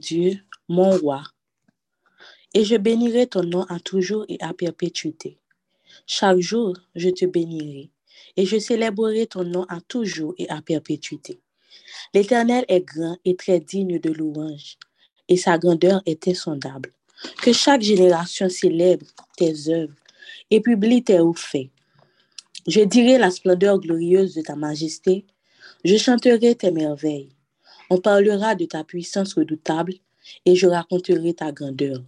[0.00, 1.22] Dieu, mon roi,
[2.54, 5.38] et je bénirai ton nom à toujours et à perpétuité.
[6.06, 7.90] Chaque jour, je te bénirai,
[8.36, 11.40] et je célébrerai ton nom à toujours et à perpétuité.
[12.14, 14.78] L'Éternel est grand et très digne de louange,
[15.28, 16.92] et sa grandeur est insondable.
[17.42, 19.06] Que chaque génération célèbre
[19.36, 19.94] tes œuvres
[20.50, 21.70] et publie tes hauts faits.
[22.66, 25.26] Je dirai la splendeur glorieuse de ta majesté,
[25.84, 27.30] je chanterai tes merveilles.
[27.92, 29.94] On parlera de ta puissance redoutable
[30.46, 32.02] et je raconterai ta grandeur.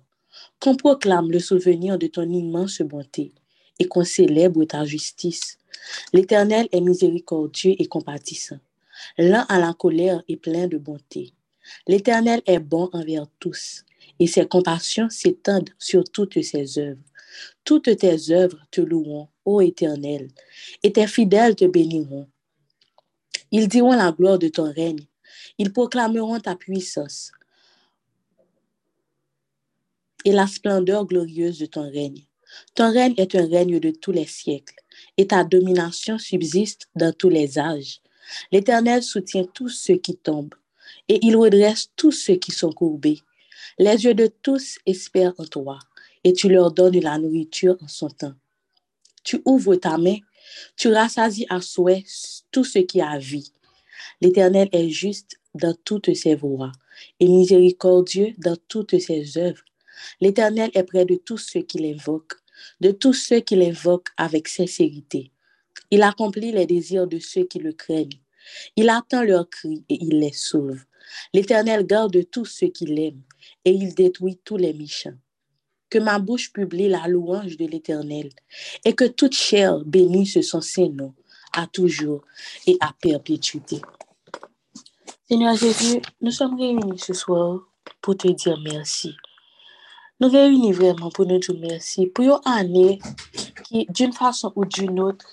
[0.60, 3.32] Qu'on proclame le souvenir de ton immense bonté
[3.80, 5.58] et qu'on célèbre ta justice.
[6.12, 8.60] L'Éternel est miséricordieux et compatissant,
[9.18, 11.32] lent à la colère et plein de bonté.
[11.88, 13.84] L'Éternel est bon envers tous
[14.20, 17.00] et ses compassions s'étendent sur toutes ses œuvres.
[17.64, 20.28] Toutes tes œuvres te loueront, ô Éternel,
[20.82, 22.28] et tes fidèles te béniront.
[23.50, 25.06] Ils diront la gloire de ton règne,
[25.62, 27.30] ils proclameront ta puissance
[30.24, 32.26] et la splendeur glorieuse de ton règne.
[32.74, 34.74] Ton règne est un règne de tous les siècles,
[35.16, 38.00] et ta domination subsiste dans tous les âges.
[38.50, 40.56] L'Éternel soutient tous ceux qui tombent,
[41.08, 43.20] et il redresse tous ceux qui sont courbés.
[43.78, 45.78] Les yeux de tous espèrent en toi,
[46.24, 48.34] et tu leur donnes la nourriture en son temps.
[49.22, 50.18] Tu ouvres ta main,
[50.76, 52.04] tu rassasies à souhait
[52.50, 53.52] tout ce qui a vie.
[54.20, 56.72] L'Éternel est juste dans toutes ses voies
[57.20, 59.64] et miséricordieux dans toutes ses œuvres.
[60.20, 62.36] L'Éternel est près de tous ceux qui l'invoquent,
[62.80, 65.30] de tous ceux qui l'invoquent avec sincérité.
[65.90, 68.20] Il accomplit les désirs de ceux qui le craignent.
[68.76, 70.84] Il attend leurs cris et il les sauve.
[71.34, 73.22] L'Éternel garde tous ceux qui l'aiment
[73.64, 75.18] et il détruit tous les méchants.
[75.90, 78.30] Que ma bouche publie la louange de l'Éternel
[78.84, 81.14] et que toute chair bénisse son Saint-Nom
[81.52, 82.22] à toujours
[82.66, 83.82] et à perpétuité.
[85.32, 87.60] Seigneur Jésus, nous sommes réunis ce soir
[88.02, 89.14] pour te dire merci.
[90.20, 92.98] Nous réunis vraiment pour nous dire merci pour une année
[93.64, 95.24] qui, d'une façon ou d'une autre,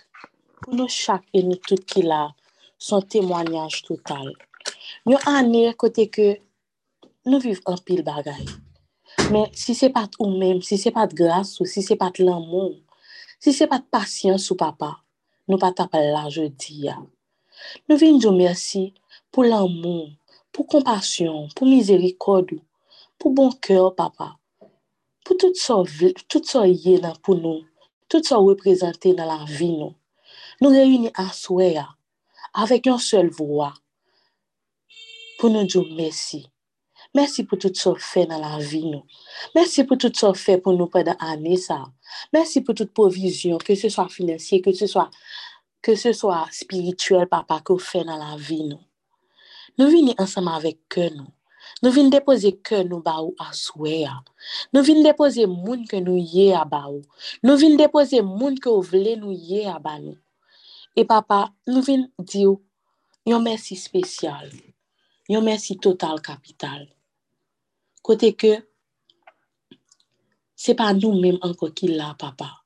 [0.62, 2.34] pour nous chaque et nous toutes qui là,
[2.78, 4.32] son témoignage total.
[5.06, 6.38] Une année côté que
[7.26, 8.46] nous vivons en pile bagaille.
[9.32, 12.10] Mais si c'est pas ou même, si c'est pas de grâce ou si c'est pas
[12.10, 12.74] de l'amour,
[13.38, 15.00] si c'est pas de patience ou papa,
[15.50, 16.88] nous pas taper là jeudi.
[17.90, 18.94] Nous venons dire merci
[19.32, 20.10] pour l'amour,
[20.52, 22.60] pour compassion, pour miséricorde,
[23.18, 24.38] pour bon cœur, papa.
[25.24, 25.76] Pour tout ça,
[26.28, 27.64] tout y est pour nous,
[28.08, 29.94] tout ça représenté dans la vie nous.
[30.62, 31.78] Nous réunis à souhait
[32.54, 33.74] avec une seule voix
[35.38, 36.50] pour nous dire merci.
[37.16, 39.02] Merci pour tout ça fait dans la vie.
[39.56, 41.86] Merci pour tout ça fait pour nous pendant l'année ça.
[42.34, 45.10] Merci pour toute provision, que ce soit financier, que ce soit
[45.82, 48.70] que ce soit spirituel, papa, que vous faites dans la vie
[49.78, 49.86] nous.
[49.86, 51.28] Nous venons ensemble avec que nous.
[51.82, 54.06] Nous venons déposer que nous baou à souhait.
[54.74, 57.02] Nous venons déposer moun que nous yé à baou.
[57.44, 60.18] Nous venons déposer moun que vous voulez nous yé à nous.
[60.96, 62.56] Et papa, nous venons dire
[63.28, 64.50] un merci spécial.
[65.30, 66.90] Un merci total capital.
[68.02, 68.68] Côté que
[70.56, 72.64] c'est pas nous-mêmes encore qui l'a, papa.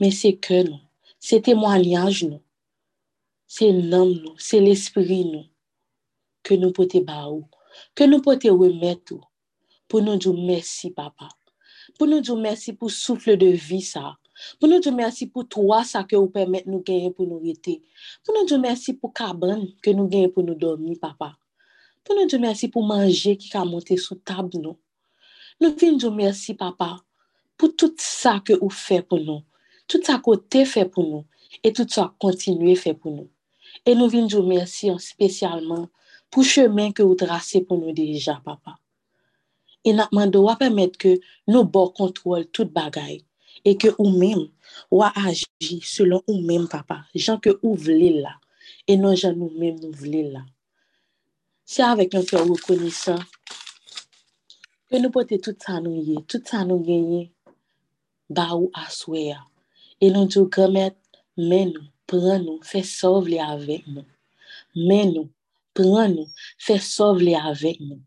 [0.00, 0.80] Mais c'est que nous.
[1.18, 2.42] C'est témoignage nous.
[3.46, 4.34] C'est l'homme nous.
[4.36, 5.51] C'est l'esprit
[6.42, 7.44] Que nous pouvons baou.
[7.94, 9.14] Que nous pouvons remettre
[9.88, 11.28] pour nous dire merci, papa.
[11.98, 14.16] Pour nous dire merci pour souffle de vie, ça.
[14.58, 17.82] Pour nous dire merci pour toi, ça que vous permettez nous gagner pour nous rester.
[18.24, 21.36] Pour nous dire merci pour cabane que nous gagnons pour nous dormir, papa.
[22.04, 24.78] Pour nous dire merci pour manger qui a monté sous table, nous.
[25.60, 26.96] Nous venons dire merci, papa,
[27.56, 29.42] pour tout ça que vous faites pour nous.
[29.86, 31.24] Tout ça que fait pour nous.
[31.62, 33.30] Et tout ça continuez fait pour nous.
[33.86, 35.88] Et nous venons dire merci spécialement pour
[36.32, 38.78] pou chemen ke ou trase pou nou dirija, papa.
[39.84, 41.16] E nakman do wap emet ke
[41.50, 43.20] nou bo kontrol tout bagay,
[43.66, 44.46] e ke ou mem
[44.94, 48.38] wap aji selon ou mem, papa, jan ke ou vle la,
[48.88, 50.44] e non jan nou mem nou vle la.
[51.68, 53.14] Se avèk nou fè wou konisa,
[54.90, 57.26] ke nou pote tout sa nou ye, tout sa nou genye,
[58.32, 59.40] ba ou aswe ya.
[60.02, 60.96] E nou djou gamet,
[61.38, 64.04] men nou, pren nou, fè sov li avèk nou.
[64.76, 65.28] Men nou,
[65.78, 66.26] Mais nous, prends-nous,
[66.58, 68.02] fais sauver avec nous.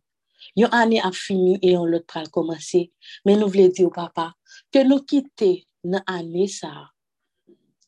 [0.56, 2.94] Une année a fini et on l'autre a commencé.
[3.26, 4.34] Mais nous voulons dire au papa
[4.72, 6.92] que nous quittons dans l'année ça.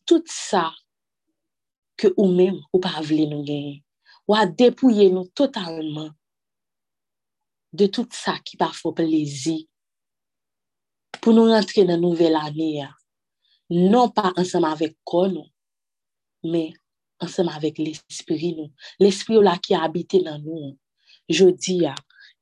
[0.06, 0.74] Tout ça
[1.96, 3.84] que nous-mêmes, ou pas voulez nous gagner.
[4.28, 6.10] Ou à dépouiller nous totalement
[7.74, 9.66] de tout ça qui parfois plaisir.
[11.22, 12.88] Pour nous rentrer dans la nouvelle année.
[13.70, 15.46] Non pas ensemble avec nous,
[16.44, 16.74] mais
[17.20, 18.72] ensemble avec l'esprit nous.
[19.00, 20.78] L'esprit là qui a habité dans nous.
[21.30, 21.86] Je dis,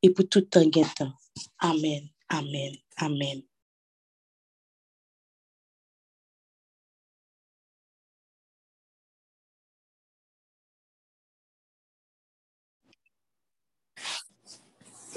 [0.02, 1.14] et pour tout temps temps.
[1.60, 3.42] Amen, amen, amen.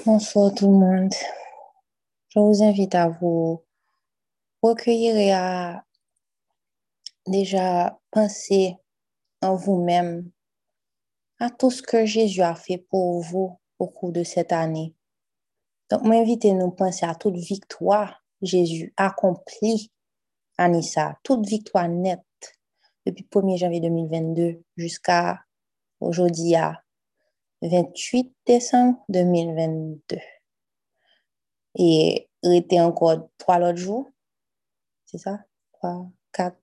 [0.05, 1.13] Bonsoir tout le monde.
[2.29, 3.63] Je vous invite à vous
[4.61, 5.83] recueillir et à
[7.27, 8.75] déjà penser
[9.41, 10.29] en vous-même
[11.39, 14.93] à tout ce que Jésus a fait pour vous au cours de cette année.
[15.89, 19.91] Donc, m'invitez nous penser à toute victoire Jésus accompli
[20.57, 22.19] à Nissa, toute victoire nette
[23.05, 25.39] depuis 1er janvier 2022 jusqu'à
[25.99, 26.83] aujourd'hui à
[27.61, 30.17] 28 décembre 2022.
[31.75, 34.09] Et il était encore trois autres jours,
[35.05, 35.39] c'est ça?
[35.73, 36.59] Trois, quatre,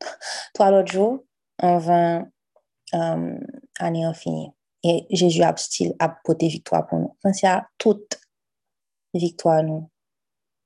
[0.54, 1.24] trois autres jours
[1.58, 2.26] avant
[2.94, 3.38] euh,
[3.78, 4.50] année infinie.
[4.84, 7.16] Et Jésus a style a porté victoire pour nous.
[7.22, 8.20] Pensez toute
[9.12, 9.90] victoire nous.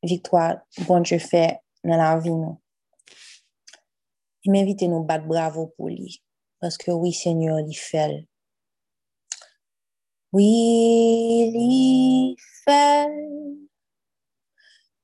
[0.03, 0.57] Victoire,
[0.87, 2.61] bon Dieu fait dans la vie nous.
[4.45, 6.23] Il m'invite nous battre bravo pour lui.
[6.61, 8.27] Parce que oui, Seigneur, il fait
[10.33, 11.53] oui,
[12.65, 13.07] fait.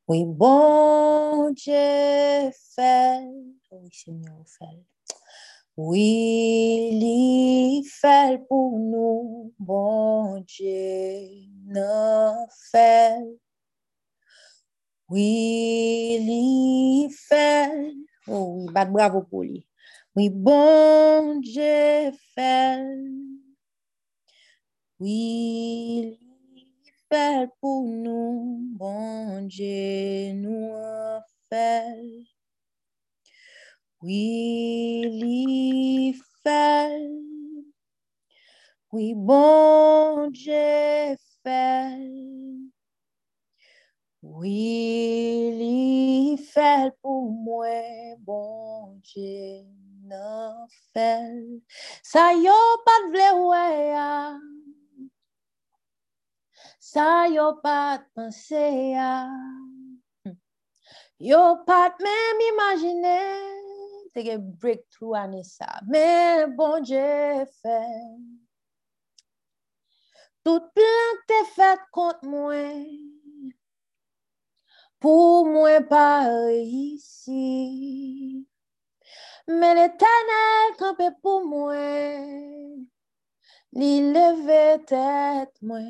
[0.09, 3.21] Oui, bon Dieu fait.
[3.71, 4.98] Oui, Seigneur, fait.
[5.81, 11.21] Oui, il fait pour nous, bon Dieu,
[11.67, 12.35] non
[12.73, 13.23] fait.
[15.09, 17.95] Oui, il fait.
[18.27, 19.69] Oh oui, bat bravo pour lui.
[20.17, 22.85] Oui, bon Dieu fait.
[24.99, 26.19] Oui,
[26.57, 30.73] il fait pour nous, bon Dieu nous
[31.49, 32.38] fait.
[34.03, 37.11] Oui, il fait.
[38.93, 42.11] Oui, bon Dieu fait.
[44.23, 45.59] Oui,
[46.53, 47.67] fait pour moi,
[48.21, 49.65] bon Dieu
[50.05, 51.63] non fait.
[52.03, 52.47] Ça y
[52.85, 53.23] pas de vle
[56.81, 59.29] Sa yo pat pense ya.
[61.21, 63.78] Yo pat même imagine
[64.15, 65.81] te ge breakthrough ane sa.
[65.87, 68.19] Men bon Dieu fait.
[70.45, 72.63] Tout plan te fait contre moi.
[75.01, 78.47] Pour moi pas ici.
[79.47, 81.77] Mais l'éternel campait pour moi.
[83.73, 85.81] Li leve tête moi.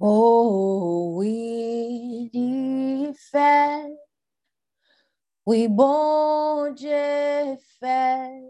[0.00, 3.88] Oh oui, il fait,
[5.48, 6.90] oui, bon Dieu
[7.80, 8.42] fait,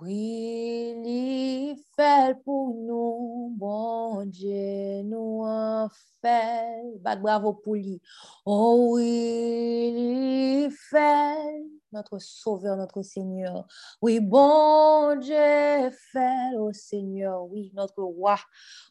[0.00, 5.88] oui, il fait pour nous, bon Dieu nous en
[6.22, 6.94] fait.
[7.02, 8.00] bravo pour lui.
[8.46, 13.66] Oh oui, il fait notre Sauveur, notre Seigneur.
[14.00, 18.36] Oui, bon Dieu, fait, au Seigneur, oui, notre roi.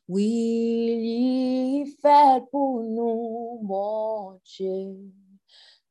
[0.09, 4.97] Oui, il fait pour nous, bon Dieu,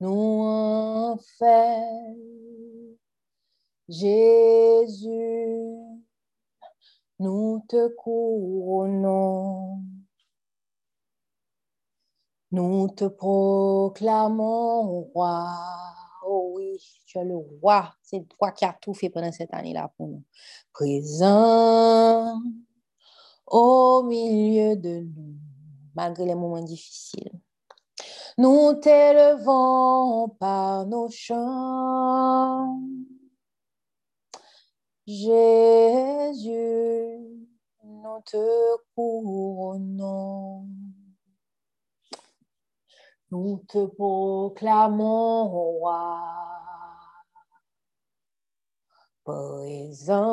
[0.01, 2.17] nous en fait.
[3.89, 5.07] Jésus,
[7.21, 9.81] nous te couronnons.
[12.51, 15.47] Nous te proclamons, roi.
[16.25, 17.95] Oh oui, tu es le roi.
[18.03, 20.25] C'est toi qui as tout fait pendant cette année-là pour nous.
[20.73, 22.41] Présent
[23.47, 25.37] au milieu de nous,
[25.95, 27.41] malgré les moments difficiles.
[28.39, 32.79] Nous t'élevons par nos chants.
[35.07, 35.57] Jésus,
[37.83, 40.69] nous te couronnons.
[43.31, 46.21] Nous te proclamons roi,
[49.25, 50.27] présent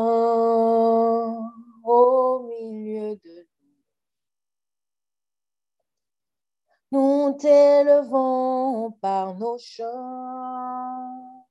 [1.85, 3.47] au milieu de
[6.93, 7.33] nous.
[7.39, 11.43] T'élevons par nos chants.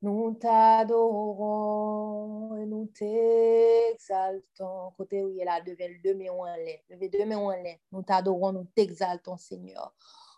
[0.00, 0.94] Nous t'adorons
[2.56, 4.92] et nous t'exaltons.
[4.96, 6.78] Côté où il est là, devant le en l'air.
[6.88, 7.52] Levez deux mains en.
[7.90, 9.92] Nous t'adorons, nous t'exaltons, Seigneur.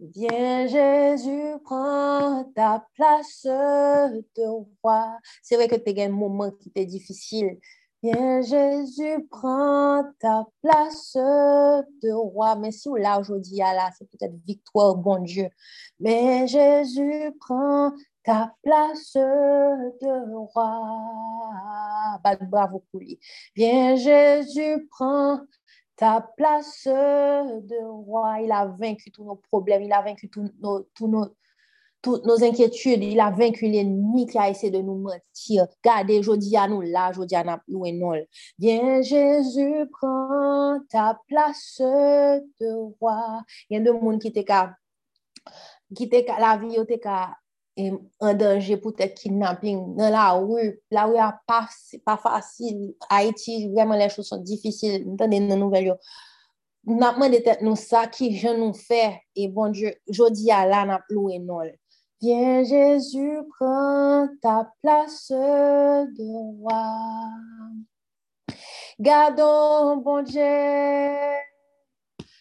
[0.00, 4.46] Viens Jésus, prends ta place de
[4.82, 5.18] roi.
[5.42, 7.58] C'est vrai que tu as un moment qui était difficile.
[8.00, 12.54] Viens Jésus, prends ta place de roi.
[12.54, 15.48] Mais si là aujourd'hui, là, c'est peut-être victoire, bon Dieu.
[15.98, 22.20] Mais Jésus, prends ta place de roi.
[22.48, 23.18] bravo pour lui.
[23.56, 25.40] Viens Jésus, prends
[25.98, 28.40] ta place de roi.
[28.40, 30.86] Il a vaincu tous nos problèmes, il a vaincu tous nos,
[32.00, 35.66] toutes nos inquiétudes, il a vaincu l'ennemi qui a essayé de nous mentir.
[35.84, 38.14] Gardez, je dis à nous là, je dis à nous et nous.
[38.58, 43.42] Viens Jésus, prends ta place de roi.
[43.68, 44.46] Il y a deux monde qui étaient
[45.94, 47.00] qui était la vie était
[48.20, 50.80] en danger pour être kidnapping dans la rue.
[50.90, 51.68] La rue n'est pas,
[52.04, 52.94] pas facile.
[53.08, 55.06] Haïti, vraiment, les choses sont difficiles.
[55.08, 55.96] Entendez nos nouvelles.
[56.84, 59.20] Nous avons demandé nous ça qui je nous fait.
[59.36, 61.60] Et bon Dieu, je dis à la, n'a loué nous.
[62.20, 66.82] Viens Jésus, prends ta place de roi.
[68.98, 70.42] Gardons, bon Dieu,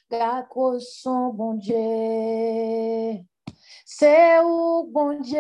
[0.10, 3.24] garde son bon Dieu.
[4.00, 5.40] C'est où, bon Dieu,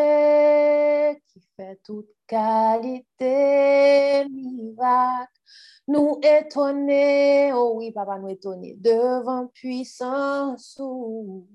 [1.28, 3.28] qui fait toute qualité,
[4.30, 5.32] miracle.
[5.88, 10.82] Nous étonner, oh oui, papa, nous étonner devant puissance.
[10.82, 11.46] Oh,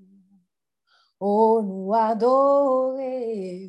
[1.65, 3.69] nous adorer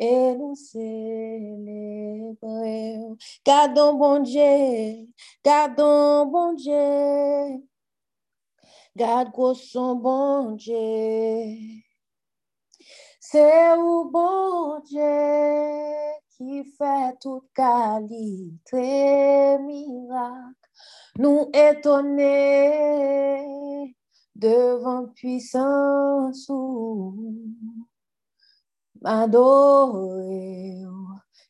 [0.00, 0.88] et nous célébrer.
[3.46, 5.06] Gardons, bon Dieu,
[5.44, 7.62] gardons, bon Dieu.
[8.96, 11.82] Garde son bon Dieu.
[13.32, 15.00] C'est où bon Dieu
[16.36, 18.76] qui fait toute qualité
[19.60, 20.52] miracle.
[21.18, 22.26] Nous étonner
[24.36, 26.50] devant puissance
[29.02, 30.82] adorer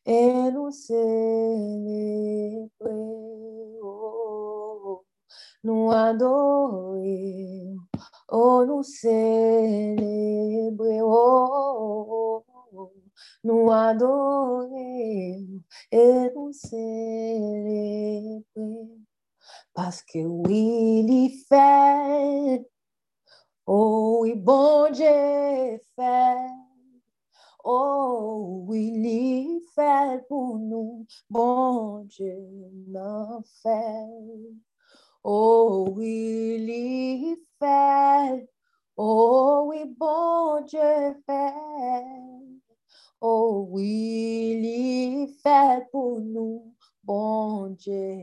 [0.06, 1.02] et nous célébrer.
[5.64, 7.74] Nous adorer
[8.32, 10.00] Nous célébrer,
[11.02, 12.42] oh,
[13.44, 15.38] nous adorer
[15.90, 18.42] et nous célébrer.
[19.74, 22.66] Parce que oui, il fait,
[23.66, 26.48] oh oui, bon Dieu fait.
[27.64, 32.34] Oh, il fait pour nous, bon Dieu
[33.62, 34.08] fait.
[35.22, 38.48] Oh, il fait.
[38.96, 40.80] Oh, oui, bon Dieu
[41.26, 41.54] fait.
[43.20, 48.21] Oh, oui, il fait pour nous, bon Dieu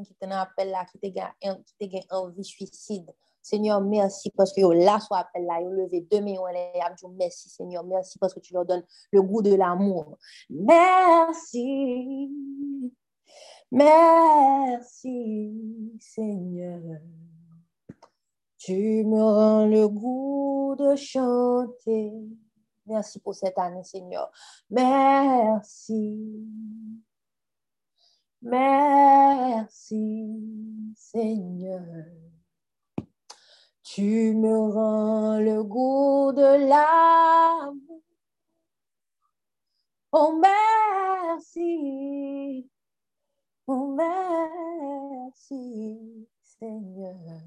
[0.00, 3.10] gens qui t'en appellent là, qui te envie suicide.
[3.42, 6.46] Seigneur, merci parce que là, soit appel là, ils levé deux millions
[7.10, 10.18] merci Seigneur, merci parce que tu leur donnes le goût de l'amour.
[10.50, 12.30] Merci,
[13.70, 16.80] merci Seigneur.
[18.58, 22.12] Tu me rends le goût de chanter.
[22.84, 24.30] Merci pour cette année, Seigneur.
[24.68, 26.46] Merci.
[28.42, 30.26] Merci,
[30.96, 32.06] Seigneur.
[33.82, 38.02] Tu me rends le goût de l'amour.
[40.12, 41.60] Oh merci,
[43.66, 47.42] oh merci Seigneur.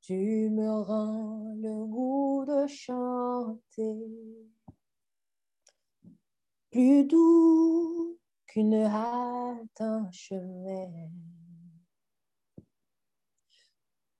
[0.00, 4.48] Tu me rends le goût de chanter.
[6.70, 8.16] Plus doux
[9.80, 11.10] en chemin.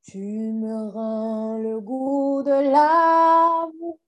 [0.02, 3.98] Tu me rends le goût de l'amour.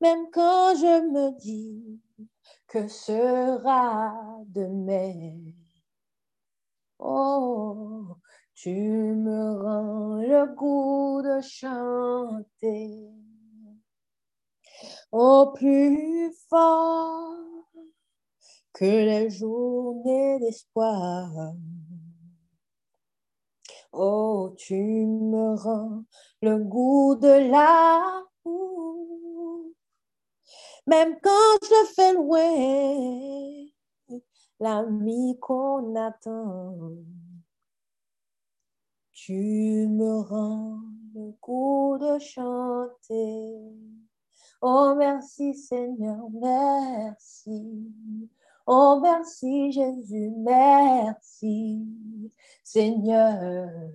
[0.00, 2.00] Même quand je me dis
[2.68, 4.14] que sera
[4.46, 5.52] demain.
[6.98, 8.16] Oh,
[8.54, 13.10] tu me rends le goût de chanter.
[15.10, 17.51] Au plus fort
[18.72, 21.54] que les journées d'espoir.
[23.92, 26.04] Oh, tu me rends
[26.40, 28.22] le goût de l'amour.
[30.86, 33.68] Même quand je fais loin
[34.62, 36.96] l'ami qu'on attend.
[39.12, 40.78] Tu me rends
[41.14, 43.54] le goût de chanter.
[44.60, 47.92] Oh, merci Seigneur, merci.
[48.66, 51.84] Oh, merci Jésus, merci
[52.62, 53.90] Seigneur.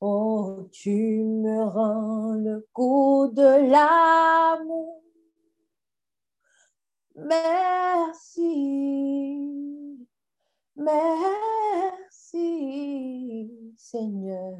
[0.00, 5.02] Oh, tu me rends le goût de l'amour.
[7.16, 8.46] Merci,
[10.76, 11.34] merci
[13.76, 14.56] Seigneur,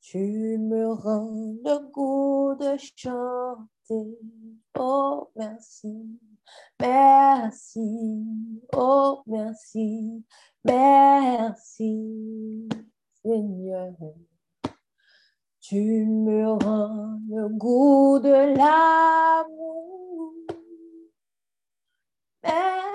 [0.00, 4.18] tu me rends le goût de chanter.
[4.78, 6.18] Oh, merci,
[6.80, 8.24] merci,
[8.72, 10.24] oh, merci,
[10.64, 12.68] merci,
[13.22, 13.92] Seigneur.
[15.60, 20.32] Tu me rends le goût de l'amour.
[22.44, 22.86] Merci.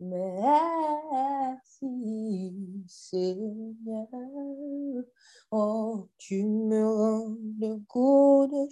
[0.00, 1.82] Merci,
[2.86, 4.06] Seigneur.
[5.50, 8.70] Oh, tu me rends le goût de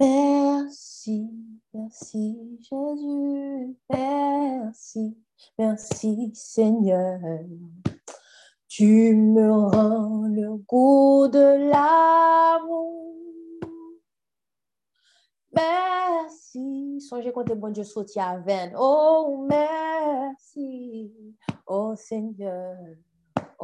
[0.00, 1.30] Merci,
[1.72, 5.16] merci Jésus, merci,
[5.56, 7.20] merci Seigneur.
[8.66, 13.14] Tu me rends le goût de l'amour.
[15.52, 17.00] Merci.
[17.00, 18.74] Songez quand bon Dieu sorti à veine.
[18.76, 21.12] Oh, merci.
[21.66, 22.76] Oh, Seigneur.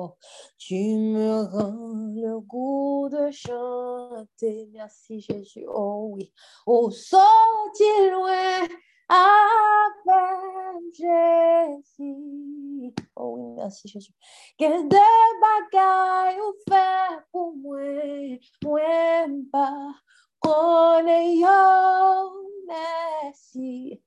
[0.00, 0.14] Oh,
[0.58, 4.68] tu me rends le goût de chanter.
[4.72, 5.64] Merci, Jésus.
[5.66, 6.32] Oh, oui.
[6.66, 7.82] Oh, sorti
[8.12, 8.68] loin
[9.08, 12.14] avec Jésus.
[13.16, 14.12] Oh, oui, merci, Jésus.
[14.56, 14.96] Quel de
[15.40, 17.80] bagaille ou fait pour moi,
[18.62, 18.80] moi
[19.50, 22.30] pas yo,
[22.68, 24.00] merci,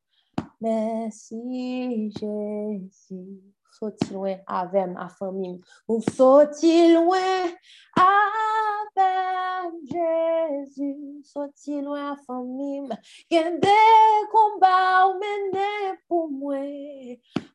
[0.61, 3.41] merci Jésus.
[3.81, 7.47] Sorti loin avec ma famille, ou sorti loin
[7.95, 12.89] avec Jésus, sorti loin avec famille,
[13.27, 16.57] qu'il des combats mener pour moi,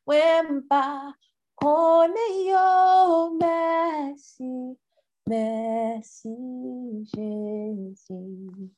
[0.05, 1.13] moi pas,
[1.55, 4.77] connais yo, merci.
[5.27, 6.35] Merci
[7.15, 8.69] Jésus.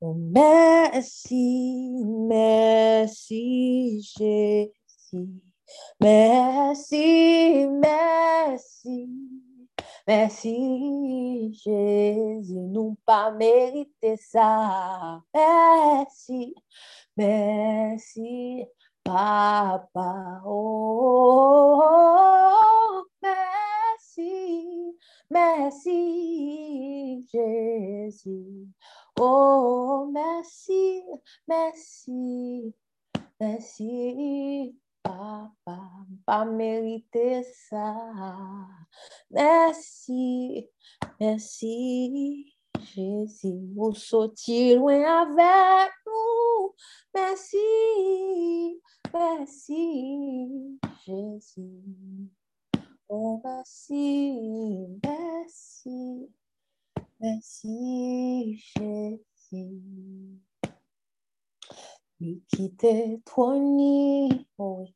[0.00, 4.72] Oh, merci, merci Jésus.
[6.00, 9.08] Merci, merci.
[10.06, 15.20] Merci Jésus, nous pas mérité ça.
[15.34, 16.54] Merci,
[17.16, 18.64] merci
[19.02, 20.42] Papa.
[20.44, 23.46] oh, oh merci
[24.16, 24.96] merci,
[25.30, 28.68] merci Jésus.
[29.18, 31.02] Oh, merci,
[31.48, 32.74] merci,
[33.40, 34.76] merci.
[35.06, 35.78] Papa,
[36.24, 37.94] pas mériter ça.
[39.30, 40.68] Merci,
[41.20, 42.56] merci,
[42.94, 43.68] Jésus.
[43.76, 46.74] Vous sortir loin avec nous.
[47.14, 48.82] Merci,
[49.14, 52.30] merci, Jésus.
[53.08, 56.28] Oh, merci, merci,
[57.20, 59.20] merci, Jésus.
[64.58, 64.95] Oh, avec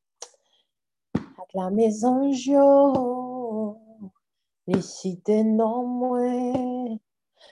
[1.55, 3.77] la maison Jo,
[4.67, 6.99] les cités non moins,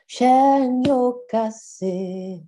[0.06, 2.42] chaîne yo cassé,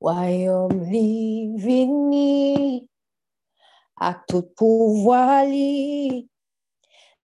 [0.00, 2.88] royaume li vini,
[3.96, 6.28] à tout pouvoir li,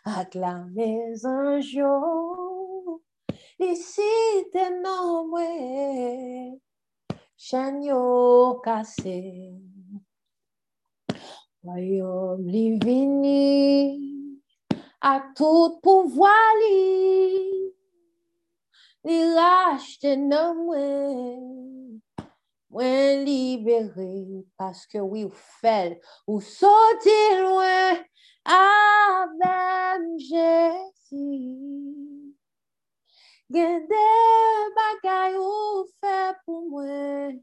[0.06, 3.00] ak la mezan jo,
[3.60, 6.60] li site nan mwen,
[7.38, 9.19] chen yo kase.
[11.63, 14.02] Royaume li vini,
[15.02, 17.71] à tout pouvoir li,
[19.06, 20.56] li racheter non
[22.72, 25.30] Mwen libere ou paske ou ou
[25.60, 28.00] fel, ou soti lwen
[28.48, 31.28] avèm jesi.
[33.52, 34.06] Gen de
[34.78, 37.42] bagay ou fe pou mwen,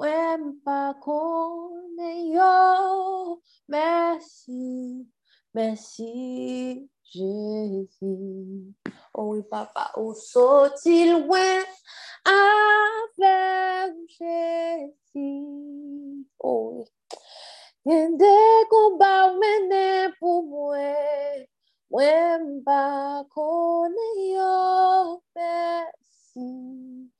[0.00, 2.56] mwen pa konen yo.
[3.68, 5.04] Mersi,
[5.52, 6.88] mersi.
[7.12, 8.74] Jésus.
[9.14, 11.62] Oh oui, papa, où sont-ils loin
[12.24, 15.44] avec Jésus?
[16.40, 16.84] Oh oui.
[17.84, 20.76] Il des combats menés pour moi,
[21.90, 24.38] moi pas connais
[25.34, 27.10] merci,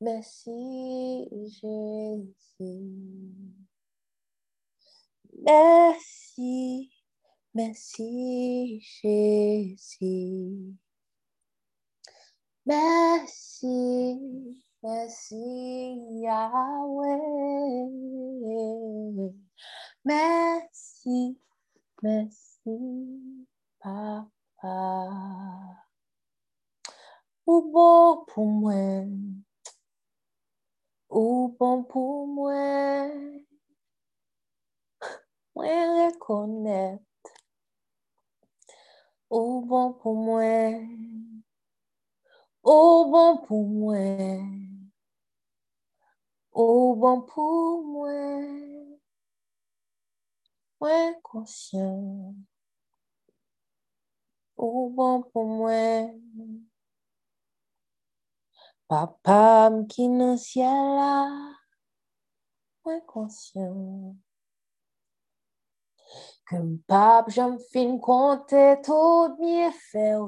[0.00, 1.28] merci
[1.60, 2.24] Jésus.
[5.42, 6.93] Merci.
[7.54, 10.74] Merci Jésus.
[12.66, 14.18] Merci,
[14.82, 15.36] merci
[16.22, 17.14] Yahweh.
[20.04, 21.38] Merci,
[22.02, 23.40] merci
[23.80, 25.08] Papa.
[27.46, 29.04] Ou bon pour moi,
[31.10, 33.08] ou bon pour moi,
[35.54, 35.66] moi
[36.06, 37.13] reconnaître
[39.34, 40.70] au bon pour moi,
[42.62, 44.38] au bon pour moi,
[46.52, 48.12] au bon pour moi,
[50.78, 52.36] moi conscient,
[54.90, 56.10] bon pour moi.
[58.86, 61.50] Papa qui dans ciel là,
[62.84, 64.14] moi.
[66.46, 70.26] Que pape j'en fin compter tout bien faire.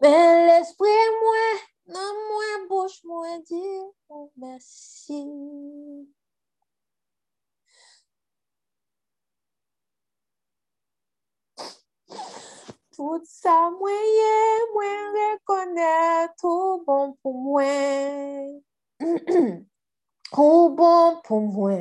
[0.00, 0.88] Mais l'esprit
[1.22, 1.46] moi,
[1.88, 5.24] non moi bouche moi dit oh, merci.
[12.94, 13.90] Tout ça moi
[14.72, 17.62] moi reconnaître tout bon pour moi.
[20.32, 21.78] tout bon pour moi.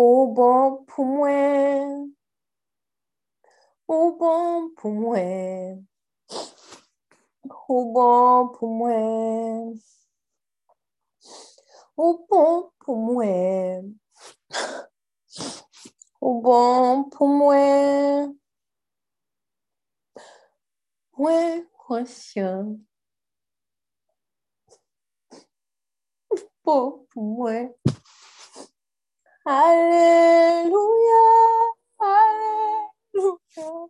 [0.00, 2.06] Au bon pour moi.
[3.88, 5.18] Au bon pour moi.
[7.68, 9.74] Au bon pour moi.
[11.96, 13.82] Au bon pour moi.
[16.20, 18.28] Au bon pour moi.
[21.16, 22.78] Moi conscient.
[26.62, 27.74] Pour moi.
[29.50, 31.24] Alléluia,
[31.98, 33.88] Alléluia.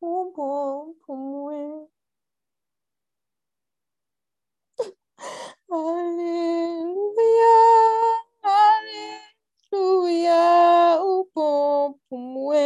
[0.00, 1.88] Oh bon pour moi.
[5.70, 7.04] Alléluia,
[9.72, 12.56] Alléluia, oh bon pour moi.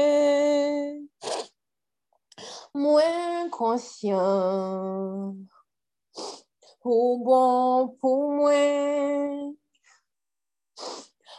[2.74, 3.02] Moi
[3.50, 5.34] conscient.
[6.84, 9.58] Oh bon pour moi.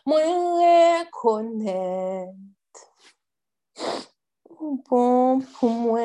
[0.10, 0.26] Moi
[1.06, 2.34] reconnaître.
[4.90, 6.02] Bon pour moi.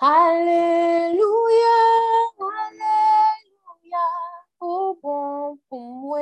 [0.00, 1.76] Alléluia,
[2.40, 4.06] Alléluia,
[4.62, 6.20] oh bon pour moi.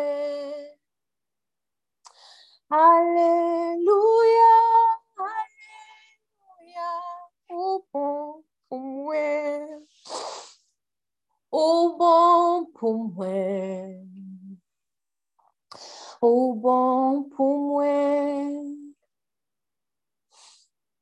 [2.70, 4.56] Alléluia,
[5.30, 6.90] Alléluia,
[7.50, 9.68] oh bon pour moi.
[11.52, 14.13] Oh bon pour moi.
[16.26, 17.84] Oh bon pour moi.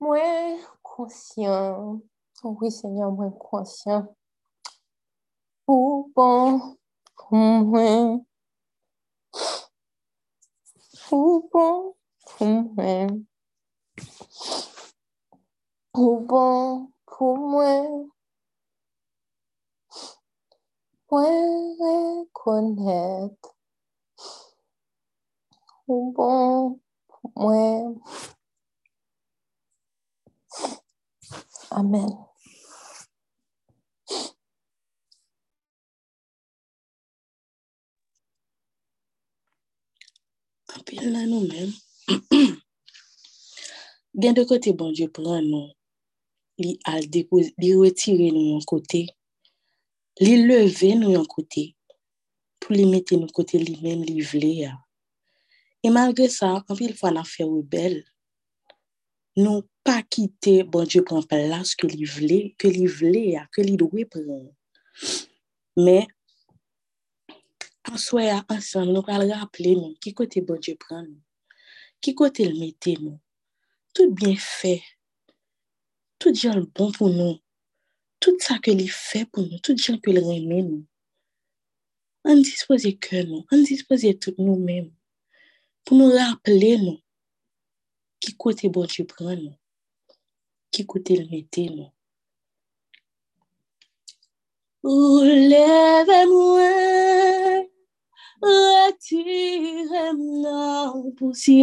[0.00, 2.00] Moi conscient.
[2.42, 4.16] Oui, Seigneur, moi conscient.
[5.68, 6.76] Oh bon
[7.14, 8.18] pour moi.
[11.12, 11.94] Oh bon
[12.26, 13.06] pour moi.
[15.94, 18.08] Oh bon pour moi.
[21.12, 21.28] Moi
[21.78, 23.51] reconnaître
[26.16, 26.80] bon,
[27.36, 27.94] moi.
[31.70, 32.10] Amen.
[40.76, 41.72] Apil nan nou men.
[44.20, 45.70] Gen de kote bon Diyo pran nou,
[46.60, 49.02] li al depoz, li retire nou yon kote,
[50.20, 51.64] li leve nou yon kote,
[52.60, 54.74] pou li mette nou kote li men li vle ya.
[55.82, 58.00] E malgre sa, apil fwa nan fe webel,
[59.42, 63.64] nou pa kite bon Diyo pran pelas ke li vle, ke li vle ya, ke
[63.66, 64.46] li dwe pran.
[65.76, 66.06] Men,
[67.90, 71.18] Answe a ansan, nou kal rapple nou, ki kote bon Dje pran nou,
[72.02, 73.16] ki kote l mette nou,
[73.92, 74.76] tout bien fe,
[76.22, 77.40] tout jan bon pou nou,
[78.22, 80.80] tout sa ke li fe pou nou, tout jan ke l reme nou.
[82.22, 84.86] An dispose ke nou, an dispose tout nou men,
[85.84, 86.98] pou nou rapple nou,
[88.22, 89.56] ki kote bon Dje pran nou,
[90.72, 91.24] ki kote l
[91.76, 91.90] nou.
[94.82, 97.66] Ou leve mwen,
[98.42, 101.62] retirem nan pousyaya,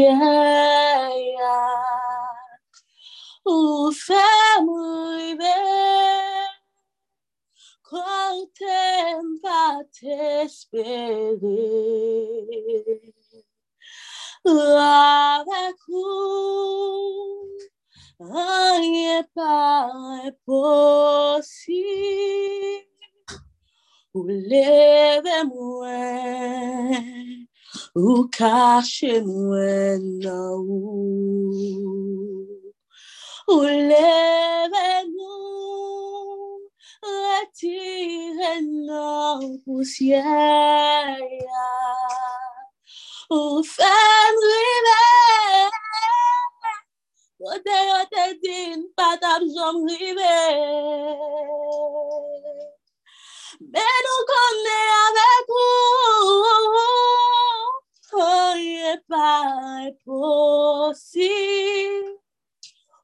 [3.43, 4.65] ou fem
[5.19, 5.55] rive,
[7.91, 9.63] kontem pa
[9.95, 11.55] t'espere,
[12.87, 13.18] avek
[14.57, 15.97] ou,
[18.43, 19.55] anye pa
[20.27, 21.79] imposib,
[24.11, 26.95] Ou leve mwen,
[27.93, 31.53] ou kache mwen nan ou.
[33.53, 36.57] Ou leve nou,
[43.29, 43.31] retire nan pousyaya.
[43.31, 45.69] Ou fem rive,
[47.37, 50.35] kote yo te din patab jom rive.
[53.59, 55.57] Men nou konne avek ou,
[58.11, 59.31] Oye pa
[59.85, 62.03] e posib,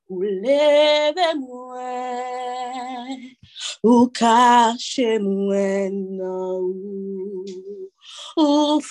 [0.09, 3.35] Ou leve mwen,
[3.83, 4.09] Ou
[6.17, 7.91] nan ou,
[8.37, 8.81] Ou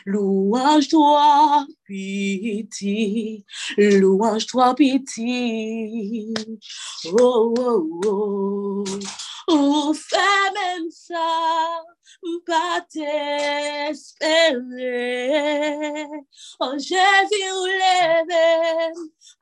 [0.04, 3.44] louange toi pitié,
[3.78, 6.34] louange toi pitié.
[7.20, 8.84] Oh, oh, oh,
[9.48, 11.84] ou fais même ça,
[12.46, 12.80] pas
[16.60, 18.94] Oh Jésus ou leve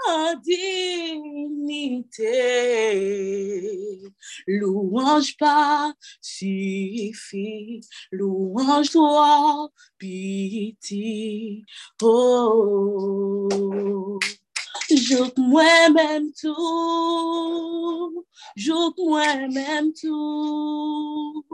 [0.09, 2.31] en dignité.
[4.47, 11.63] Louange pas suffit, louange toi pitié.
[12.03, 14.19] Oh,
[14.91, 18.25] jouk moi-même tout,
[18.57, 21.45] jouk moi-même tout,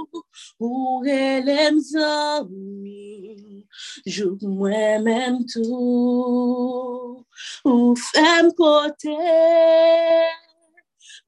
[0.60, 3.64] ou elem zami,
[4.06, 7.24] jouk moi-même tout,
[7.64, 9.06] ou fem kote,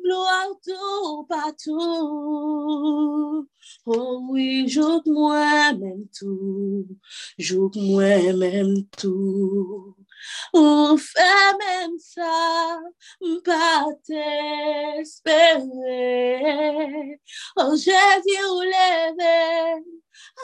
[0.02, 2.68] gloire tout partout.
[3.86, 6.86] Oh oui, jouk moi-même tout,
[7.38, 9.94] jouk moi-même tout.
[10.54, 12.80] Ou fè men sa,
[13.44, 15.60] pa t'espere.
[17.56, 19.84] Oh Jésus, ou leve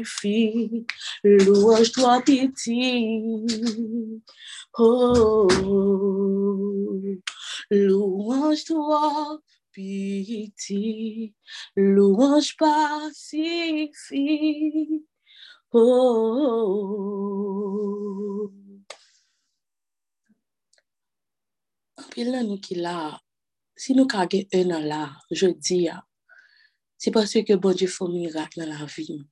[1.23, 3.47] louange toi pitié.
[4.79, 5.49] Oh,
[7.71, 9.39] louange toi
[9.77, 11.35] piti,
[11.77, 13.93] louange pacifique.
[15.73, 18.51] Oh, oh, oh.
[22.01, 23.21] Anpil nan nou ki la,
[23.77, 25.99] si nou kage e nan la, je di ya,
[26.97, 29.29] se paswe ke bon Dje fò mirak nan la vi nou.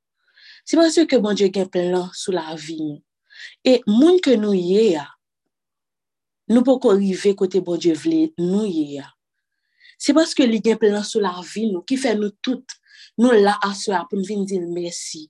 [0.68, 3.00] Se paswe ke bon Dje gen plan sou la vi nou.
[3.64, 5.06] E moun ke nou ye ya,
[6.52, 9.08] nou pou ko rive kote bon Dje vle nou ye ya.
[10.00, 12.76] Se paske li gen plan sou la vi nou, ki fè nou tout,
[13.20, 15.26] nou la aswa pou nou vin dil mersi.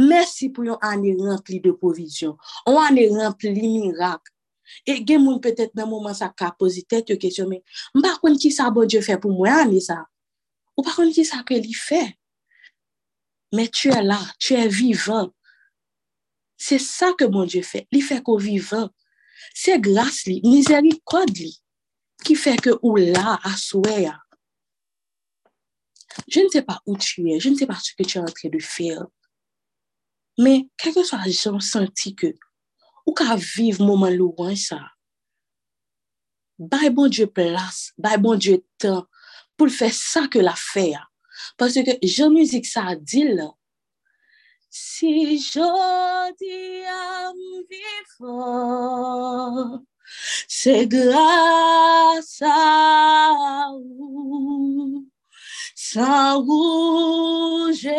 [0.00, 2.36] Mersi pou yon ane rempli de provizyon,
[2.66, 4.32] yon ane rempli mirak.
[4.86, 7.60] E gen moun petet nan mouman sa ka pozitet yo kesyon men,
[7.96, 10.00] mba kon ki sa bon Diyo fè pou mwen ane sa,
[10.78, 12.02] ou pa kon ki sa ke li fè?
[13.52, 15.28] Men tu e la, tu e vivan.
[16.56, 18.88] Se sa ke bon Diyo fè, li fè ko vivan.
[19.52, 21.52] Se glas li, mizerikod li.
[22.24, 24.16] Ki fè ke ou la aswe ya.
[26.28, 28.22] Je ne se pa ou tu e, je ne se pa sou ke tu e
[28.22, 28.94] antre de fè.
[30.40, 32.34] Men, kèkè so a jan senti ke
[33.06, 34.80] ou ka vive mouman louan sa.
[36.58, 39.02] Bay bon Diyo plas, bay bon Diyo tan,
[39.56, 41.02] pou l fè sa ke la fè ya.
[41.58, 43.48] Pasè ke jan müzik sa di la,
[44.74, 47.36] Si jodi am
[47.68, 49.84] vivan,
[50.48, 55.08] c'est grâce à vous.
[55.74, 57.92] Sans vous, Jésus,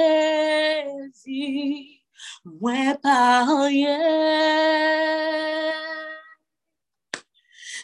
[2.43, 3.99] moi pas rien.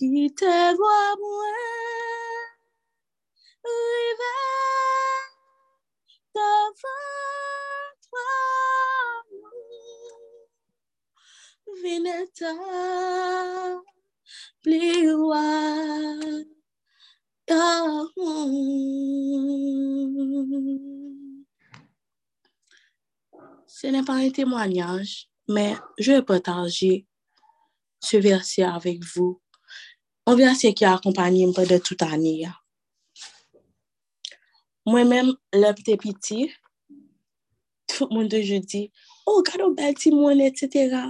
[0.00, 0.06] yapu.
[0.06, 1.46] Quittez-vous à moi,
[6.34, 6.74] devant
[8.02, 8.30] toi,
[11.82, 12.54] vineta,
[14.64, 15.44] bliwa,
[17.48, 18.26] yapu.
[23.66, 27.06] Ce n'est pas un témoignage, mais je vais partager
[28.00, 29.40] ce verset avec vous.
[30.30, 32.52] an versye ki akompanyem pa de tout ane ya.
[34.86, 36.48] Mwen men, lèp te piti,
[37.90, 38.86] tout moun de jodi,
[39.26, 41.08] oh, gado bel ti moun, et cetera.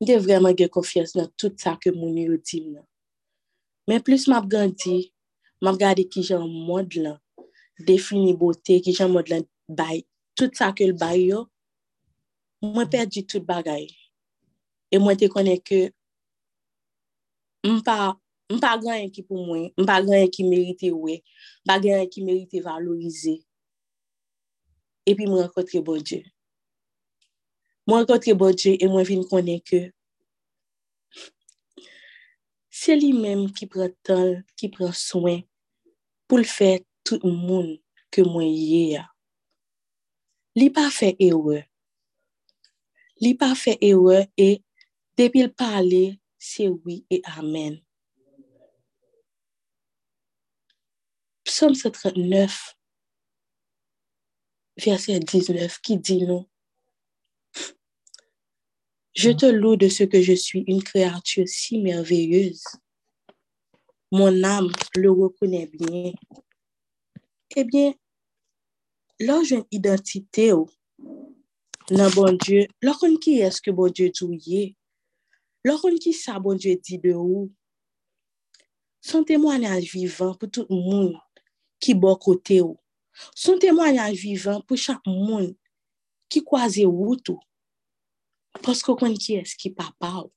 [0.00, 2.84] Mwen te vreman ge konfiyans nan tout sa ke moun yo di mnen.
[3.88, 5.12] Men plus map gandhi,
[5.62, 7.18] map gade ki jan mod lan,
[7.88, 10.04] defini bote, ki jan mod lan bay,
[10.36, 11.44] tout sa ke l bay yo,
[12.64, 13.88] mwen perdi tout bagay.
[14.92, 15.88] E mwen te konen ke
[17.64, 18.14] mpa,
[18.50, 21.20] mpa ganyan ki pou mwen, mpa ganyan ki merite we,
[21.64, 23.38] mpa ganyan ki merite valorize.
[25.08, 26.22] Epi mwen renkotre bon Diyo.
[27.88, 29.88] Mwen renkotre bon Diyo e mwen vin konen ke
[32.78, 35.42] se li menm ki pren tan, ki pren soen
[36.28, 37.74] pou l fè tout moun
[38.14, 39.04] ke mwen ye ya.
[40.58, 41.64] Li pa fè ewe.
[43.24, 44.48] Li pa fè ewe e
[45.18, 47.78] depil pale c'est oui et amen.
[51.44, 52.74] Psaume 139,
[54.78, 56.48] verset 19, qui dit nous,
[59.14, 62.64] Je te loue de ce que je suis une créature si merveilleuse.
[64.10, 66.12] Mon âme le reconnaît bien.
[67.56, 67.92] Eh bien,
[69.18, 70.68] lò jen identité ou
[71.90, 74.77] nan bon Dieu, lò kon ki eske bon Dieu douye,
[75.66, 77.48] Lò kon ki sa bon Dieu di de ou,
[79.00, 81.14] son témoignage vivant pou tout moun
[81.82, 82.76] ki bo kote ou.
[83.34, 85.52] Son temwanyaj vivan pou chak moun
[86.30, 87.40] ki kwaze wout ou.
[88.64, 90.32] Pasko kon ki eski papa ou.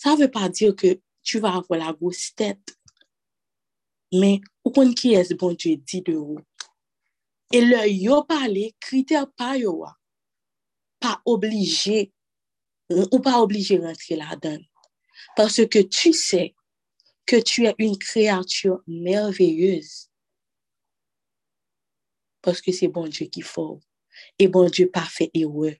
[0.00, 2.60] Sa ve pa dir ke tu va avwa la gos tèt.
[4.12, 6.40] Men, ou kon ki es bon Dieu di de ou.
[7.52, 9.84] Et le yo parler, critère pas yo
[11.00, 12.12] Pas obligé
[12.90, 14.62] ou pas obligé rentrer là-dedans.
[15.36, 16.54] Parce que tu sais
[17.26, 20.10] que tu es une créature merveilleuse.
[22.40, 23.60] Parce que c'est bon Dieu qui fait.
[24.38, 25.76] Et bon Dieu parfait et heureux.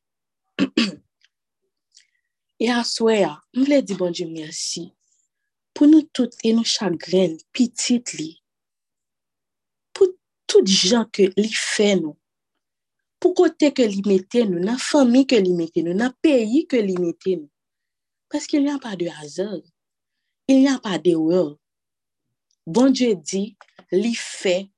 [2.60, 4.92] et à soi, je voulais dire bon Dieu merci.
[5.72, 8.16] Pour nous toutes et nos chagrins, petites,
[10.48, 12.16] tout jan ke li fè nou,
[13.18, 16.80] pou kote ke li mette nou, nan fami ke li mette nou, nan peyi ke
[16.84, 17.50] li mette nou.
[18.28, 19.62] Paske il n'y a pa de hazard,
[20.48, 21.54] il n'y a pa de wèl.
[22.66, 23.56] Bon Dje di,
[23.92, 24.68] li fè,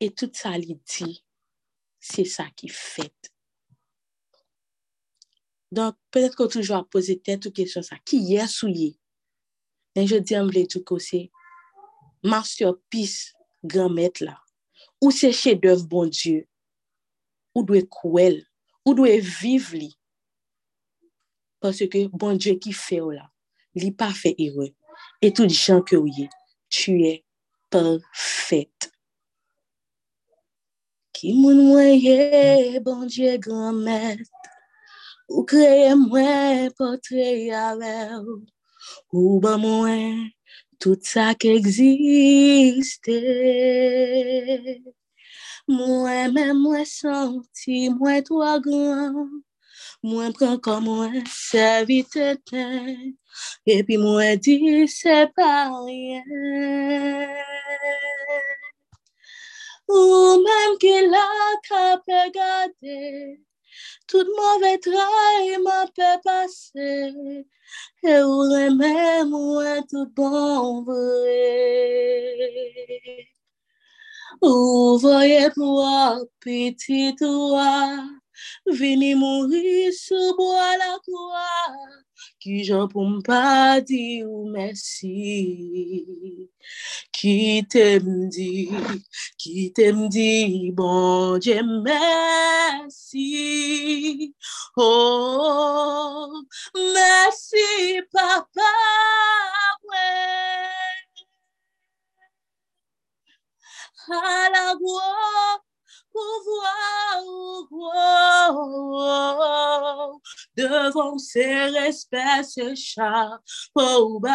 [0.00, 1.12] et tout sa li di,
[2.02, 3.30] se sa ki fèt.
[5.74, 8.92] Donk, pèlèt kon toujwa pose tèt ou kesyon sa, ki yè sou yè?
[9.94, 11.28] Nen je di amble vle tou kose,
[12.26, 13.14] masterpiece yo pis
[13.62, 14.43] gran met la.
[15.02, 16.44] Ou se chedev bon Diyo,
[17.54, 18.40] ou dwe kouel,
[18.84, 19.90] ou dwe viv li.
[21.62, 23.26] Pase ke bon Diyo ki fe ou la,
[23.78, 24.70] li pa fe ire.
[25.22, 26.28] Et tout jan ke ou ye,
[26.70, 27.18] tu e
[27.72, 28.90] perfet.
[31.14, 34.24] Ki moun mwen ye, bon Diyo gran met,
[35.28, 38.40] ou kreye mwen potre yave ou,
[39.14, 40.28] ou ba mwen,
[40.78, 43.10] tout ça qui existe.
[45.66, 49.28] Moi-même, moi senti, moi toi grand.
[50.02, 52.36] Moi prends comme moi serviteur.
[53.66, 56.22] Et puis moi dis c'est pas rien.
[59.88, 63.40] Ou même qu'il a qu'à garder.
[64.06, 67.44] Tout mauvais travail m'a fait passer.
[68.02, 71.04] Et ou remè mwen tout bon vre.
[74.42, 77.70] Ou voye pou apiti toa,
[78.78, 81.48] Vini mouri sou bo la kwa,
[82.40, 85.14] ki jan pou mpa di ou mersi.
[87.16, 87.36] Ki
[87.72, 88.50] te mdi,
[89.40, 93.28] ki te mdi, bon je mersi.
[94.76, 96.42] Oh,
[96.94, 98.72] mersi papa
[99.84, 101.04] mwen.
[104.10, 105.00] A la gwo,
[106.14, 107.68] gloire,
[108.48, 110.12] pouvoir,
[110.56, 114.30] devant ces respects, ce chapeau bas,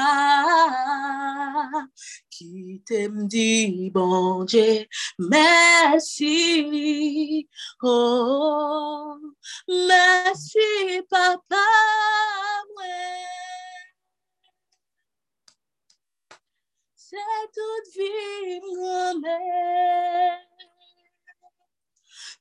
[2.29, 4.85] qui t'aime dit, bon Dieu,
[5.17, 6.67] merci,
[7.81, 9.15] oh,
[9.67, 10.59] merci,
[11.09, 11.55] papa,
[16.95, 17.17] c'est
[17.53, 20.48] toute vie, grand-mère.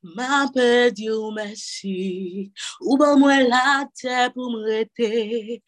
[0.03, 2.53] Mwen pe di ou mersi,
[2.87, 5.59] ou ban mwen la te pou mrete,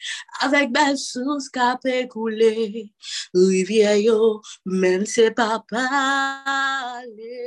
[0.47, 2.87] avek bel sous ka pe koule,
[3.35, 4.39] rivye yo
[4.71, 7.43] men se pa pale.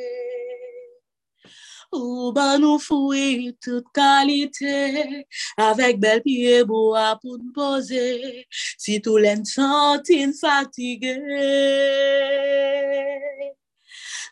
[1.96, 5.24] Ou ban nou fwi tout kalite,
[5.70, 8.04] avek bel piye bo apoun pose,
[8.52, 11.16] si tou len santin fatige.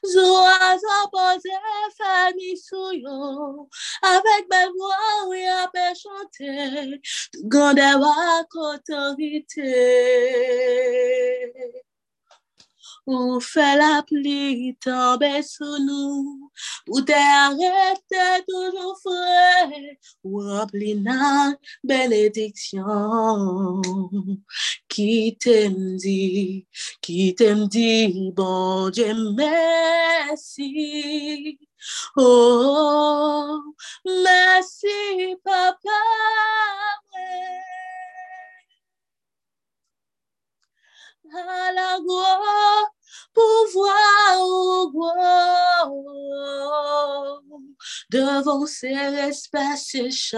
[0.03, 0.77] Zo a
[1.13, 1.51] pose
[1.97, 3.69] fami sou yo,
[4.01, 6.49] avek bel voix ou ya pe chante,
[7.53, 9.69] gande wak otorite.
[13.11, 16.51] Ou fe la pli tombe sou nou,
[16.85, 23.81] Pour t'arrêter toujours frais, rempli de bénédiction.
[24.87, 26.67] Qui t'aime dit,
[27.01, 30.71] qui t'aime dit, bon Dieu, merci.
[32.15, 33.61] Oh,
[34.05, 35.89] merci, papa.
[43.35, 47.41] À la gloire, pouvoir, gloire,
[48.09, 50.35] devant ces espèces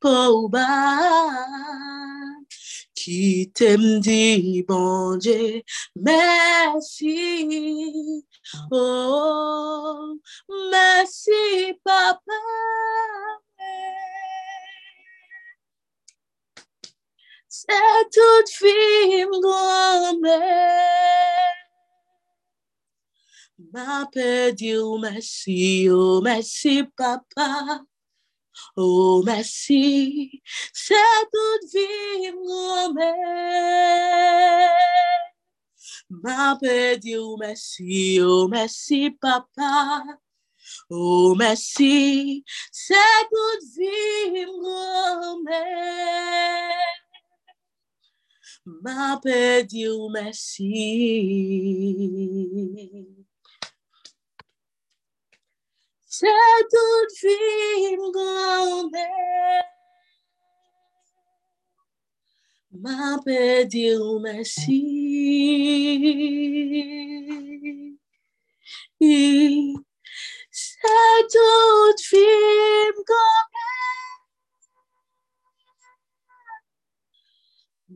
[0.00, 1.46] pour bas,
[2.94, 5.62] qui t'aime dit, bon Dieu,
[5.96, 7.44] merci.
[8.70, 10.18] Oh,
[10.70, 12.20] merci, papa.
[17.48, 17.72] C'est
[18.12, 20.40] toute fille grand-mère.
[23.70, 24.08] Ma
[24.52, 27.84] dire merci, oh merci, papa.
[28.76, 30.42] Oh, merci,
[30.72, 30.94] c'est
[31.32, 33.14] toute vie grand-mère.
[36.10, 36.58] Ma
[36.96, 40.02] dire merci, oh merci, papa.
[40.90, 42.94] Oh, merci, c'est
[43.30, 45.52] toute vie grand-mère.
[48.64, 49.20] Ma
[49.64, 50.72] dire merci.
[56.22, 56.28] C'est
[56.70, 59.64] toute vie grand-mère.
[62.70, 63.18] Ma
[63.64, 64.78] dire merci.
[70.52, 74.20] C'est toute vie grand-mère.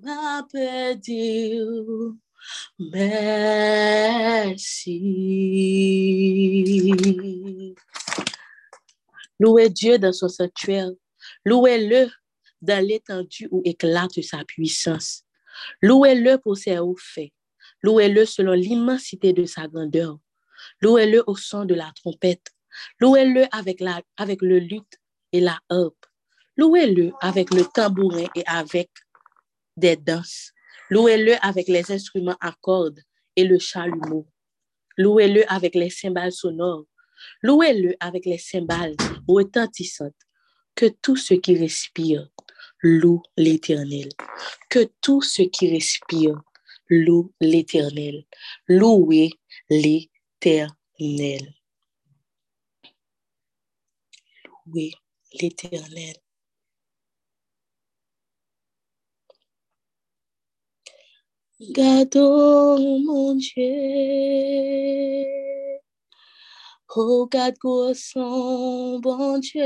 [0.02, 0.42] Ma
[0.96, 2.16] dire
[2.80, 3.36] merci.
[9.38, 10.90] Louez Dieu dans son sanctuaire.
[11.44, 12.08] Louez-le
[12.62, 15.22] dans l'étendue où éclate sa puissance.
[15.82, 17.32] Louez-le pour ses hauts faits.
[17.82, 20.18] Louez-le selon l'immensité de sa grandeur.
[20.80, 22.48] Louez-le au son de la trompette.
[23.00, 25.00] Louez-le avec, le luth
[25.32, 26.06] et la harpe.
[26.56, 28.90] Louez-le avec le tambourin et avec
[29.76, 30.52] des danses.
[30.90, 33.00] Louez-le avec les instruments à cordes
[33.34, 34.26] et le chalumeau.
[34.96, 36.86] Louez-le avec les cymbales sonores.
[37.42, 38.96] Louez-le avec les cymbales
[39.28, 40.14] retentissantes.
[40.74, 42.28] Que tout ce qui respire
[42.82, 44.08] loue l'Éternel.
[44.68, 46.40] Que tout ce qui respire
[46.88, 48.24] loue l'Éternel.
[48.68, 49.30] Louez
[49.70, 51.54] l'Éternel.
[54.66, 54.92] Louez
[55.40, 56.16] l'Éternel.
[61.60, 63.62] Gardons mon Dieu.
[66.96, 69.60] Regarde quoi son bon Dieu.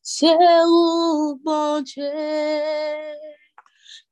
[0.00, 2.02] C'est où bon Dieu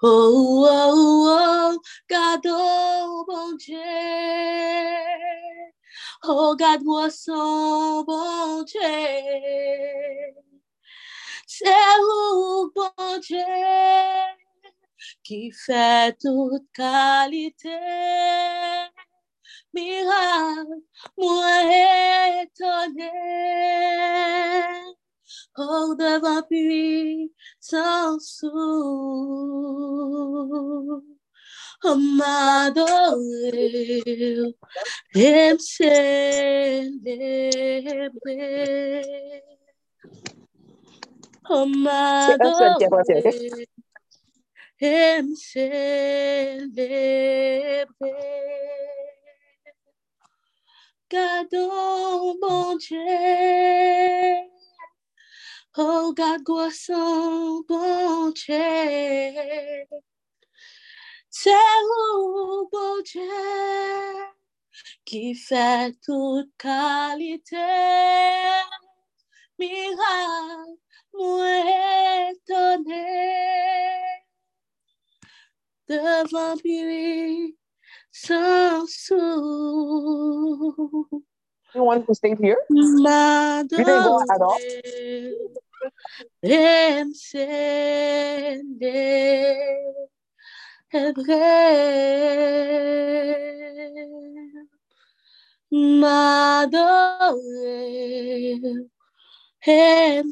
[0.01, 3.77] Oh, oh, oh, cadeau, bon Dieu.
[6.23, 8.81] Oh, garde-moi son bon Dieu.
[11.47, 11.69] C'est
[12.01, 13.37] où, bon Dieu,
[15.23, 17.69] qui fait toute qualité
[19.77, 20.81] miracle,
[21.17, 21.61] moi
[22.41, 23.11] étonné.
[25.57, 31.01] Oh, devant puissance, oh,
[32.17, 33.23] m'adorer
[35.15, 36.91] et me célébrer.
[41.49, 42.75] Oh, m'adorer
[44.79, 45.35] et me.
[51.09, 52.99] Oh, Gardons, bon Dieu.
[55.77, 58.55] Oh, garde son bon Dieu.
[61.29, 63.21] C'est où, bon Dieu,
[65.05, 67.57] qui fait toute qualité.
[69.59, 70.77] Miracle,
[71.13, 73.05] moi étonné.
[75.89, 77.57] Devant lui,
[78.23, 79.23] sans sou.
[81.75, 82.57] You want to stay here?
[82.69, 84.57] M'adorer, You didn't go at all?
[86.43, 87.77] et me célébrer.
[97.37, 98.61] M'adorer,
[99.65, 100.23] et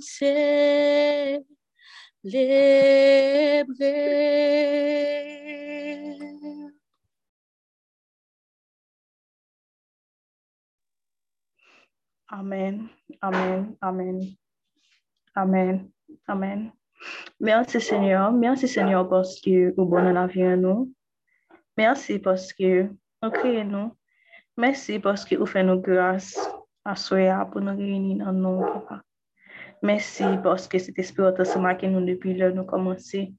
[12.38, 12.90] Amen,
[13.22, 14.38] amen, amen,
[15.38, 15.94] amen,
[16.28, 16.74] amen.
[17.40, 20.94] Merci Seigneur, merci Seigneur parce que vous bon en avion nous.
[21.78, 22.90] Merci parce que
[23.22, 23.96] vous créez nous.
[24.58, 26.38] Merci parce que vous faites nous grâce
[26.84, 29.02] à soya pour nous réunir en nous, papa.
[29.82, 33.34] Merci parce que cet esprit se marque nous depuis l'heure nous commencé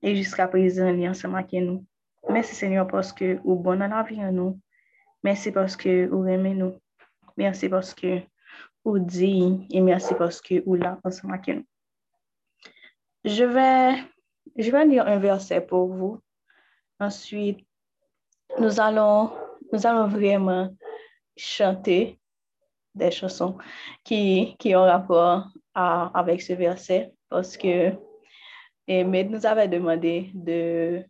[0.00, 1.84] et jusqu'à présent, il se marque nous.
[2.28, 4.60] Merci Seigneur parce que vous bon en avion nous.
[5.24, 6.78] Merci parce que vous aimez nous.
[7.38, 8.20] Merci parce que
[8.84, 11.64] vous dites et merci parce que vous là ensemble avec nous.
[13.24, 14.02] Je vais,
[14.56, 16.20] je vais lire un verset pour vous.
[16.98, 17.64] Ensuite,
[18.58, 19.30] nous allons,
[19.72, 20.74] nous allons vraiment
[21.36, 22.18] chanter
[22.92, 23.56] des chansons
[24.02, 27.92] qui, ont rapport avec ce verset parce que
[28.88, 31.04] mais nous avait demandé de,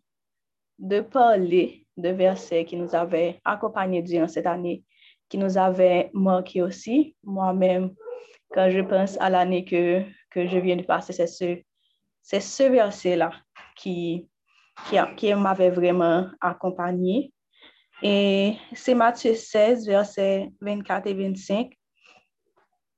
[0.77, 4.83] de parler de versets qui nous avaient accompagnés durant cette année,
[5.29, 7.15] qui nous avaient marqué aussi.
[7.23, 7.93] Moi-même,
[8.51, 11.61] quand je pense à l'année que, que je viens de passer, c'est ce,
[12.21, 13.31] c'est ce verset-là
[13.75, 14.27] qui,
[14.89, 17.31] qui, qui m'avait vraiment accompagné.
[18.01, 21.73] Et c'est Matthieu 16, versets 24 et 25.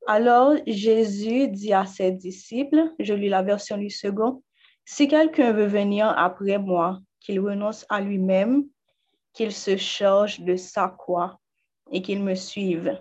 [0.07, 4.41] Alors Jésus dit à ses disciples, je lis la version du second,
[4.85, 8.65] si quelqu'un veut venir après moi, qu'il renonce à lui-même,
[9.33, 11.40] qu'il se charge de sa croix
[11.91, 12.97] et qu'il me suive.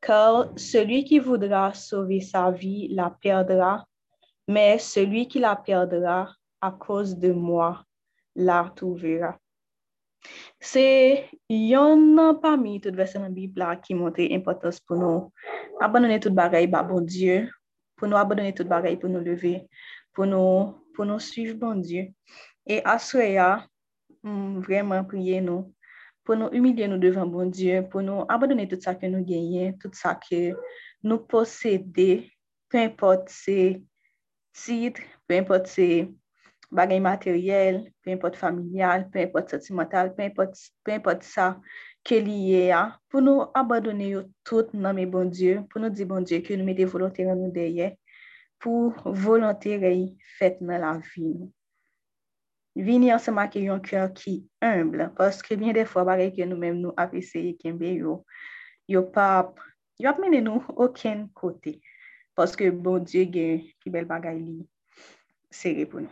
[0.00, 3.86] Car celui qui voudra sauver sa vie la perdra,
[4.48, 7.84] mais celui qui la perdra à cause de moi
[8.34, 9.38] la trouvera.
[10.58, 15.32] C'est yon parmi tout verset dans la Bible qui montre l'importance pour nous
[15.80, 17.50] abandonner toute bagaille ba bon Dieu,
[17.96, 19.68] pour nous abandonner toute bagaille pour nous lever,
[20.12, 22.08] pour nous pour nous suivre bon Dieu.
[22.66, 23.66] Et à soya,
[24.22, 25.74] mm, vraiment prier nous
[26.24, 29.74] pou nou umilye nou devan bon Diyo, pou nou abadone tout sa ke nou genyen,
[29.80, 30.54] tout sa ke
[31.04, 32.24] nou posede,
[32.72, 33.56] pou import se
[34.56, 35.88] tit, pou import se
[36.74, 41.50] bagay materyel, pou import familial, pou import sentimental, pou import, pou import sa
[42.04, 46.08] ke liye a, pou nou abadone yo tout nan me bon Diyo, pou nou di
[46.08, 47.92] bon Diyo ke nou me de volonté nan nou deye,
[48.64, 50.08] pou volonté rey
[50.38, 51.52] fèt nan la vi nou.
[52.74, 56.94] vini ansama ki yon kyo ki humble, paske bien defwa bagay ki nou menm nou
[56.98, 58.24] ap eseye kenbe yo,
[58.90, 59.60] yo pap,
[59.98, 61.78] yo ap mene nou oken kote,
[62.34, 64.58] paske bon Diyo gen ki bel bagay li
[65.54, 66.10] sere pou nou.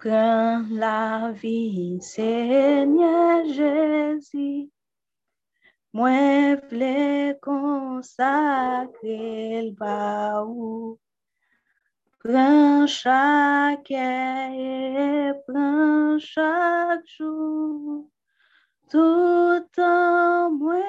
[0.00, 4.68] Pren la vi, Seigneur Jezi,
[5.96, 9.20] mwen vle konsakre
[9.60, 10.96] l ba ou,
[12.26, 18.08] Prends chaque et prends chaque jour.
[18.90, 20.80] Tout en moi,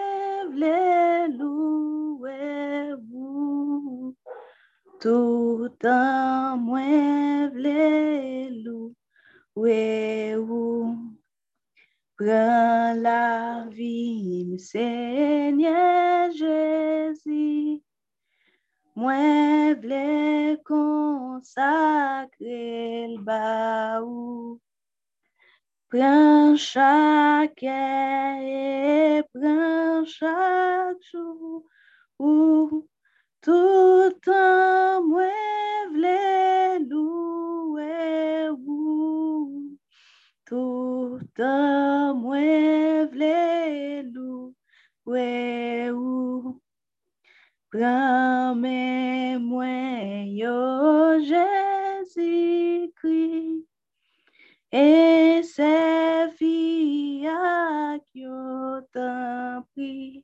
[0.53, 4.15] vle louer vous.
[5.01, 8.63] Tout en moi, vle
[9.57, 10.97] louer vous.
[12.17, 17.84] Prends la vie, Seigneur Jésus.
[18.97, 22.37] Moi, vle consacrer
[23.09, 24.61] le ba ou.
[25.89, 31.65] Prends chaque et prends chaque jour.
[32.19, 32.87] Ou
[33.41, 35.27] tout en moi,
[35.91, 39.77] vle louer vous.
[40.45, 46.61] Tout en moi, vle louer vous.
[47.75, 51.19] Prends-moi, moi,
[52.15, 52.95] Jésus-Christ,
[54.71, 60.23] et servi à yo t'en prie.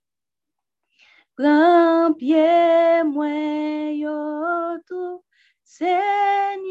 [1.36, 3.28] Prends pied, moi,
[4.00, 5.22] yo tout,
[5.62, 6.71] Seigneur,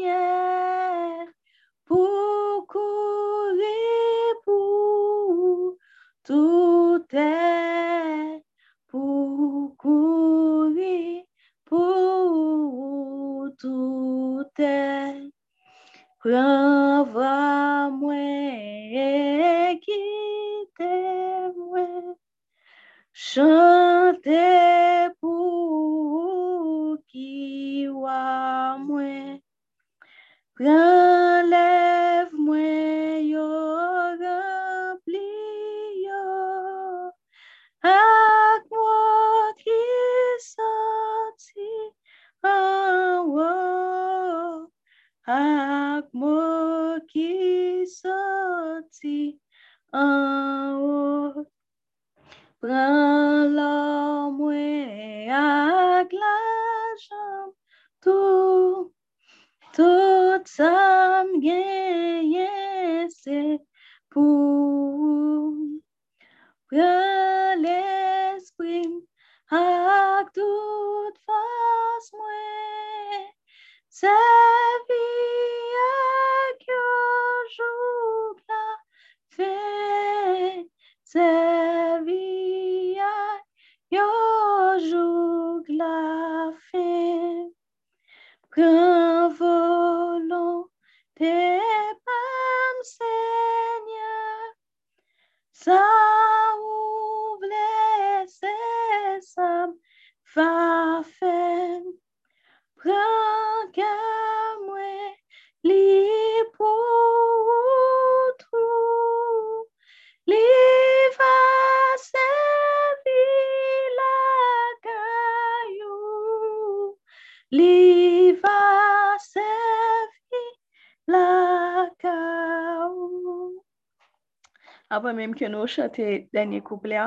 [125.35, 126.99] que nous chantons dernier couplet,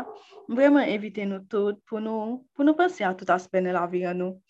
[0.49, 4.03] vraiment inviter nous toutes pour nous, pour nous penser à tout aspect de la vie
[4.03, 4.41] de nous.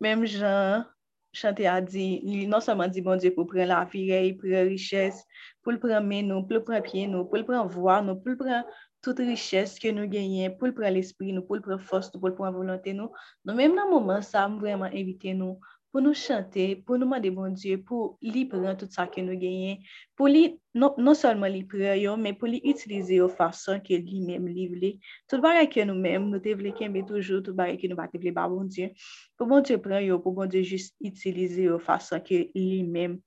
[0.00, 0.84] Même Jean
[1.32, 5.24] chanter a dit, non seulement dit bon Dieu pour prendre la vie, pour la richesse,
[5.62, 8.36] pour le prendre nous, pour le prendre pied nous, pour le prendre voix nous, pour
[8.36, 8.64] prendre
[9.02, 12.34] toute richesse que nous gagnons, pour prendre l'esprit nous, pour le prendre force pour le
[12.34, 13.10] prendre volonté nous.
[13.44, 15.58] Nous même dans le moment ça, vraiment inviter nous
[15.94, 18.18] pour nous chanter, pour nous demander bon Dieu, pour
[18.50, 19.78] prendre tout ça que nous gagnons,
[20.16, 24.98] pour lui, non, non seulement prendre, mais pour lui utiliser de façon que lui-même livre.
[25.28, 28.90] Tout le que nous-mêmes, nous devons toujours, tout le que nous devons bon Dieu.
[29.36, 33.20] Pour bon Dieu prendre, pour bon Dieu juste utiliser de façon que lui-même,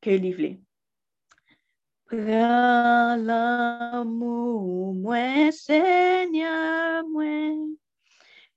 [0.00, 0.56] que livre.
[2.06, 4.94] Prends l'amour,
[5.50, 7.74] Seigneur, moi.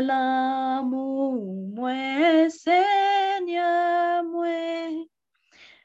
[0.00, 5.06] l'amour, moi, Seigneur, moi,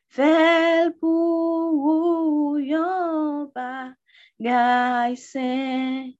[0.08, 6.12] fais pour yon bagay saint.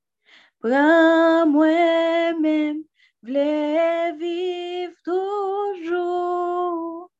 [0.60, 2.84] Prends moi-même,
[3.22, 7.12] vle vivre toujours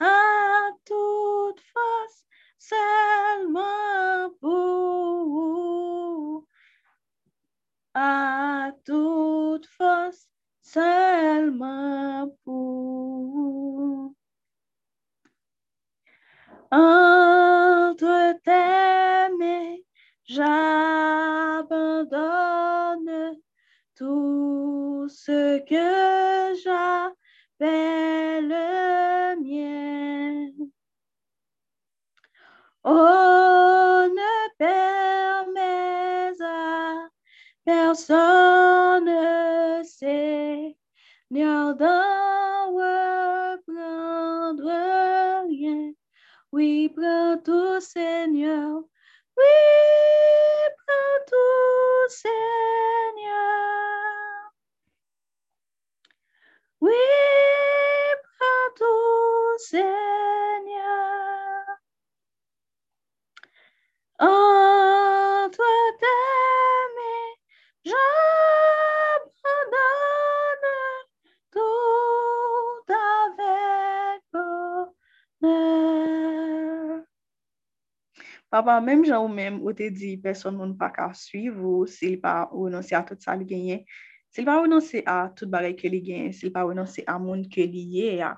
[0.00, 2.26] à toute force
[2.58, 5.87] seulement pour
[8.00, 10.28] à toute force
[10.62, 14.12] seulement pour
[16.70, 19.78] entre tes mains
[20.24, 20.58] j'abandonne
[23.96, 30.52] tout ce que j'appelle le mien.
[32.84, 33.47] Oh
[37.98, 39.10] personne
[39.84, 44.64] Seigneur d'en reprendre
[45.48, 45.92] rien.
[46.52, 48.82] Oui, prends tout, Seigneur.
[49.36, 49.44] Oui,
[50.86, 52.37] prends tout, Seigneur.
[78.58, 82.16] Papa, menm jan ou menm ou te di person moun pa ka suiv ou sil
[82.18, 83.84] pa ou non se a tout sa li genyen,
[84.34, 86.88] sil pa ou non se a tout barek ke li genyen, sil pa ou non
[86.90, 88.32] se a moun ke li ye a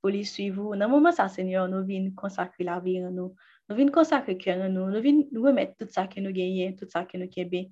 [0.00, 0.74] pou li suiv ou.
[0.74, 3.30] Nan mouman sa, senyor, nou vin konsakri la vi an nou,
[3.70, 6.74] nou vin konsakri kèr an nou, nou vin nou remet tout sa ke nou genyen,
[6.74, 7.68] tout sa ke nou kebe,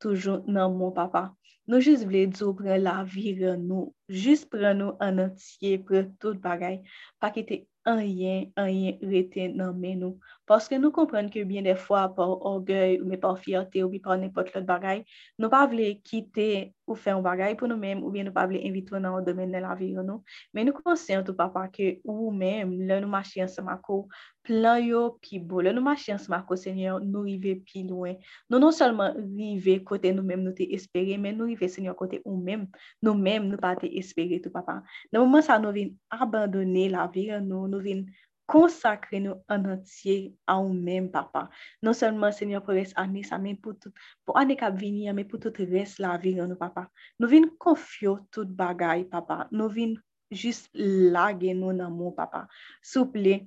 [0.00, 1.26] toujou nan moun papa.
[1.68, 6.06] Nou jist vle dzo pre la vi an nou, jist pre nou an antye, pre
[6.16, 6.80] tout bagay,
[7.20, 10.16] pa ki te anyen, anyen reten nan men nou.
[10.50, 14.16] Paske nou kompren ke bien defwa par orgey ou me par fiyate ou bi par
[14.18, 15.04] nepot lot bagay,
[15.38, 16.46] nou pa vle kite
[16.82, 19.22] ou fe yon bagay pou nou menm ou bien nou pa vle invito nan ou
[19.22, 20.24] domen nan la viyon nou.
[20.50, 24.08] Men nou konsen tou pa pa ke ou menm lè nou machi ansem akou,
[24.42, 28.18] plan yo pi bo, lè nou machi ansem akou senyon nou rive pi louen.
[28.50, 32.18] Nou non solman rive kote nou menm nou te espere, men nou rive senyon kote
[32.24, 32.66] ou menm,
[32.98, 34.80] nou menm nou pa te espere tou pa pa.
[35.14, 38.02] Nan mouman sa nou vin abandone la viyon nou, nou vin
[38.46, 41.48] consacrer nous en entier à nous-mêmes, papa.
[41.82, 43.92] Non seulement, Seigneur, pour cette année, mais pour tout,
[44.24, 46.88] pour l'année qui venir, mais pour tout reste la vie, nous, papa.
[47.18, 49.48] Nous venons confier tout bagaille, papa.
[49.52, 52.48] Nous venons juste laguer nous dans papa.
[52.82, 53.46] S'il vous plaît,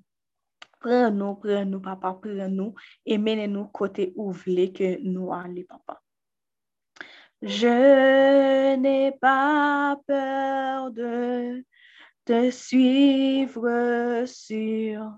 [0.80, 2.76] prends-nous, prends-nous, papa, prends-nous
[3.06, 6.02] et menez-nous côté où vous que nous allions, papa.
[7.42, 11.64] Je n'ai pas peur de
[12.26, 15.18] te suivre sur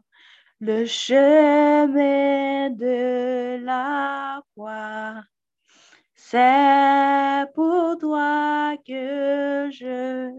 [0.59, 5.23] le chemin de la croix.
[6.15, 10.29] C'est pour toi que je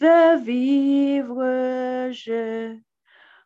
[0.00, 2.78] veux vivre, je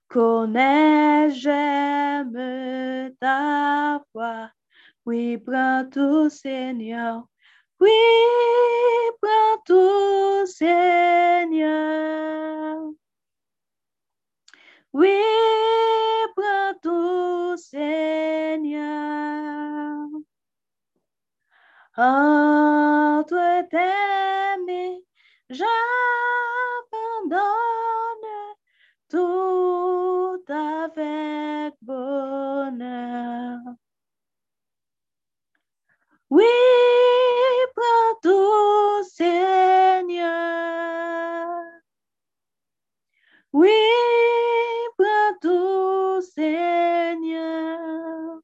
[0.08, 4.50] connais, j'aime ta voix.
[5.06, 7.26] Oui, prends tout, Seigneur,
[7.84, 7.90] oui,
[9.20, 11.64] prends tout, Seigneur.
[14.92, 15.20] Oui,
[16.36, 18.84] prends tout, Seigneur.
[21.96, 25.04] En toi t'aimer,
[25.50, 25.70] j'abandonne
[29.08, 33.58] tout avec bonheur.
[36.30, 36.44] Oui,
[39.16, 40.24] Seigneur.
[43.52, 43.70] Oui,
[44.98, 48.40] prends tout, Seigneur.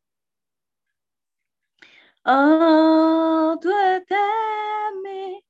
[2.25, 5.43] En toi t'aimer,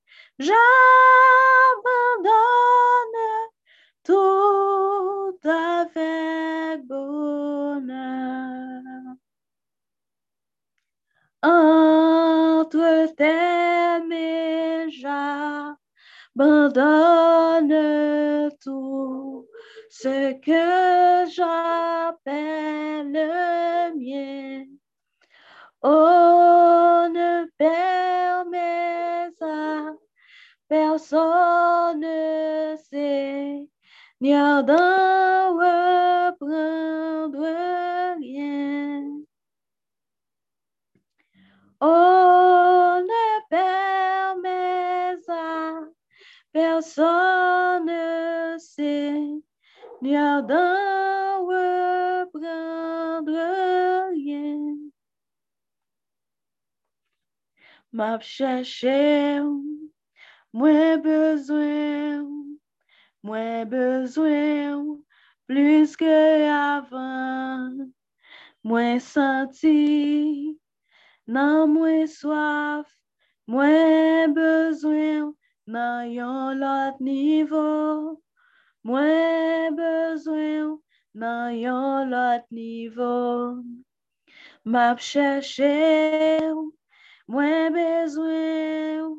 [16.37, 17.71] j'abandonne
[18.63, 19.47] tout
[19.89, 24.65] ce que j'appelle le mien?
[25.83, 29.93] Oh, ne permets à
[30.69, 32.05] personne,
[32.91, 37.41] Seigneur, d'en reprendre
[38.19, 39.03] rien.
[41.81, 42.50] Oh,
[46.61, 47.89] Personne
[48.59, 49.15] sait,
[50.03, 53.33] Seigneur, d'en reprendre
[54.11, 54.77] rien.
[57.95, 59.41] M'a cherché,
[60.53, 62.27] moins besoin,
[63.23, 64.99] moins besoin,
[65.47, 67.71] plus que avant.
[68.63, 70.61] Moins senti,
[71.27, 72.87] non moins soif,
[73.47, 75.35] moins besoin.
[75.75, 78.19] nan yon lot nivou.
[78.87, 80.79] Mwen bezwen
[81.15, 83.63] nan yon lot nivou.
[84.65, 85.75] Map chèche
[86.49, 86.73] ou,
[87.29, 89.15] mwen bezwen ou,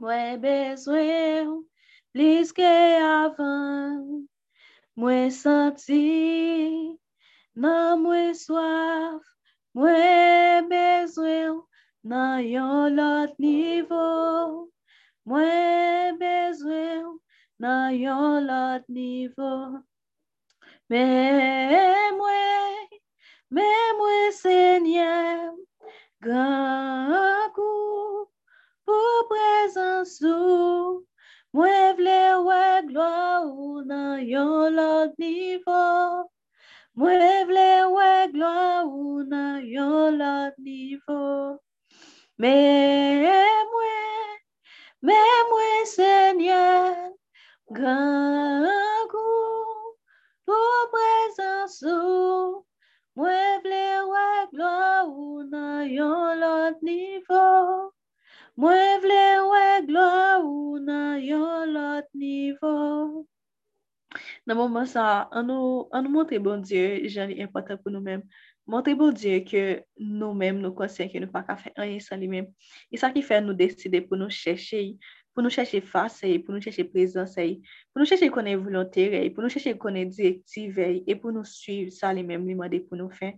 [0.00, 1.58] mwen bezwen ou,
[2.12, 2.72] plis ke
[3.08, 4.28] avan.
[4.96, 6.96] Mwen santi
[7.54, 9.22] nan mwen swaf,
[9.74, 11.60] mwen bezwen ou,
[12.04, 14.68] nan yon lot nivou.
[15.28, 17.18] Mwen bezwe ou
[17.60, 19.82] nan yon lot nivou.
[20.88, 22.86] Men mwen,
[23.52, 25.10] men mwen senye,
[26.24, 28.24] gran kou
[28.88, 31.04] pou prezansou.
[31.52, 33.12] Mwen vle wè glo
[33.52, 36.24] ou nan yon lot nivou.
[36.96, 38.54] Mwen vle wè glo
[38.86, 41.58] ou nan yon lot nivou.
[42.40, 44.17] Men mwen,
[45.02, 45.12] mais
[45.50, 47.12] moi, Seigneur,
[47.70, 49.96] grand coup
[50.44, 51.84] pour présence
[53.18, 57.90] moi vle gloire ou nan yon lot niveau.
[58.56, 63.26] Moi vle ouais gloire ou nan yon lot niveau.
[64.46, 67.90] Dans le moment ça, on nous, on nous montre bon Dieu, j'en ai important pour
[67.90, 68.22] nous-mêmes.
[68.68, 69.60] Montre bon Diyo ke
[69.96, 72.50] nou menm nou konsen ke nou pa ka fè anye san li menm.
[72.92, 74.82] E sa ki fè nou deside pou nou chèche,
[75.32, 77.46] pou nou chèche fase, pou nou chèche prezanse,
[77.88, 82.12] pou nou chèche konen volontere, pou nou chèche konen direktive, e pou nou suiv sa
[82.12, 83.30] li mèm li mwade pou nou fè.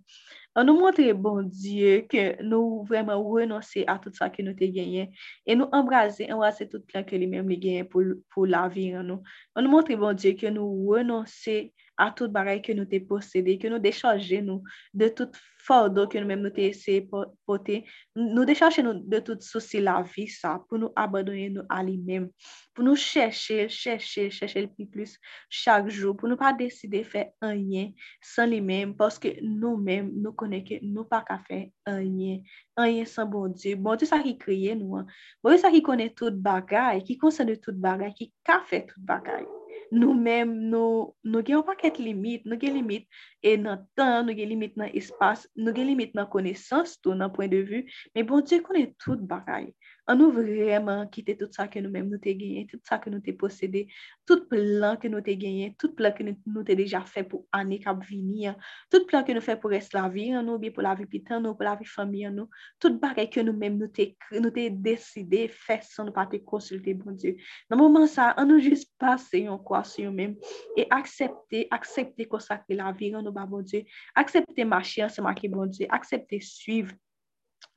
[0.58, 4.66] An nou montre bon Diyo ke nou vreman renonse a tout sa ke nou te
[4.74, 5.14] genyen,
[5.46, 8.88] e nou embrase, embrase tout plan ke li mèm li genyen pou, pou la vi
[8.98, 9.22] an nou.
[9.54, 11.60] An nou montre bon Diyo ke nou renonse
[12.00, 14.64] a tout bagay ke nou te posede, ke nou dechaje nou
[14.96, 15.36] de tout
[15.66, 17.80] fardo ke nou menm nou te ese pote,
[18.16, 21.96] nou decharje nou de tout souci la vi sa, pou nou abadonye nou a li
[22.00, 22.28] menm,
[22.74, 25.16] pou nou chèche, chèche, chèche l'pi plus
[25.62, 27.92] chak jou, pou nou pa deside fè anyen
[28.32, 32.42] san li menm, poske nou menm nou koneke nou pa ka fè anyen,
[32.80, 35.08] anyen san bon die, bon die sa ki kriye nou an,
[35.44, 38.86] bon die sa ki kone tout bagay, ki konsen de tout bagay, ki ka fè
[38.88, 39.59] tout bagay.
[39.90, 43.06] nou men nou, nou gen yon paket limit, nou gen limit
[43.42, 47.32] e nan tan, nou gen limit nan espas, nou gen limit nan konesans tou nan
[47.34, 47.82] pwen de vu,
[48.14, 49.70] men bon, Diyo konen tout bagay.
[50.08, 53.12] an nou vreman kite tout sa ke nou menm nou te genyen, tout sa ke
[53.12, 53.84] nou te posede,
[54.28, 57.80] tout plan ke nou te genyen, tout plan ke nou te deja fe pou ane
[57.82, 58.48] kap vini,
[58.90, 61.06] tout plan ke nou fe pou res la vi an nou, bi pou la vi
[61.10, 64.10] pitan nou, pou la vi fami an nou, tout bagay ke nou menm nou te,
[64.38, 67.36] nou te deside fe san nou pa te konsulte bon Diyo.
[67.70, 70.38] Nan mouman sa, an nou jist pase yon kwa se yon menm,
[70.78, 73.84] e aksepte, aksepte konsakte la vi an nou ba bon Diyo,
[74.18, 76.94] aksepte machi an se maki bon Diyo, aksepte suiv,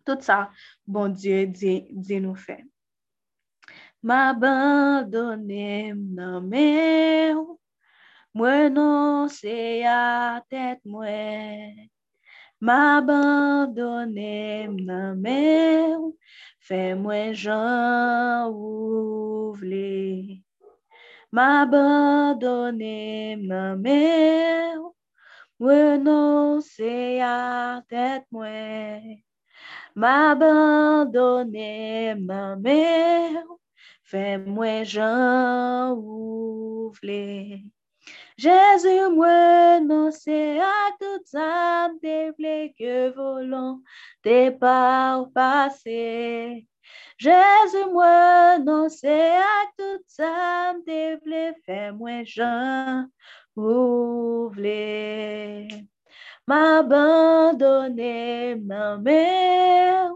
[0.03, 0.51] Tout sa,
[0.83, 2.59] bon Diyo di nou fe.
[4.03, 7.39] M'abandonem nan men,
[8.35, 11.87] mwen non se a tet mwen.
[12.59, 16.11] M'abandonem nan men,
[16.59, 20.43] fe mwen jan ou vle.
[21.31, 24.83] M'abandonem nan men,
[25.63, 29.23] mwen non se a tet mwen.
[29.95, 31.51] M'abandonne
[32.25, 33.43] ma mère,
[34.03, 37.61] fais-moi jan ou vle.
[38.37, 43.81] Jésus, moi, non c'est à tout ça, te vle que volant,
[44.23, 46.65] te par passé.
[47.19, 53.05] Jésus, moi, non c'est à tout ça, te vle, fais-moi jan
[53.55, 54.49] ou
[56.47, 56.47] vle.
[56.47, 60.11] M'abandonne ma mère,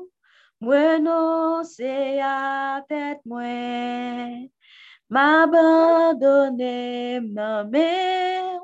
[0.61, 4.49] mwen non se a tête mwen.
[5.09, 8.61] M'abandonne ma mère,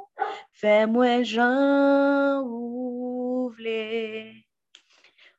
[0.51, 4.33] fais-moi jan ou vle.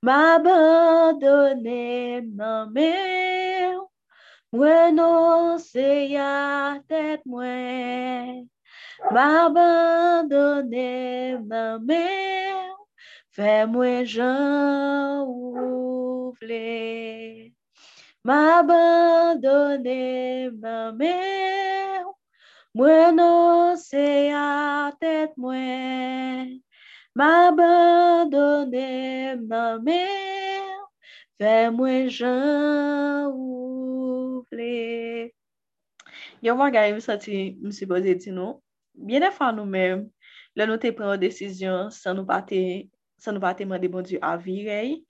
[0.03, 1.63] M'abandonne
[2.35, 3.81] ma mère,
[4.53, 7.23] mwen non se a tête
[9.03, 10.91] M'abandone
[11.51, 12.75] nan men,
[13.35, 17.51] fè mwen jan ou vle.
[18.25, 19.99] M'abandone
[20.63, 22.07] nan men,
[22.79, 26.63] mwen nou se a tèt mwen.
[27.19, 28.89] M'abandone
[29.43, 30.71] nan men,
[31.39, 35.35] fè mwen jan ou vle.
[36.47, 38.64] Yo mwen gare mwen sati msipoze di nou,
[38.95, 40.05] Bien defan nou men,
[40.55, 42.61] le nou te pren ou desisyon san nou pa te,
[43.19, 45.01] te mande bon Diyo avirey,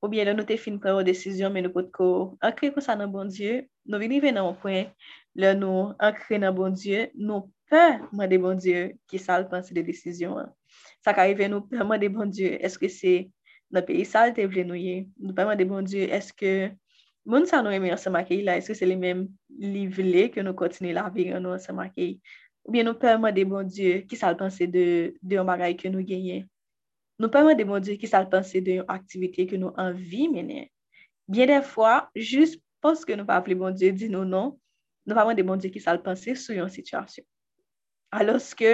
[0.00, 2.06] ou bien le nou te fin pren ou desisyon men nou pot ko
[2.40, 4.88] ankre kon sa nan bon Diyo, nou vini ven nan ou pwen,
[5.36, 7.82] le nou ankre nan bon Diyo, nou pe
[8.16, 10.48] mande bon Diyo ki sal panse de desisyon.
[11.04, 13.14] Sa ka rive nou pe mande bon Diyo, eske se
[13.74, 16.72] nan peyi sal te vle nou ye, nou pe mande bon Diyo, eske
[17.28, 19.26] moun sa nou eme yon ke la, eske se li men
[19.60, 22.14] li vle ke nou kontine la vire nou ansama ke.
[22.64, 24.86] ou bien nou pèman de bon Diyo ki sal panse de,
[25.20, 26.46] de yon bagay ke nou genyen.
[27.20, 30.70] Nou pèman de bon Diyo ki sal panse de yon aktivite ke nou anvi menen.
[31.30, 34.54] Bien defwa, jist poske nou pa aple bon Diyo di nou non,
[35.04, 37.26] nou pèman de bon Diyo ki sal panse sou yon situasyon.
[38.16, 38.72] Aloske,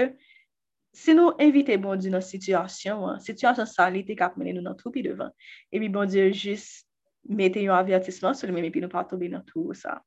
[0.95, 5.34] se nou evite bon Diyo nan situasyon, situasyon salite kap menen nou nan troupi devan,
[5.70, 6.86] E epi bon Diyo jist
[7.26, 9.99] mette yon avertisman sou li mè pi nou pa tobe nan trou sa.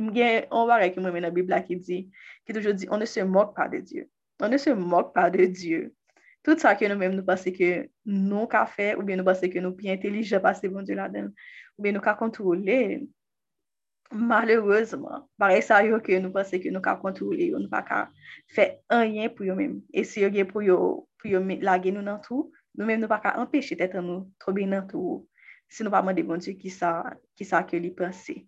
[0.00, 1.98] Mgen, on va rek yon mwen men nan Bibla ki di,
[2.46, 4.06] ki toujou di, on ne se mok pa de Diyo.
[4.40, 5.90] On ne se mok pa de Diyo.
[6.42, 7.68] Tout sa ke nou men nou pase ke
[8.08, 11.10] nou ka fe, ou bien nou pase ke nou pi entelije pase bon Diyo la
[11.12, 11.28] den,
[11.76, 13.04] ou bien nou ka kontrole,
[14.12, 18.00] malereusement, pare sa yo ke nou pase ke nou ka kontrole, ou nou pa ka
[18.56, 19.78] fe anyen pou yo men.
[19.92, 20.78] E si yo gen pou yo,
[21.20, 24.64] pou yo lage nou nan tou, nou men nou pa ka empeshe tetan nou trobe
[24.66, 25.20] nan tou,
[25.68, 26.96] si nou pa mande bon Diyo ki sa,
[27.36, 28.40] ki sa ke li pense.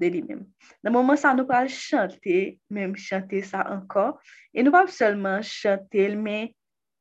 [0.00, 0.44] De li men.
[0.82, 4.16] Nan mouman sa nou pral chante, menm chante sa ankor,
[4.54, 6.52] e nou pral selman chante, men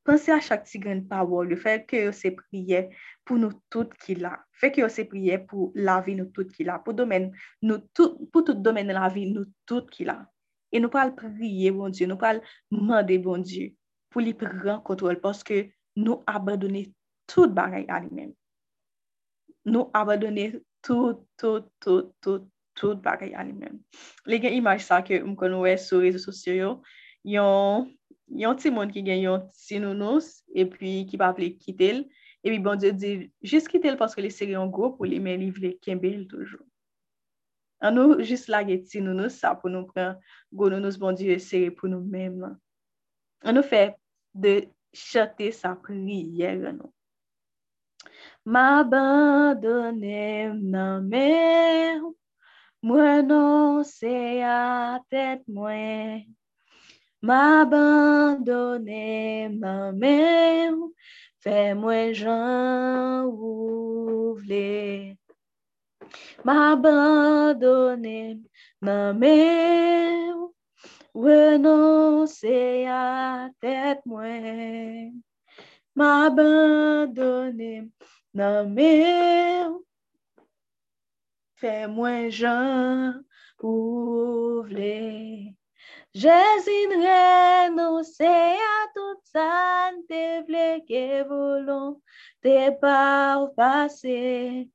[0.08, 2.88] pense a chak ti gen pawol, le ke yo se priye
[3.28, 4.39] pour nous toutes qui là.
[4.54, 8.88] Fait que c'est prier pour la vie nous toutes qui là, pour tout pour domaine
[8.88, 10.26] de la vie nous toutes qui là.
[10.72, 12.39] Et nous pas prier bon Dieu, nous pas
[12.72, 13.74] demander bon Dieu
[14.10, 16.93] pour lui prendre contrôle parce que nous abandonner
[17.28, 18.34] tout bagaille à lui-même.
[19.66, 23.82] Nous abandonner tout tout tout tout tout bagay a li men.
[24.30, 26.71] Le gen imaj sa ke m kon wè sou rezo sosyo yo,
[27.28, 27.89] yon,
[28.43, 32.05] yon ti moun ki gen yon ti nounos, e pi ki pa aple kitel,
[32.45, 33.13] e pi bon diyo di,
[33.43, 36.63] jis kitel paske li seri yon go pou li men liv li kembel toujou.
[37.84, 40.15] An nou jis la gen ti nounos sa pou nou pren
[40.49, 42.55] go nounos bon diyo e seri pou nou men lan.
[43.45, 43.91] An nou fe
[44.34, 44.59] de
[44.97, 46.93] chate sa priye lan nou.
[48.47, 51.99] M'abandonem nan men,
[52.86, 56.30] Mwen nou se a tèt mwen,
[57.25, 59.01] M'abandone
[59.57, 60.93] man mè ou,
[61.41, 65.17] Fè mwen jan ou vle.
[66.45, 68.45] M'abandone
[68.86, 69.34] man mè
[70.36, 70.53] ou,
[71.17, 75.17] Mwen nou se a tèt mwen,
[75.97, 77.89] M'abandone
[78.38, 78.93] nan mè
[79.65, 79.86] ou,
[81.58, 83.14] fais-moi j'en
[83.62, 84.70] ouvre.
[86.14, 92.01] Jésus renoncer à tout ça, te vle que volon,
[92.41, 94.70] te par passé.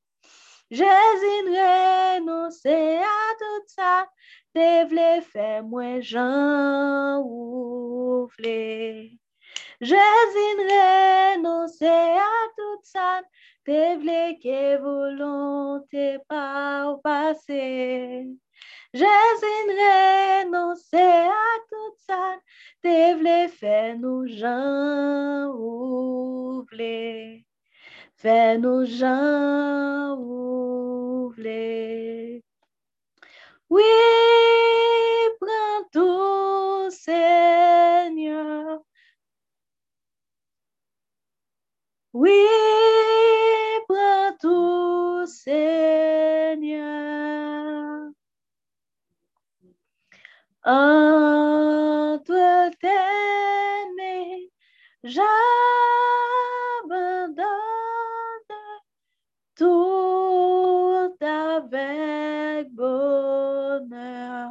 [0.70, 4.06] Jésus renoncer à tout ça,
[4.54, 8.30] te vle faire moi j'en ouvre.
[9.80, 13.22] Jésus renoncer à tout ça,
[13.70, 18.26] vle que volon, te par passé.
[18.94, 22.38] Jésus renoncer à tout ça,
[22.82, 26.68] vle faire nous gens ouvre.
[28.16, 31.42] Fais nous gens ouvre.
[33.70, 33.82] Oui,
[35.40, 38.80] prends tout, Seigneur.
[42.14, 42.30] Oui,
[43.88, 46.82] prends tout, Seigneur.
[50.64, 52.88] Entre tes
[53.96, 54.46] mains,
[55.04, 55.24] j'abandonne
[59.56, 64.50] tout avec bonheur.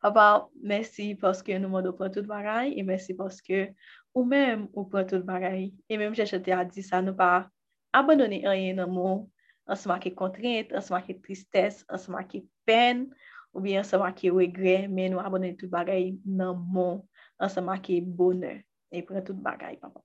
[0.00, 3.68] Papa, merci parce que nous m'avons pris tout bagaille et merci parce que
[4.14, 5.72] ou mèm ou pran tout bagay.
[5.90, 7.48] E mèm jè chate a di sa nou pa
[7.94, 9.26] abandone anyen nan moun,
[9.70, 13.08] ansama ki kontrent, ansama ki tristès, ansama ki pen,
[13.54, 17.02] ou bi ansama ki regre, men nou abandone tout bagay nan moun,
[17.42, 18.56] ansama ki bonè,
[18.94, 20.02] e pran tout bagay pa moun.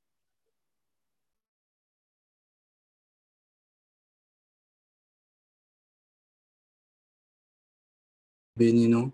[8.59, 9.07] Beni nou,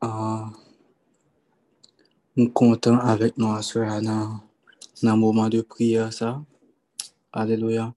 [0.00, 0.61] an, uh...
[2.34, 4.40] nous comptons avec nous soir dans
[5.02, 6.42] le moment de prière ça.
[7.30, 7.94] Alléluia.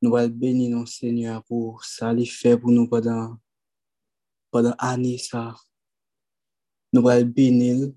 [0.00, 3.36] Nous allons bénir nos Seigneur pour ça qu'il fait pour nous pendant
[4.50, 5.54] pendant année ça.
[6.92, 7.92] Nous allons bénir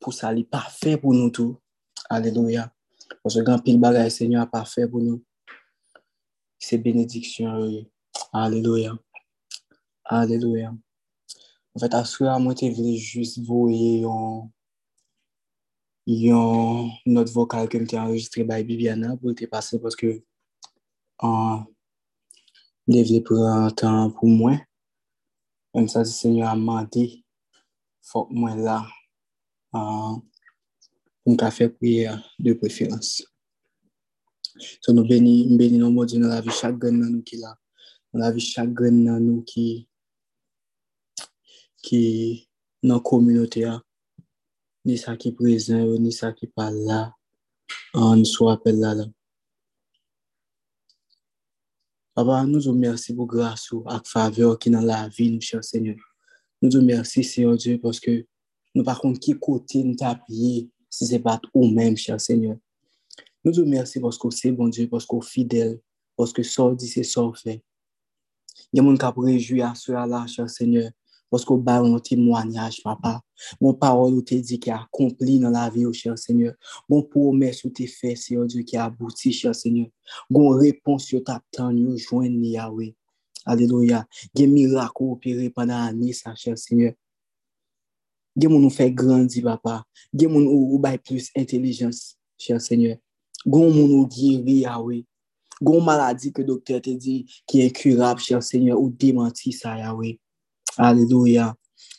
[0.00, 0.32] pour ça
[0.70, 1.58] fait pour nous tout.
[2.08, 2.72] Alléluia.
[3.22, 5.22] Parce que quand pile bagaille Seigneur pas fait pour nous.
[6.58, 7.84] C'est bénédiction.
[8.32, 8.96] Alléluia.
[10.04, 10.72] Alléluia.
[11.74, 14.44] An fèt aswe a mwen te vle jist voye yon
[16.06, 20.10] yon not vokal ke mte enregistre bay Bibiana pou te pase paske
[21.28, 21.64] an
[22.86, 24.60] devle pou an tan pou mwen.
[25.74, 27.02] Mwen sa se senyo a mante
[28.06, 28.76] fòk mwen la
[29.74, 30.20] an
[31.24, 33.16] mwen ka fè priye de preferans.
[34.78, 37.50] So nou beni, mbeni nou modi nan la vi chak gen nan nou ki la.
[38.12, 39.66] Nan la vi chak gen nan nou ki
[42.82, 43.82] dans la communauté, a,
[44.84, 47.12] ni ça qui est présent, ni ça qui pas là,
[47.94, 48.94] on nous soit appelé là.
[52.14, 55.64] Papa, nous vous remercions pour grâce ou ak faveur qui dans la vie, nous, cher
[55.64, 55.96] Seigneur.
[56.62, 58.24] Nous vous remercions, Seigneur Dieu, parce que
[58.74, 62.56] nous par contre qui côté nous t'appuyer si c'est pas ou même, cher Seigneur.
[63.44, 65.80] Nous vous remercions parce que c'est bon Dieu, parce que fidèle,
[66.16, 67.64] parce que ça dit, c'est ça fait.
[68.72, 69.74] Il y a des gens qui réjouir
[71.34, 73.20] parce que bah un témoignage, papa.
[73.60, 76.54] Mon parole te dit qui accompli dans la vie, oh, cher Seigneur.
[76.88, 79.88] Mon promesse ou te fait, Seigneur Dieu, qui abouti, cher Seigneur.
[80.30, 82.94] Bon réponse yo t'attend, yo joindre Yahweh.
[83.44, 84.06] Alléluia.
[84.32, 86.92] Gen miracle opéré pendant l'année, ça, cher Seigneur.
[88.40, 89.82] Gen moun nous fait grandir, papa.
[90.16, 92.98] Gen moun ou, ou plus intelligence, cher Seigneur.
[93.44, 95.04] Gon moun ou guéri, Yahweh.
[95.60, 100.20] Gon maladie que docteur te dit qui est incurable, cher Seigneur, ou démenti ça, Yahweh.
[100.76, 101.54] Alléluia.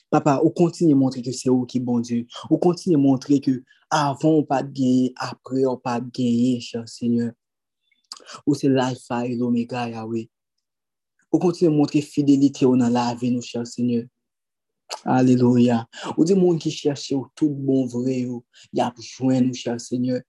[0.09, 2.25] Papa, ou continue de montrer que c'est vous qui bon Dieu.
[2.49, 6.59] Ou continue de montrer que avant on pas de gagner, après on pas de gagner,
[6.59, 7.31] cher Seigneur.
[8.45, 10.29] Ou c'est l'alpha et l'oméga, Yahweh.
[11.31, 14.05] Ou continue de montrer fidélité dans la vie, nous, cher Seigneur.
[15.03, 15.87] Alléluia.
[16.17, 18.27] Ou des monde qui cherche tout bon vrai,
[18.73, 20.21] il a besoin nous, cher Seigneur.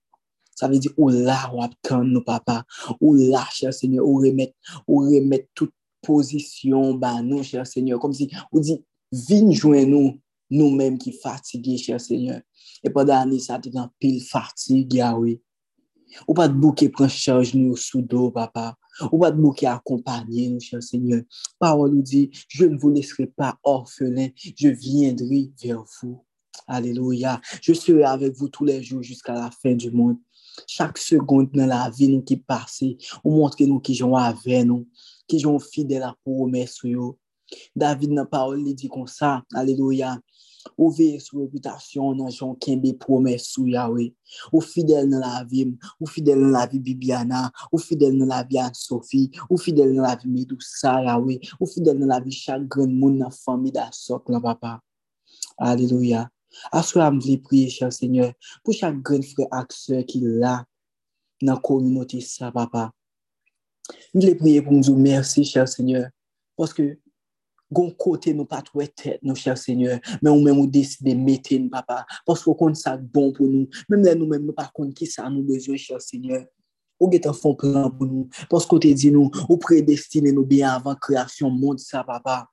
[0.55, 2.65] Ça veut dire, ou là, ou nous, papa.
[2.99, 4.53] Ou là, cher Seigneur, ou remettre,
[4.87, 5.73] ou remettre toute
[6.07, 7.99] position, bah, nous, cher Seigneur.
[7.99, 8.81] Comme si, ou dit,
[9.11, 12.41] viens joindre nous, nous-mêmes qui fatigués, cher Seigneur.
[12.83, 15.41] Et pendant l'année, ça, t'es en pile fatigue, oui.
[16.25, 18.77] Ou pas de bouquet prend charge nous sous dos, papa.
[19.11, 21.21] Ou pas de bouquet accompagner nous, cher Seigneur.
[21.59, 26.23] Parole nous dit, je ne vous laisserai pas orphelin, je viendrai vers vous.
[26.65, 27.41] Alléluia.
[27.61, 30.17] Je serai avec vous tous les jours jusqu'à la fin du monde.
[30.65, 32.83] Chaque seconde dans la vie nous qui passe,
[33.23, 34.87] ou montre nous qui sont avec nous,
[35.27, 36.79] qui sont fidèles à la promesse.
[37.75, 39.43] David, dans la parole, il dit comme ça.
[39.53, 40.19] Alléluia.
[40.75, 44.11] Ou veye sou reputasyon nan jon kenbe promes sou Yahweh.
[44.51, 45.63] Ou fidel nan la vi,
[46.01, 50.07] ou fidel nan la vi Bibiana, ou fidel nan la vi Anne-Sophie, ou fidel nan
[50.07, 53.87] la vi Medoussa Yahweh, ou fidel nan la vi chak gren moun nan fami da
[53.95, 54.77] sok la papa.
[55.57, 56.27] Aleluya.
[56.73, 58.33] Aswe am vli priye chan seigneur,
[58.63, 60.59] pou chak gren fre akse ki la
[61.45, 62.89] nan kominoti sa papa.
[64.13, 66.09] Nous les prions pour nous dire merci, cher Seigneur,
[66.55, 66.97] parce que
[67.67, 71.11] Gon kote nou pa tou e tet nou, chèr seigneur, men ou men ou deside
[71.19, 74.93] meten, papa, pasko kon sa bon pou nou, men men nou men nou pa kon
[74.95, 76.45] ki sa nou bezwen, chèr seigneur,
[76.95, 80.95] ou getan fon plan pou nou, pasko te di nou, ou predestine nou bien avan
[81.03, 82.45] kreasyon moun sa, papa,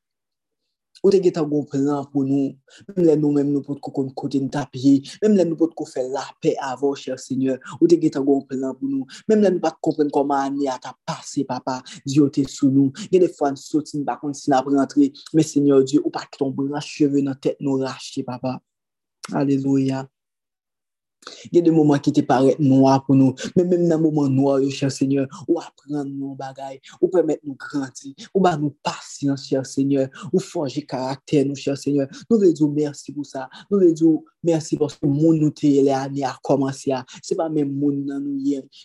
[1.05, 2.57] ou te get un bon plan pour nous
[2.97, 5.85] même là nous même nous pour qu'on côté nous taper même là nous pour qu'on
[5.85, 9.43] faire la paix avant cher Seigneur ou te get un bon plan pour nous même
[9.43, 13.57] là nous pas comprendre comment année a passé papa Dieu te a des fois nous
[13.57, 17.23] sortir pas contre si n'a rentrer mais Seigneur Dieu ou pas que ton bras cheveux
[17.23, 18.61] dans tête nous racheter papa.
[19.33, 20.09] Alléluia
[21.51, 23.35] Il y a des moments qui te paraissent noirs pour nous.
[23.57, 27.57] Mais même dans les moments noirs, cher Seigneur, ou apprendre nos bagailles, ou permettre nous
[27.57, 32.09] grandir, ou bah nous patience, cher Seigneur, ou forger caractère, nous, cher Seigneur.
[32.31, 33.49] Nous voulons dire merci pour ça.
[33.71, 37.05] Nous voulons dire merci parce que mon nous les années a commencé à.
[37.23, 38.41] C'est pas même mon nous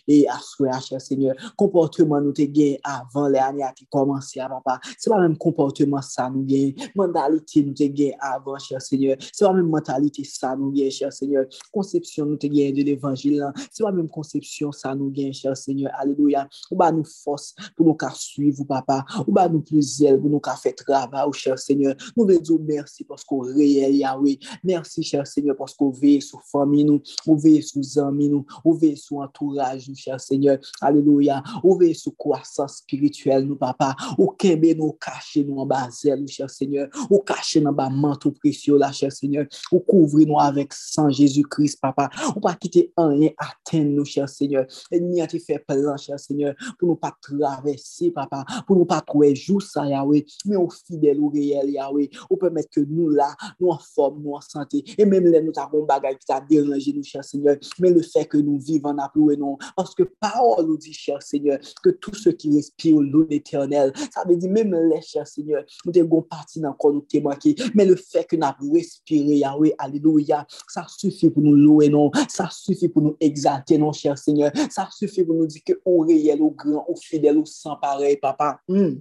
[0.08, 1.34] et à souhait, cher Seigneur.
[1.56, 4.80] Comportement nous gagné avant les années qui commencé à papa.
[4.98, 6.74] C'est pas même comportement ça nous gagne.
[6.94, 9.16] Mentalité nous gagné avant, cher Seigneur.
[9.32, 11.44] C'est pas même mentalité ça nous gagne, cher Seigneur.
[11.72, 13.44] Conception nous te gagné de l'évangile.
[13.70, 15.90] C'est pas même conception ça nous gagne, cher Seigneur.
[15.98, 16.48] Alléluia.
[16.70, 19.04] Ou bah nous force pour nous suivre, papa.
[19.26, 21.94] Ou bah nous plus zèle pour nous faire travail, oh, cher Seigneur.
[22.16, 24.38] Nous voulons dire merci parce qu'on réel, Yahweh.
[24.64, 28.72] Merci, cher Seigneur, parce qu'on veille sur famille nous, on veille sur amis nous, on
[28.72, 30.58] veille sur entourage nous, cher Seigneur.
[30.80, 31.42] Alléluia.
[31.64, 33.94] On veille sur croissance spirituelle nous, papa.
[34.18, 36.88] Ou kembe nous cacher nous en bas zèle, cher Seigneur.
[37.08, 39.46] Ou cacher dans bas manteau précieux là, cher Seigneur.
[39.72, 42.10] Ou couvrir nous avec sang Jésus-Christ, papa.
[42.36, 44.66] Ou pas quitter rien atteindre nous, cher Seigneur.
[44.90, 48.84] Et ni à te faire plan, cher Seigneur, pour nous pas traverser, papa, pour nous
[48.84, 53.08] pas trouver jour ça, Yahweh, mais au fidèle, au réel, Yahweh, ou permettre que nous
[53.08, 56.40] là, nous en forme, nous en santé, et même là, nous avons bagage qui t'a
[56.40, 60.04] dérangé, nous, cher Seigneur, mais le fait que nous vivons en plus, non, parce que
[60.20, 64.50] parole nous dit, cher Seigneur, que tout ce qui respire l'eau éternelle, ça veut dire
[64.50, 68.46] même les, cher Seigneur, nous devons partir dans nous témoigner, mais le fait que nous
[68.46, 73.78] avons respiré, Yahweh, alléluia, ça suffit pour nous louer, non, ça suffit pour nous exalter,
[73.78, 77.38] non, cher Seigneur, ça suffit pour nous dire que au réel, au grand, au fidèle,
[77.38, 78.60] au sans pareil, papa.
[78.68, 78.96] Hmm.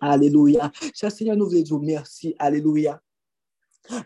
[0.00, 0.70] Alléluia.
[0.94, 2.34] Cher Seigneur, nous voulons dire merci.
[2.38, 3.00] Alléluia.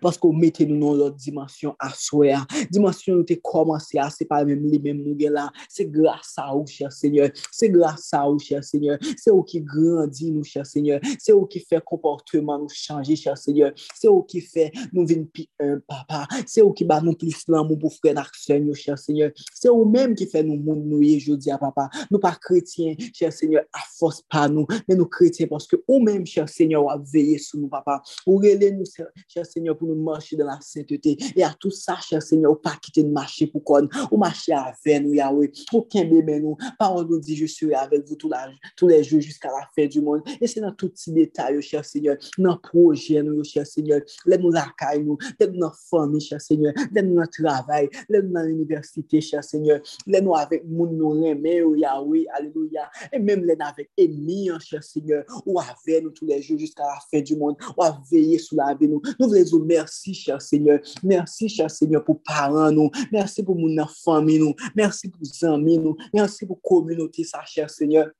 [0.00, 2.46] Parce qu'on mettait nous dans l'autre dimension à soi.
[2.70, 5.50] Dimension où tu commencé à, c'est pas même les mêmes nous là.
[5.68, 7.30] C'est grâce à vous, cher Seigneur.
[7.50, 8.98] C'est grâce à vous, cher Seigneur.
[9.16, 11.00] C'est vous qui grandit nous, cher Seigneur.
[11.18, 13.72] C'est vous qui fait comportement nous changer, cher Seigneur.
[13.94, 16.26] C'est vous qui fait nous venir plus un papa.
[16.46, 19.30] C'est vous qui bat nous plus l'amour pour frère d'action, nous, cher Seigneur.
[19.54, 21.88] C'est vous même qui fait nous monde nous aujourd'hui à papa.
[22.10, 26.00] Nous pas chrétiens, cher Seigneur, à force pas nous, mais nous chrétiens parce que vous
[26.00, 28.02] même, cher Seigneur, a veillé sur nous, papa.
[28.26, 28.84] Vous relais nous,
[29.28, 31.16] cher Seigneur, pour nous marcher dans la sainteté.
[31.34, 35.02] Et à tout ça, cher Seigneur, pas quitter de marcher pour qu'on, ou marcher avec
[35.02, 35.50] nous, Yahweh.
[35.72, 36.56] Aucun bébé nous.
[36.78, 40.22] Parole nous dit, je serai avec vous tous les jours jusqu'à la fin du monde.
[40.40, 44.50] Et c'est dans tous ces détails, cher Seigneur, dans projet, nous, cher Seigneur, les nous
[44.50, 48.32] la caille, nous, les nous dans famille, cher Seigneur, les nous dans travail, les nous
[48.32, 52.90] dans l'université, cher Seigneur, les nous avec mon nous aimé, Yahweh, alléluia.
[53.12, 56.84] Et même les nous avec Émile, cher Seigneur, ou avec nous tous les jours jusqu'à
[56.84, 59.00] la fin du monde, ou à veiller sur la vie nous.
[59.18, 60.80] Nous voulons Jésus, merci, cher Seigneur.
[61.02, 62.90] Merci, cher Seigneur, pour parents, nous.
[63.12, 64.54] Merci pour mon enfant, nous.
[64.74, 65.96] Merci pour amis, nous.
[66.12, 68.10] Merci pour communauté, ça, cher Seigneur.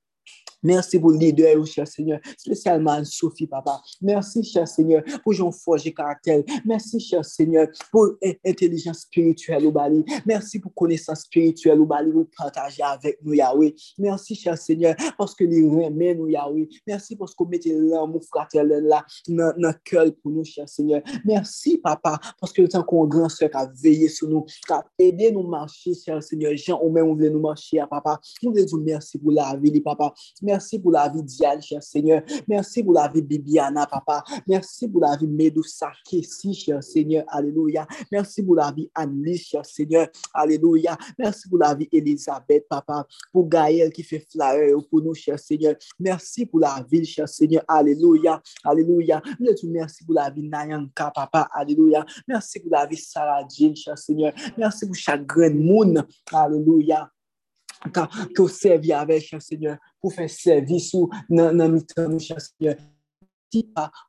[0.64, 3.82] Merci pour le leader, cher Seigneur, spécialement Sophie, papa.
[4.00, 6.42] Merci, cher Seigneur, pour Jean Forge caractère.
[6.64, 8.14] Merci, cher Seigneur, pour
[8.44, 10.02] intelligence spirituelle au Bali.
[10.24, 13.74] Merci pour connaissance spirituelle au Bali, vous partager avec nous, Yahweh.
[13.98, 16.66] Merci, cher Seigneur, parce que les remet nous, Yahweh.
[16.86, 21.02] Merci parce que vous mettez l'amour fraternel là, dans notre cœur pour nous, cher Seigneur.
[21.26, 24.72] Merci, papa, parce que le temps qu'on grand soeur qui a veillé sur nous, qui
[24.72, 26.56] a aidé nous marcher, cher Seigneur.
[26.56, 28.18] Jean, ou même, voulez nous marcher, papa.
[28.42, 30.14] Nous voulons dire merci pour la vie, papa.
[30.40, 32.22] Merci pour la vie d'Ial, cher Seigneur.
[32.48, 34.22] Merci pour la vie Bibiana, papa.
[34.46, 37.24] Merci pour la vie Medoussa Kessi, cher Seigneur.
[37.28, 37.86] Alléluia.
[38.10, 40.08] Merci pour la vie Annie, cher Seigneur.
[40.32, 40.96] Alléluia.
[41.18, 43.06] Merci pour la vie Elisabeth, papa.
[43.32, 45.74] Pour Gaël qui fait flyer pour nous, cher Seigneur.
[45.98, 47.64] Merci pour la vie, cher Seigneur.
[47.68, 48.40] Alléluia.
[48.64, 49.22] Alléluia.
[49.64, 51.48] Merci pour la vie Nayanka, papa.
[51.52, 52.04] Alléluia.
[52.26, 54.32] Merci pour la vie Sarah Jean, cher Seigneur.
[54.56, 56.06] Merci pour chaque grand monde.
[56.32, 57.10] Alléluia.
[57.92, 62.40] ka, ka ou servi avè, chèr sènyè, pou fè servis ou nan, nan mitan, chèr
[62.42, 62.76] sènyè,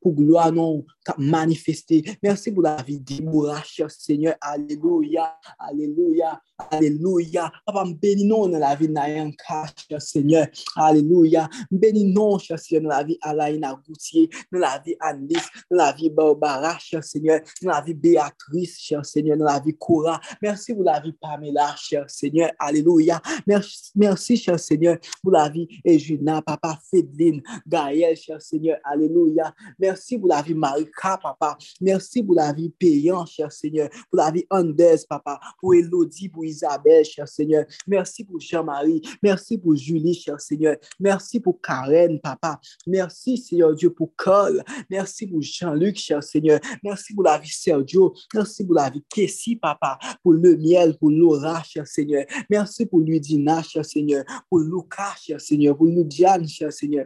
[0.01, 0.85] Pour gloire non
[1.17, 2.03] manifester.
[2.21, 4.35] Merci pour la vie d'Imoura, cher Seigneur.
[4.41, 5.35] Alléluia.
[5.59, 6.41] Alléluia.
[6.71, 7.51] Alléluia.
[7.65, 10.47] Papa, bénis nous dans la vie Nayanka, cher Seigneur.
[10.75, 11.49] Alléluia.
[11.69, 15.91] Bénis nous, cher Seigneur, dans la vie Alaina Goutier, dans la vie Alice, dans la
[15.91, 20.19] vie Barbara, cher Seigneur, dans la vie Béatrice, cher Seigneur, dans la vie Cora.
[20.41, 22.51] Merci pour la vie Pamela, cher Seigneur.
[22.57, 23.21] Alléluia.
[23.45, 28.77] Merci, merci cher Seigneur, pour la vie Ejuna, Papa Fedeline, Gaël, cher Seigneur.
[28.83, 29.34] Alléluia.
[29.79, 31.57] Merci pour la vie Marika, papa.
[31.81, 33.89] Merci pour la vie payant, cher Seigneur.
[34.09, 35.39] Pour la vie Andes, papa.
[35.59, 37.65] Pour Elodie, pour Isabelle, cher Seigneur.
[37.87, 39.01] Merci pour Jean-Marie.
[39.21, 40.77] Merci pour Julie, cher Seigneur.
[40.99, 42.59] Merci pour Karen, papa.
[42.87, 44.63] Merci, Seigneur Dieu, pour Cole.
[44.89, 46.59] Merci pour Jean-Luc, cher Seigneur.
[46.83, 48.13] Merci pour la vie Sergio.
[48.33, 49.97] Merci pour la vie Kessie, papa.
[50.23, 52.25] Pour le miel, pour Laura, cher Seigneur.
[52.49, 54.23] Merci pour Ludina, cher Seigneur.
[54.49, 55.77] Pour Lucas, cher Seigneur.
[55.77, 57.05] Pour Ludiane, cher Seigneur.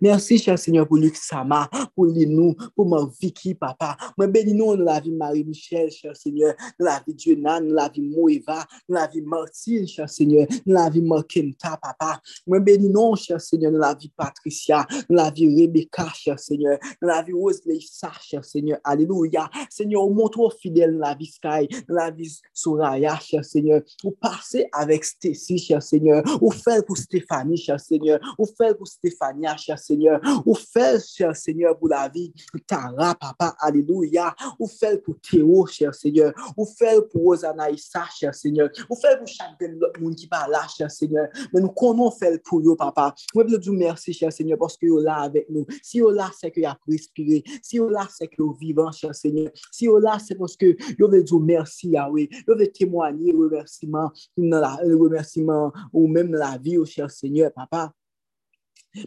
[0.00, 3.96] Merci, cher Seigneur, pour Luc Sama, pour Linou, pour ma Vicky, papa.
[4.16, 7.88] Moi, bénis nous dans la vie Marie-Michel, cher Seigneur, dans la vie Dionan, dans la
[7.88, 12.20] vie Moeva, dans la vie Martine, cher Seigneur, dans la vie Markenta, papa.
[12.46, 16.78] Moi, bénis nous, cher Seigneur, dans la vie Patricia, dans la vie Rebecca, cher Seigneur,
[17.00, 17.80] dans la vie Wesley
[18.20, 18.78] cher Seigneur.
[18.84, 19.50] Alléluia.
[19.68, 23.82] Seigneur, montre fidèle dans la vie Sky, dans la vie Soraya, cher Seigneur.
[24.04, 26.22] Ou passer avec Stacy, cher Seigneur.
[26.40, 28.20] Ou faire pour Stéphanie, cher Seigneur.
[28.38, 30.20] Ou faire pour Stéphania, cher Seigneur.
[30.46, 32.32] Ou fait, cher Seigneur, pour la vie.
[32.66, 34.34] Tara, papa, alléluia.
[34.58, 36.32] Ou fait pour Théo, cher Seigneur.
[36.56, 38.70] Ou fait pour Rosanaïsa, cher Seigneur.
[38.88, 39.60] Ou fait pour chaque
[40.00, 41.28] monde qui parle là, cher Seigneur.
[41.52, 43.14] Mais nous connaissons faire pour eux, papa.
[43.34, 45.66] Moi, je vous merci, cher Seigneur, parce que vous là avec nous.
[45.82, 47.44] Si vous là, c'est que vous avez respiré.
[47.62, 49.50] Si vous là, c'est que vous vivant, cher Seigneur.
[49.72, 52.28] Si vous là, c'est parce que vous veut dire merci, Yahweh.
[52.46, 57.92] Vous veut témoigner remerciement, remerciement, ou même dans la vie, cher Seigneur, papa.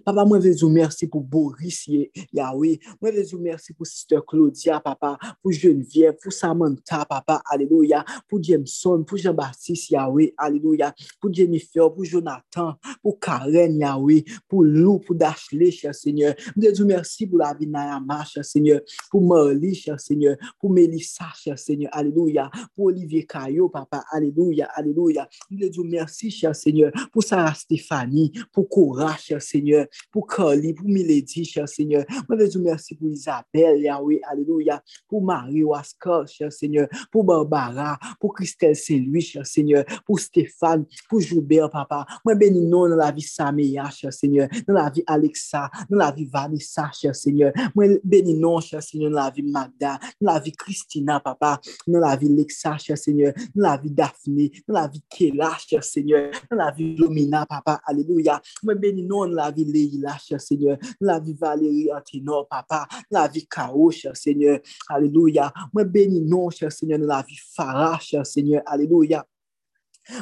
[0.06, 1.88] Papa, moi, je vous remercie pour Boris,
[2.32, 2.80] Yahweh.
[3.02, 8.42] Moi, je vous remercie pour Sister Claudia, papa, pour Geneviève, pour Samantha, papa, alléluia, pour
[8.42, 15.16] Jameson, pour Jean-Baptiste, Yahweh, alléluia, pour Jennifer, pour Jonathan, pour Karen, Yahweh, pour Lou, pour
[15.16, 16.34] Dashley, cher Seigneur.
[16.56, 18.80] Je vous remercie pour la vie Nayama, cher Seigneur,
[19.12, 25.28] pour Marley, cher Seigneur, pour Melissa, cher Seigneur, alléluia, pour Olivier Caillot, papa, alléluia, alléluia.
[25.52, 29.73] Je vous remercie, cher Seigneur, pour Sarah Stéphanie, pour Cora, cher Seigneur,
[30.12, 32.06] pour Carly, pour Milady, cher Seigneur.
[32.28, 37.98] Moi, je vous remercie pour Isabelle, Yahweh, Alléluia, pour Marie Wascar, cher Seigneur, pour Barbara,
[38.20, 42.06] pour Christelle Saint-Louis, cher Seigneur, pour Stéphane, pour Joubert, papa.
[42.26, 46.12] Moi, bénis nous dans la vie Saméa, cher Seigneur, dans la vie Alexa, dans la
[46.12, 47.52] vie Vanessa, cher Seigneur.
[47.76, 52.00] Moi, bénis nous, cher Seigneur, dans la vie Magda, dans la vie Christina, papa, dans
[52.00, 56.32] la vie Lexa, cher Seigneur, dans la vie Daphné, dans la vie Kela, cher Seigneur,
[56.50, 58.42] dans la vie Lumina, papa, Alléluia.
[58.64, 63.28] Moi, bénis nous dans la vie Leïla, cher Seigneur, la vie Valérie Anténor, papa, la
[63.28, 64.60] vie Kao, cher Seigneur,
[64.90, 65.52] alléluia.
[65.74, 69.26] Moi, bénis non, cher Seigneur, la vie Farah, cher Seigneur, alléluia.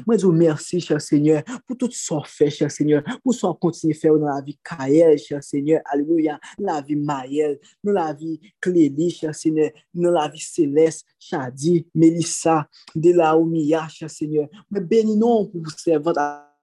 [0.06, 3.42] Moi, je vous remercie, cher Seigneur, pour tout ce qu'on fait, cher Seigneur, pour ce
[3.42, 7.94] qu'on continue à faire dans la vie Kael, cher Seigneur, alléluia, la vie Maël, dans
[7.94, 14.48] la vie Clélie, cher Seigneur, dans la vie Céleste, Chadi, Mélissa, Delaomia, cher Seigneur.
[14.70, 16.14] Mais bénis non pour vous servir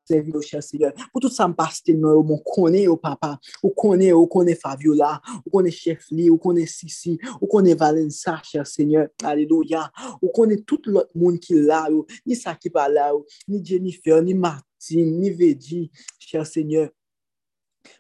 [0.09, 0.93] servi au cher Seigneur.
[1.12, 4.26] Pour tout ça, me passe non, mon connaît au oh, papa, ou connaît, ou oh,
[4.26, 9.09] connaît Fabiola, ou connaît Chef Lee, ou connaît Sissi, ou connaît Valença, cher Seigneur.
[9.22, 9.90] Alléluia.
[10.22, 12.06] Ou connaît tout l'autre monde qui là, oh.
[12.26, 13.12] ni ça qui pas là,
[13.47, 16.89] ni Jennifer, ni Martin, ni Vedi, cher Seigneur.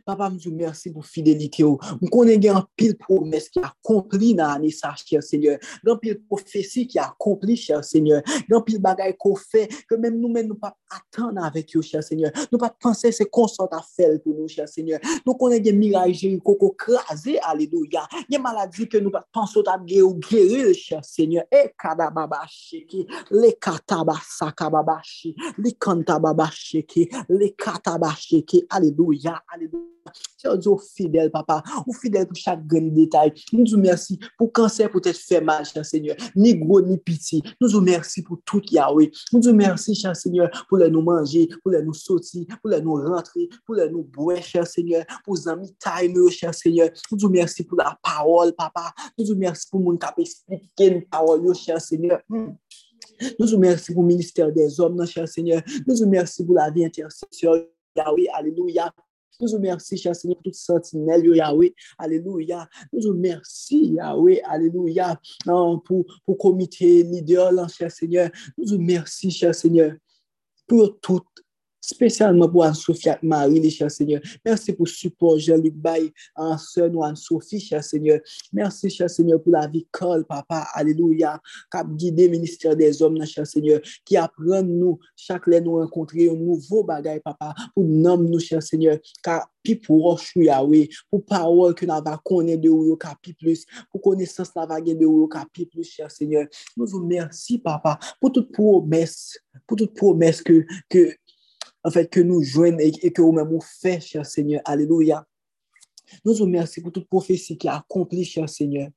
[0.04, 1.62] Papa, nous merci pour fidélité.
[1.62, 5.58] Nous connaissons un pile promesse qui a accompli dans l'année, cher Seigneur.
[5.86, 8.22] Un pile prophétie qui a accompli, cher Seigneur.
[8.50, 12.30] Un pile bagaille qu'on fait, que même nous-mêmes, nous pas attendre avec vous, cher Seigneur.
[12.50, 15.00] Nous pas penser c'est consort à faire pour nous, cher Seigneur.
[15.26, 18.06] Nous connaissons miracles, Jéricho, crasé, alléluia.
[18.28, 21.44] Il y a maladie que nous pas penser à guérir, cher Seigneur.
[21.52, 26.86] Et kadababashi, les katabasa kababashi, les kantababashi,
[27.28, 27.54] les
[28.70, 29.67] alléluia, alléluia.
[30.36, 33.32] Seigneur Dieu, fidèle, papa, ou fidèle pour chaque grand détail.
[33.52, 37.42] Nous vous remercions pour cancer peut-être fait mal, cher Seigneur, ni gros ni petit.
[37.60, 39.10] Nous vous remercions pour tout Yahweh.
[39.32, 42.80] Nous vous remercions, cher Seigneur, pour les nous manger, pour les nous sortir, pour les
[42.80, 46.90] nous rentrer, pour les nous boire, cher Seigneur, pour les amis time, cher Seigneur.
[47.10, 48.92] Nous vous remercions pour la parole, papa.
[49.18, 52.20] Nous vous remercions pour mon cap expliquer une parole, cher Seigneur.
[52.28, 52.52] Hmm.
[53.38, 55.62] Nous vous remercions pour le ministère des hommes, cher Seigneur.
[55.86, 57.52] Nous vous remercions pour la vie intercession.
[57.96, 58.92] Yahweh, alléluia.
[59.40, 61.72] Nous vous remercions, cher Seigneur, pour toute sentinelle, Yahweh.
[61.96, 62.68] Alléluia.
[62.92, 64.42] Nous vous remercions, Yahweh.
[64.44, 65.20] Alléluia.
[65.46, 68.30] pour, pour comité leader, cher Seigneur.
[68.56, 69.92] Nous vous remercions, cher Seigneur,
[70.66, 71.24] pour toute
[71.80, 74.20] spécialement pour Anne-Sophie et Marie, cher Seigneur.
[74.44, 76.56] Merci pour le support, Jean-Luc Baye, en
[76.92, 78.20] ou Anne-Sophie, cher Seigneur.
[78.52, 81.40] Merci, cher Seigneur, pour la vie Cole, papa, alléluia,
[81.70, 86.28] qui a guidé ministère des hommes, cher Seigneur, qui apprend nous, chaque fois nous rencontrer
[86.28, 91.84] un nouveau bagage, papa, pour nommer nous, cher Seigneur, car pour Yahweh, pour parole que
[91.84, 96.10] nous avons connaître de vous, pi plus, pour connaissance nous de vous, pi plus, cher
[96.10, 96.46] Seigneur.
[96.76, 101.14] Nous vous remercions, papa, pour toute promesse, pour toute promesse que, que
[101.88, 104.60] en fait, que nous joignons et, que vous-même vous faites, cher Seigneur.
[104.66, 105.26] Alléluia.
[106.22, 108.90] Nous vous remercions pour toute prophétie qui a accompli, cher Seigneur.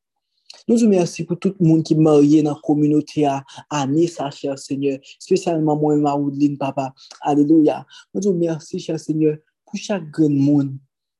[0.67, 4.29] Nous vous remercions pour tout le monde qui est marié dans la communauté à Anissa,
[4.29, 4.99] cher Seigneur.
[5.19, 6.93] Spécialement moi et Maroudeline, papa.
[7.21, 7.85] Alléluia.
[8.13, 10.75] Nous vous remercions, cher Seigneur, pour chaque grand monde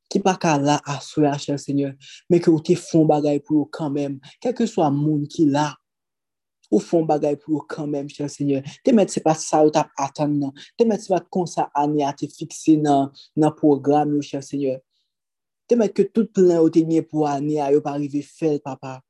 [0.10, 1.00] qui pas là à
[1.38, 1.94] cher Seigneur,
[2.30, 4.20] mais que vous te font bagaille pour eux quand même.
[4.42, 5.78] Quel que soit le monde qui là,
[6.72, 8.64] ou font bagay pour quand même, cher Seigneur.
[8.84, 10.54] Te mettre, c'est pas ça ou t'as attendu, non.
[10.78, 14.80] Te mettre, c'est pas comme ça, année à te fixer dans le programme, cher Seigneur.
[15.68, 19.04] Te mettre que tout plein ou te pour année à pas arriver faire, papa.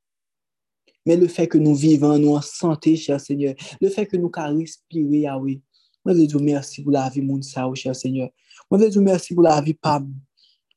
[1.06, 3.54] Mais le fait que nous vivons, nous en santé, cher Seigneur.
[3.80, 5.60] Le fait que nous pouvons respirer, Yahweh.
[6.04, 7.40] Moi, je vous remercie pour la vie, mon
[7.74, 8.30] cher Seigneur.
[8.70, 10.12] Moi, je vous remercie pour la vie, Pam.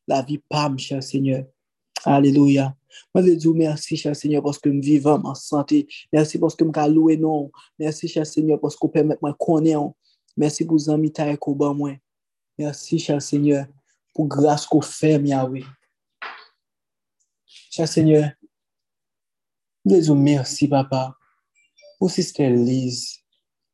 [0.08, 1.46] La vie, Pam, cher Seigneur.
[2.04, 2.76] Alléluia.
[3.14, 5.88] Moi, je dis merci, cher Seigneur, parce que je vis en santé.
[6.12, 7.52] Merci parce que je louer non.
[7.80, 9.94] Merci, cher Seigneur, parce que vous permettez me connaître.
[10.38, 11.14] Merci pour les amis
[11.46, 11.92] vous moi.
[12.58, 13.66] Merci, cher Seigneur,
[14.14, 15.64] pour la grâce que vous faites, Yahweh.
[17.72, 18.32] Cher Seigneur,
[19.86, 21.16] je dis merci, papa,
[22.00, 23.20] pour Sister Lise.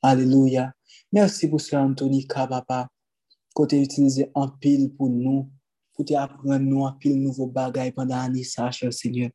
[0.01, 0.73] Alléluia.
[1.11, 2.87] Merci pour Sir Anthony papa,
[3.55, 5.49] que tu utilisé en pile pour nous
[5.93, 9.29] pour t'apprendre nous à pile nouveau bagaille pendant l'année, ça, cher Seigneur.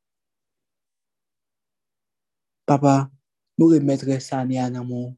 [2.65, 3.09] Papa,
[3.59, 5.16] nous remettrons ça année en amont.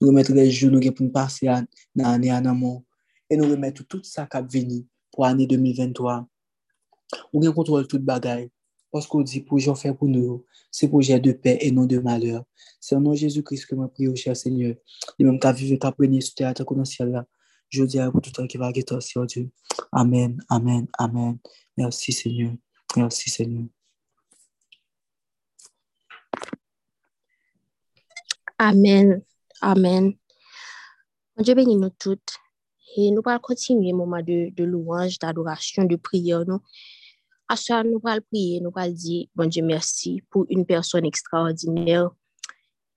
[0.00, 1.46] Nous remettrons les jours pour nous passer
[1.94, 2.84] dans l'année en amont.
[3.28, 6.26] Et nous remettrons tout ça qui venu pour l'année 2023.
[7.32, 8.50] Nous contrôle tout bagaille.
[8.90, 12.44] Parce qu'on dit pour faire pour nous, c'est projet de paix et non de malheur.
[12.80, 14.74] C'est au nom de Jésus-Christ que je prie, au cher Seigneur.
[15.18, 17.26] Et même qu'à vivre ta première sur terre, dans le ciel là.
[17.68, 19.50] Je dis à vous tout le qui va guetter sur Dieu.
[19.92, 21.38] Amen, amen, amen.
[21.76, 22.52] Merci Seigneur.
[22.96, 23.66] Merci Seigneur.
[28.58, 29.22] Amen,
[29.60, 30.14] amen.
[31.38, 32.38] Dieu bénit nous toutes.
[32.96, 36.46] Et nous allons continuer le moment de, louange, d'adoration, de prière.
[36.46, 36.60] Nous.
[37.48, 42.10] À ça, nous allons prier, nous allons dire, bon Dieu, merci pour une personne extraordinaire.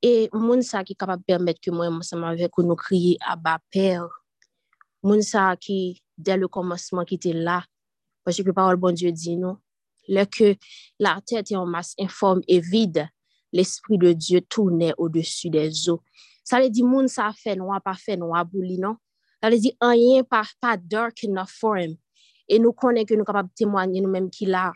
[0.01, 3.35] Et monde ça qui est capable de permettre que moi, ensemble avec nous, crier à
[3.35, 4.07] bas Père.
[5.05, 7.61] moun sa ki del le komanseman ki te la,
[8.25, 9.57] pwese ki parol bon Diyo di nou,
[10.09, 10.55] le ke
[11.01, 13.07] la tèt yon mas informe e vide,
[13.53, 15.99] l'esprit de Diyo tourne ou desu de zo.
[16.45, 18.97] Sa le di moun sa fe nou a pa fe nou a bouli nou,
[19.39, 21.95] sa le di anyen pa, pa dark enough for him,
[22.49, 24.69] e nou konen ke nou kapab temwanyen nou menm ki la,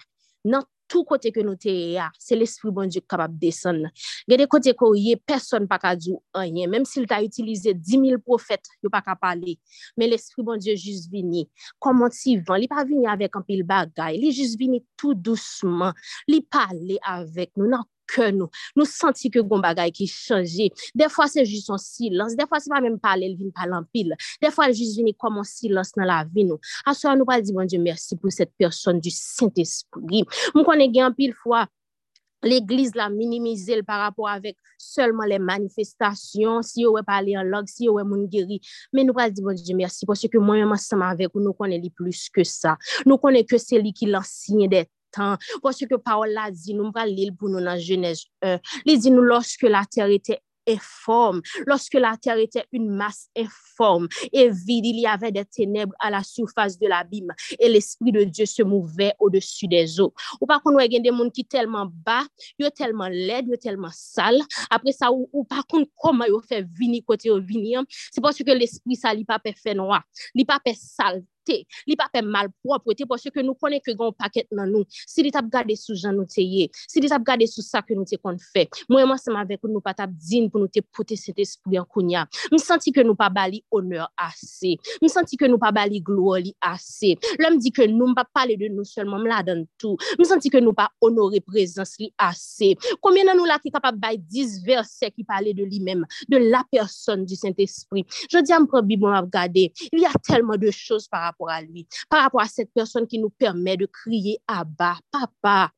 [0.46, 3.84] nan tout kote ke nou te ya, se l'esprit bon Diyo kapap desen.
[4.30, 8.72] Gede kote ko ye, person pa ka djou anye, menm sil ta utilize 10.000 profet,
[8.84, 9.58] yo pa ka pale,
[10.00, 11.46] men l'esprit bon Diyo jis vini,
[11.84, 15.96] komantivan, li pa vini avek anpil bagay, li jis vini tout douceman,
[16.30, 18.50] li pale avek nou nan ke nou.
[18.78, 20.70] Nou santi ke goun bagay ki chanje.
[20.98, 24.14] Defwa se jis son silans, defwa se pa menm pale el vin palan pil,
[24.44, 26.62] defwa el jis vini komon silans nan la vi nou.
[26.90, 30.28] Aswa nou pal di bon Diyo mersi pou set person du Saint-Esprit.
[30.54, 31.66] Mou konen gen pil fwa,
[32.44, 37.48] l'Eglise la minimize l par rapport avek seulement le manifestasyon, si yo we pale an
[37.48, 38.60] log, si yo we moun geri.
[38.92, 41.56] Men nou pal di bon Diyo mersi, pwosye ke mwen yon masanman avek ou nou
[41.58, 42.76] konen li plus ke sa.
[43.08, 47.06] Nou konen ke se li ki lansigne det tan, pwoske parol la di nou mbra
[47.10, 50.78] li l pou nou nan jenèj 1, li di nou loske la ter ete e
[50.80, 51.42] forme.
[51.66, 56.10] Lorsque la terre était une masse informe et vide, il y avait des ténèbres à
[56.10, 60.14] la surface de l'abîme et l'Esprit de Dieu se mouvait au-dessus des eaux.
[60.42, 62.26] Ou pas qu'on gen des gens qui tellement bas,
[62.58, 64.42] yo tellement laid, yo tellement sale.
[64.70, 67.76] Après ça, ou, ou pas qu'on comment yo fait vini côté au vini,
[68.12, 70.04] c'est parce que l'Esprit ça li pas fait noir,
[70.34, 74.14] li pas fait sale, malhonnêteté, li pa pèm malpropreté, pòsè ke nou konè ke goun
[74.16, 77.24] paket nan nou, si li tap gade sou jan nou te ye, si li tap
[77.24, 80.10] gade sou sa ke nou te kon fè, mwen mwen seman vek nou pa tap
[80.30, 83.64] din pou nou te pote set espri an konya, mi santi ke nou pa bali
[83.72, 88.12] honor ase, mi santi ke nou pa bali glo li ase, lèm di ke nou
[88.14, 91.96] mpa pale de nou selman mla dan tou, mi santi ke nou pa honore prezans
[92.00, 95.82] li ase, konbyen nan nou la ki kapap bay 10 versè ki pale de li
[95.84, 100.12] mèm, de la person di Saint-Esprit, je di an mprobibon ap gade, il y a
[100.24, 103.30] telman de chos par rapport rapport à lui, par rapport à cette personne qui nous
[103.30, 105.72] permet de crier à bas, papa.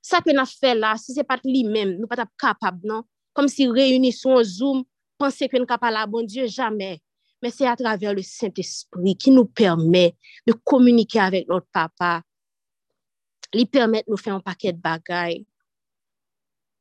[0.00, 3.02] Ça que nous fait là, si c'est pas lui-même, nous pas capable, non?
[3.32, 4.84] Comme si réunissons Zoom,
[5.18, 7.00] penser que nous capable à bon Dieu, jamais.
[7.42, 10.16] Mais c'est à travers le Saint-Esprit qui nous permet
[10.46, 12.22] de communiquer avec notre papa.
[13.54, 15.46] Lui permettre de nous faire un paquet de bagailles.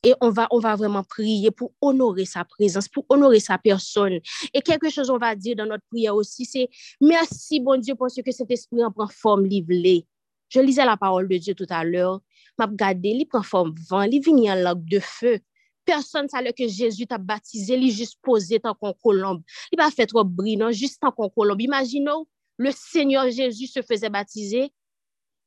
[0.03, 4.19] Et on va, on va vraiment prier pour honorer sa présence, pour honorer sa personne.
[4.53, 6.69] Et quelque chose on va dire dans notre prière aussi, c'est
[7.01, 10.05] merci bon Dieu parce que cet esprit en prend forme livrée.
[10.49, 12.21] Je lisais la parole de Dieu tout à l'heure.
[12.57, 15.39] M'a regardé, il prend forme vent, il vient en langue de feu.
[15.83, 19.41] Personne savait que Jésus t'a baptisé, il juste posé tant qu'on colombe.
[19.71, 21.61] Il pas fait trop brillant, non, juste tant qu'on colombe.
[21.61, 22.25] Imaginons,
[22.57, 24.71] le Seigneur Jésus se faisait baptiser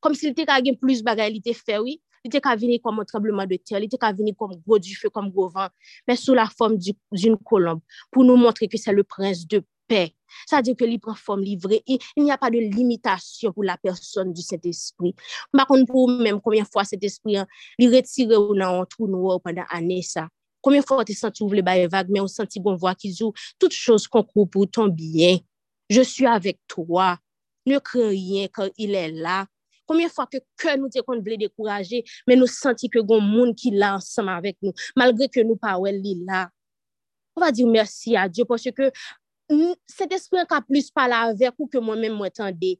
[0.01, 0.45] comme s'il était
[0.81, 2.01] plus bagay, il était fait, oui.
[2.23, 4.79] li te ka vini kom an trembleman de ter, li te ka vini kom gro
[4.81, 5.71] du fe, kom gro van,
[6.07, 10.09] men sou la form d'un kolomb, pou nou montre ke se le prens de pe.
[10.47, 13.77] Sa di ke li pren form livre, il n'y a pa de limitasyon pou la
[13.77, 15.11] person du set espri.
[15.53, 17.39] Makon pou mèm, konbyen fwa set espri,
[17.79, 20.29] li retire ou nan an trou nou ou pandan ane sa.
[20.63, 23.35] Konbyen fwa te senti ou vle baye vague, men ou senti bon vwa ki zou,
[23.59, 25.41] tout chose kon kou pou ton bien.
[25.91, 27.17] Je suis avec toi.
[27.65, 29.45] Ne crains rien, car il est là.
[29.91, 33.19] Combien de fois que cœur nous dit qu'on voulait décourager, mais nous senti que gon
[33.19, 36.49] monde qui là ensemble avec nous, malgré que nous pas là.
[37.35, 38.89] On va dire merci à Dieu parce que
[39.85, 42.79] cet esprit qui a plus parlé avec vous que moi-même m'entendais.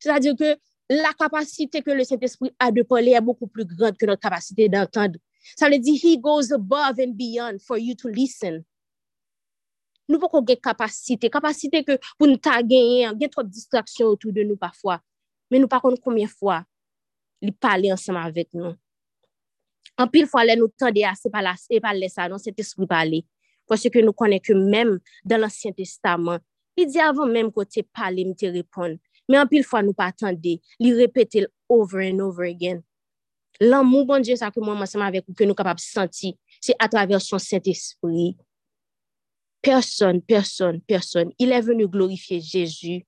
[0.00, 0.56] C'est-à-dire que
[0.88, 4.68] la capacité que le Saint-Esprit a de parler est beaucoup plus grande que notre capacité
[4.68, 5.20] d'entendre.
[5.56, 8.64] Ça veut dire, he goes above and beyond for you to listen.
[10.10, 14.34] Nou pou kon gen kapasite, kapasite ke pou nou ta genyen, gen trop distraksyon outou
[14.34, 14.98] de nou pafwa.
[15.50, 16.62] men nou pa kon koumyen fwa
[17.42, 18.76] li pale ansama avèk nou.
[20.00, 22.64] An pil fwa lè nou tande a se pale, se pale sa, non se te
[22.64, 23.24] sou pale.
[23.68, 24.96] Pwese ke nou konen ke mèm
[25.26, 26.40] dan l'ansyen testaman,
[26.78, 28.96] li di avan mèm kote pale mi te repon.
[29.28, 32.80] Men an pil fwa nou pa tande, li repete over and over again.
[33.60, 36.32] Lan mou bon Dje sa koumwen ansama avèk ou ke nou kapap senti,
[36.64, 38.38] se atraver son Saint-Esprit.
[39.60, 43.04] Person, person, person, il est venu glorifier Jésus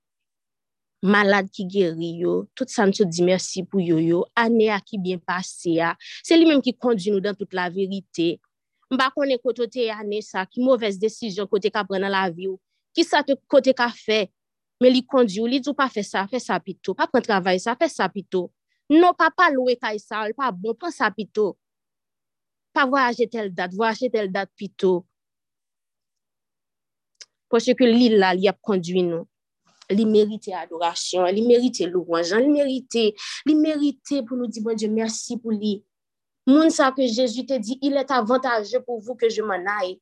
[1.03, 4.97] malade ki geri yo, tout sa nou di mersi pou yo yo, ane a ki
[5.03, 5.91] bien pase ah.
[5.91, 8.37] ya, se li menm ki kondi nou dan tout la verite,
[8.93, 12.47] mba konen koto te ane sa, ki mouves desisyon kote ka pre nan la vi
[12.47, 12.55] yo,
[12.95, 14.29] ki sa te kote ka fe,
[14.79, 17.59] men li kondi yo, li djou pa fe sa, fe sa pito, pa pren travay
[17.59, 18.45] sa, fe sa pito,
[18.93, 21.51] non pa pa loue kay sa, li pa bon, pren sa pito,
[22.71, 25.01] pa voyaje tel dat, voyaje tel dat pito,
[27.51, 29.27] poche ke li la li ap kondi nou,
[29.91, 33.09] li merite adorasyon, li merite louanjan, li merite,
[33.47, 35.79] li merite pou nou di bon Dieu mersi pou li.
[36.47, 39.99] Moun sa ke Jésus te di, il et avantaje pou vous ke je m'en aille.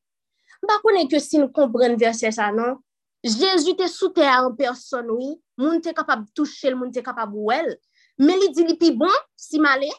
[0.62, 2.78] Ba konen ke si nou kompren verse sa nan,
[3.22, 7.34] Jésus te soute a an person oui, moun te kapab touche l, moun te kapab
[7.34, 7.70] ouel,
[8.18, 9.90] men li di li pi bon, si male,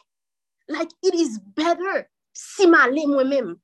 [0.68, 2.04] like it is better,
[2.36, 3.54] si male mwen men.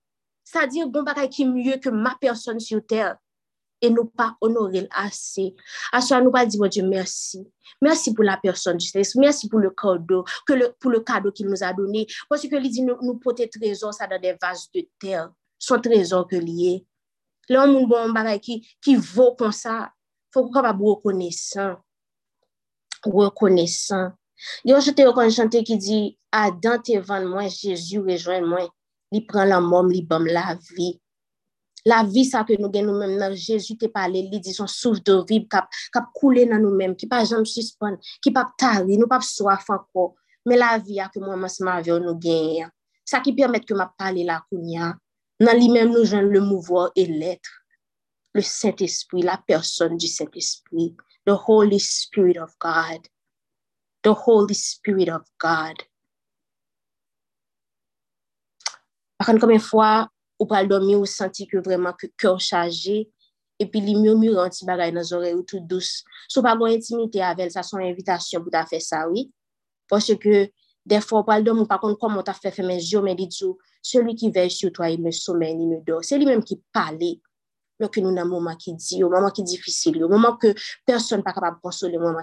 [0.49, 3.15] Sa dir, goun bakay ki mye ke ma person sou ter.
[3.81, 5.51] E nou pa onorel ase.
[5.97, 7.41] Aswa nou pa di, bon Dieu, mersi.
[7.81, 9.15] Mersi pou la person du stres.
[9.17, 12.05] Mersi pou le kado, pou le kado ki nou a doni.
[12.29, 15.31] Pwese ke li di nou, nou pote trezor sa dan de vase de ter.
[15.61, 16.81] Son trezor ke liye.
[17.51, 19.89] Le an moun bon bagay ki, ki vo kon sa,
[20.35, 21.79] fok kon pa bou rekonesan.
[23.09, 24.13] Rekonesan.
[24.69, 26.03] Yo jete yo kon chante ki di,
[26.37, 28.69] adan te van mwen, Jezu rejoen mwen.
[29.11, 30.93] Li pren la mom, li bom la vi.
[31.89, 34.69] La vi sa ke nou gen nou men nan Jezu te pale li di son
[34.69, 38.53] souf do vib kap, kap koule nan nou men, ki pa jom suspon, ki pap
[38.61, 40.11] tari, nou pap soaf anko.
[40.49, 42.69] Men la vi a ke mwen masman avyon nou gen.
[43.09, 44.93] Sa ki permette ke map pale la kounya.
[45.41, 47.57] Nan li men nou jen le mouvor et letre.
[48.35, 50.95] Le Saint-Esprit, la person du Saint-Esprit.
[51.27, 53.09] The Holy Spirit of God.
[54.05, 55.83] The Holy Spirit of God.
[59.21, 60.09] Akan kome fwa,
[60.41, 63.11] ou pas dormir, ou senti que vraiment que cœur chargé,
[63.61, 66.03] et puis les murmures anti bagay les oreilles ou tout douce.
[66.29, 69.31] Si pas une intimité avec elle, ça son invitation pour faire ça, oui.
[69.87, 70.51] Parce que
[70.87, 73.29] des fois, pas dormir, par contre, comment t'as fait mes yeux, mais dit
[73.83, 76.03] celui qui veille sur toi, il me sommeille, il me dort.
[76.03, 76.99] C'est lui-même qui parle.
[76.99, 80.55] que nous avons un moment qui dit, au moment qui est difficile, au moment que
[80.87, 82.19] personne n'est pas capable de consoler moi,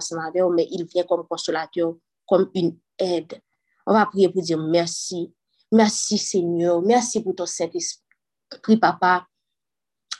[0.54, 1.94] mais il vient comme consolateur,
[2.26, 3.40] comme une aide.
[3.86, 5.32] On va prier pour dire merci.
[5.70, 6.82] Merci Seigneur.
[6.82, 8.02] Merci pour ton Saint-Esprit,
[8.80, 9.26] Papa.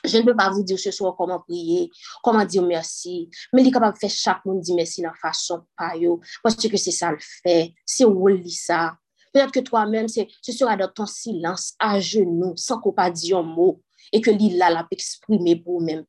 [0.05, 1.91] Je ne peux pas vous dire ce soir comment prier,
[2.23, 5.65] comment dire merci, mais il est capable de faire chaque monde dire merci dans façon
[5.77, 5.93] pas
[6.41, 8.95] parce que c'est ça le fait, c'est où ça.
[9.33, 13.43] Peut-être que toi-même, ce sera dans ton silence, à genoux, sans qu'on pas dire un
[13.43, 13.81] mot,
[14.11, 16.05] et que l'île là l'a exprimé pour vous-même.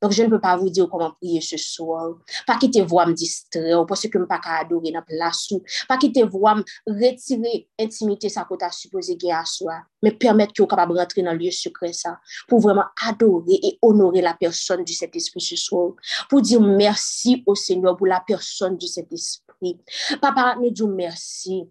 [0.00, 2.14] Donc, je ne peux pas vous dire comment prier ce soir.
[2.46, 5.52] Pas quitter voix me distraire, parce que je ne pas adorer dans la place.
[5.88, 9.74] Pas quitter voix me retirer intimité, ça qu'on t'a supposé gagner à soi.
[10.02, 12.18] Mais permettre que vous capable rentrer dans le lieu secret, ça.
[12.48, 15.92] Pour vraiment adorer et honorer la personne du Saint-Esprit ce soir.
[16.28, 19.78] Pour dire merci au Seigneur pour la personne du Saint-Esprit.
[20.20, 21.64] Papa, nous disons merci.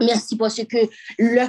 [0.00, 1.48] Merci parce que le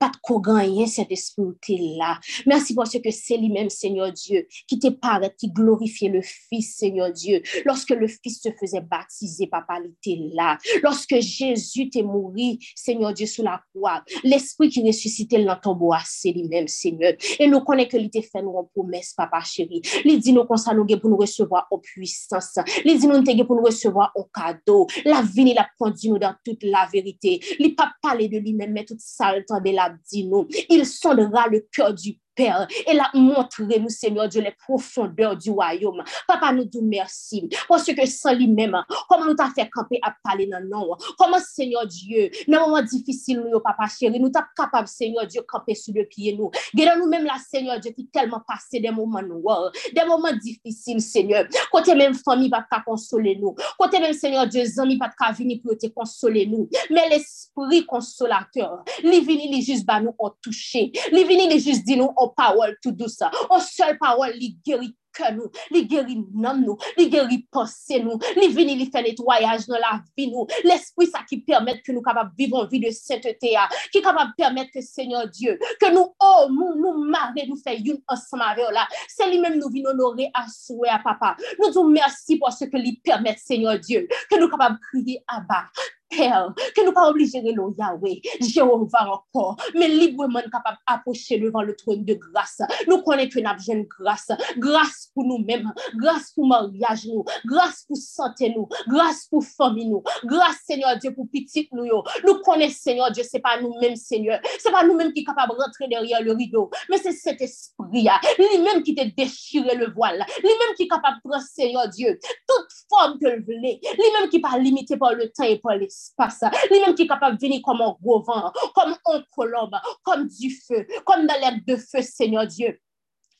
[0.00, 2.18] que pas de gagner cet esprit là.
[2.46, 7.12] Merci parce que c'est lui-même, Seigneur Dieu, qui te paraît, qui glorifiait le Fils, Seigneur
[7.12, 7.42] Dieu.
[7.64, 10.58] Lorsque le Fils se faisait baptiser, papa, il était là.
[10.82, 12.32] Lorsque Jésus t'est mort,
[12.74, 17.14] Seigneur Dieu, sous la croix, l'esprit qui ressuscitait dans ton bois, c'est lui-même, Seigneur.
[17.38, 19.82] Et nous connaissons que il fait nous promesse, papa chéri.
[20.04, 22.58] Il dit nous qu'on pour nous recevoir en puissance.
[22.84, 24.86] Il dit nous pour nous recevoir en cadeau.
[25.04, 27.40] La vie, il a conduit nous dans toute la vérité.
[27.58, 31.66] Il pas parler de lui-même, mais toute ça, de la dit nous, il sondera le
[31.72, 36.04] cœur du Père, et là, montrez-nous, Seigneur Dieu, les profondeurs du royaume.
[36.28, 38.76] Papa, nous disons merci, parce que sans lui-même,
[39.08, 42.82] comment nous t'a fait camper à parler dans nous, comment, Seigneur Dieu, dans un moment
[42.82, 46.50] difficile, nous, papa chéri, nous t'a capable, Seigneur Dieu, camper sous le pied, nous.
[46.74, 51.46] Gardons nous-mêmes, là, Seigneur Dieu, qui tellement passé des moments noirs, des moments difficiles, Seigneur.
[51.72, 53.54] Côté même famille, pas de consoler nous.
[53.78, 56.68] Côté même, Seigneur Dieu, amis, pas venir pour te consoler nous.
[56.90, 60.92] Mais l'esprit consolateur, les vini, juste, bah, nous, ont touché.
[61.12, 63.30] Les vini, les juste, dit nous, o parol tout dou sa.
[63.48, 68.20] O sol parol li geri ke nou, li geri nan nou, li geri pense nou,
[68.36, 72.04] li vini li fe netwayaj nan la vi nou, l'esprit sa ki permette ke nou
[72.04, 76.46] kapab vivon vi de sainteté ya, ki kapab permette ke Seigneur Dieu, ke nou oh,
[76.52, 80.92] nou, nou marre nou fe youn ansamare la, se li mem nou vini onore aswe
[80.92, 84.76] a papa, nou dou mersi pou se ke li permette Seigneur Dieu, ke nou kapab
[84.90, 85.64] kriye aba,
[86.08, 91.62] Père, que nous pas obligés de le Yahweh, Jéhovah encore, mais librement capable d'approcher devant
[91.62, 92.60] le trône de grâce.
[92.86, 97.96] Nous connaissons que nous avons grâce, grâce pour nous-mêmes, grâce pour mariage nous, grâce pour
[97.96, 102.02] santé nous, grâce pour famille nous, grâce Seigneur Dieu pour petit nous.
[102.24, 105.62] Nous connaissons Seigneur Dieu, c'est pas nous-mêmes Seigneur, c'est pas nous-mêmes qui sommes capables de
[105.62, 108.08] rentrer derrière le rideau, mais c'est cet esprit,
[108.38, 112.68] lui-même qui te déchiré le voile, lui-même qui est capable de prendre Seigneur Dieu, toute
[112.88, 115.88] forme que le voulait, lui-même qui n'est pas limité par le temps et par les
[116.16, 116.42] passe.
[116.70, 120.50] Lui-même qui est capable de venir comme un gros vent, comme un colombe, comme du
[120.50, 122.78] feu, comme dans l'air de feu, Seigneur Dieu.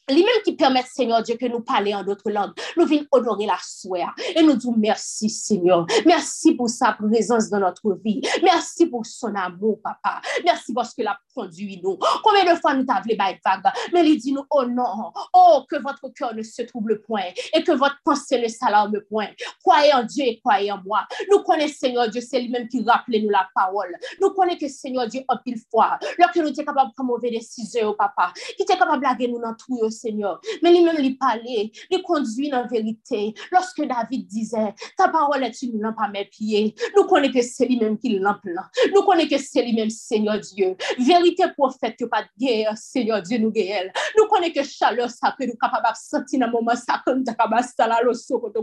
[0.09, 2.53] Lui-même qui permet, Seigneur Dieu, que nous parlions en d'autres langues.
[2.77, 5.85] Nous venons honorer la soeur et nous disons merci, Seigneur.
[6.05, 8.21] Merci pour sa présence dans notre vie.
[8.43, 10.21] Merci pour son amour, papa.
[10.45, 11.99] Merci parce que la conduit nous.
[12.23, 13.63] Combien de fois nous t'avons vague,
[13.93, 17.65] mais il dit nous, oh non, oh, que votre cœur ne se trouble point et
[17.65, 19.29] que votre pensée ne s'alarme point.
[19.63, 21.01] Croyez en Dieu et croyez en moi.
[21.31, 23.93] Nous connaissons, Seigneur Dieu, c'est lui-même qui rappelle nous la parole.
[24.21, 27.31] Nous connaissons que Seigneur Dieu, en pile fois, lorsque nous sommes capables de prendre mauvais
[27.31, 30.41] décisions, papa, qui était capable de blaguer nous dans tout, Seigneur.
[30.63, 33.35] Mais lui-même, lui parlait, lui conduit en vérité.
[33.51, 37.67] Lorsque David disait, ta parole est une lampe à mes pieds, nous connaissons que c'est
[37.67, 38.41] lui-même qui lampe
[38.95, 40.77] Nous connaissons que c'est lui-même, Seigneur Dieu.
[40.99, 43.91] Vérité prophète, que pas de guerre, Seigneur Dieu, nous guérir.
[44.17, 48.61] Nous connaissons que chaleur, ça que nous capables de sentir dans le moment, ça de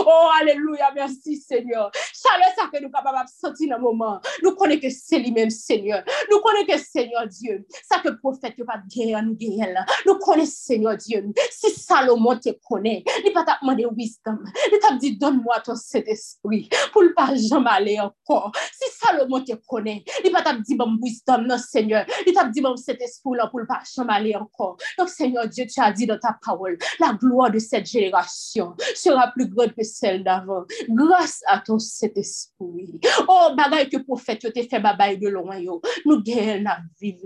[0.00, 1.90] Oh, alléluia, merci, Seigneur.
[2.12, 4.20] Chaleur, ça que nous capables de sentir dans le moment.
[4.42, 6.02] Nous connaissons que c'est lui-même, Seigneur.
[6.30, 9.84] Nous connaissons que Seigneur Dieu, ça que prophète, que pas de guerre, nous guérir.
[10.06, 14.38] Nous connaissons Seigneur Dieu, si Salomon te connaît, il pas t'a demandé wisdom.
[14.70, 18.52] Il t'a dit, donne-moi ton Saint-Esprit pour ne pas jamais aller encore.
[18.72, 22.04] Si Salomon te connaît, il pas t'a dit, bon, wisdom, non, Seigneur.
[22.26, 24.76] Il t'a dit, bon, Saint-Esprit pour ne pas jamais aller encore.
[24.98, 29.28] Donc, Seigneur Dieu, tu as dit dans ta parole, la gloire de cette génération sera
[29.28, 30.64] plus grande que celle d'avant.
[30.90, 33.00] Grâce à ton Saint-Esprit.
[33.26, 35.80] Oh, bagaille que prophète, tu fait babaye de loin, yo.
[36.04, 37.16] Nous gagnons la vie.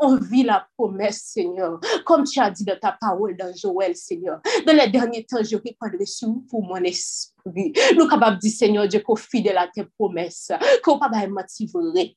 [0.00, 1.78] On vit la promesse, Seigneur.
[2.06, 4.40] Comme tu as dit dans ta parole dans Joël, Seigneur.
[4.66, 7.72] Dans les derniers temps, je répondrai sur pour mon esprit.
[7.96, 10.52] Nous capables de dire, Seigneur Dieu, qu'on fidèle à tes promesses.
[10.82, 12.16] Qu'on pas vrai.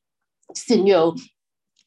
[0.54, 1.14] Seigneur,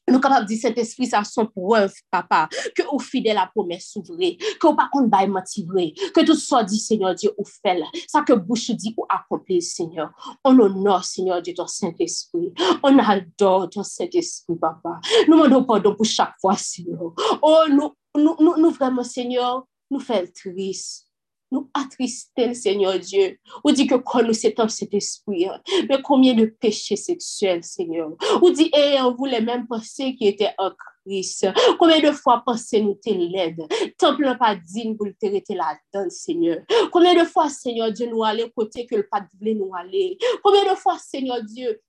[0.08, 3.94] nous capables de dire cet esprit, ça son preuve, papa, que vous fidèle la promesse
[3.96, 7.80] ouvrée, que vous pas qu'on bail vrai, que tout soit dit, Seigneur Dieu, ou fait,
[8.08, 10.10] ça que bouche dit ou accompli, Seigneur.
[10.44, 12.52] On honore, Seigneur Dieu, ton Saint-Esprit.
[12.82, 15.00] On adore ton Saint-Esprit, papa.
[15.28, 17.14] Nous demandons pardon pour chaque fois, Seigneur.
[17.40, 21.12] Oh, nous, nous, nous, nous vraiment, Seigneur, nous faisons triste
[21.52, 23.38] nous attrister, Seigneur Dieu.
[23.62, 25.60] Ou dit que quand nous c'est cet esprit, hein.
[25.88, 28.10] mais combien de péchés sexuels, Seigneur.
[28.40, 30.70] Ou dit, et en vous les mêmes pensées qui étaient en
[31.04, 31.46] Christ.
[31.78, 33.66] Combien de fois pensées nous t'es l'aide?
[33.98, 36.58] Temple pas digne pour te rester là-dedans, Seigneur.
[36.90, 40.16] Combien de fois, Seigneur Dieu, nous aller côté que le pas voulait nous aller?
[40.42, 41.80] Combien de fois, Seigneur Dieu,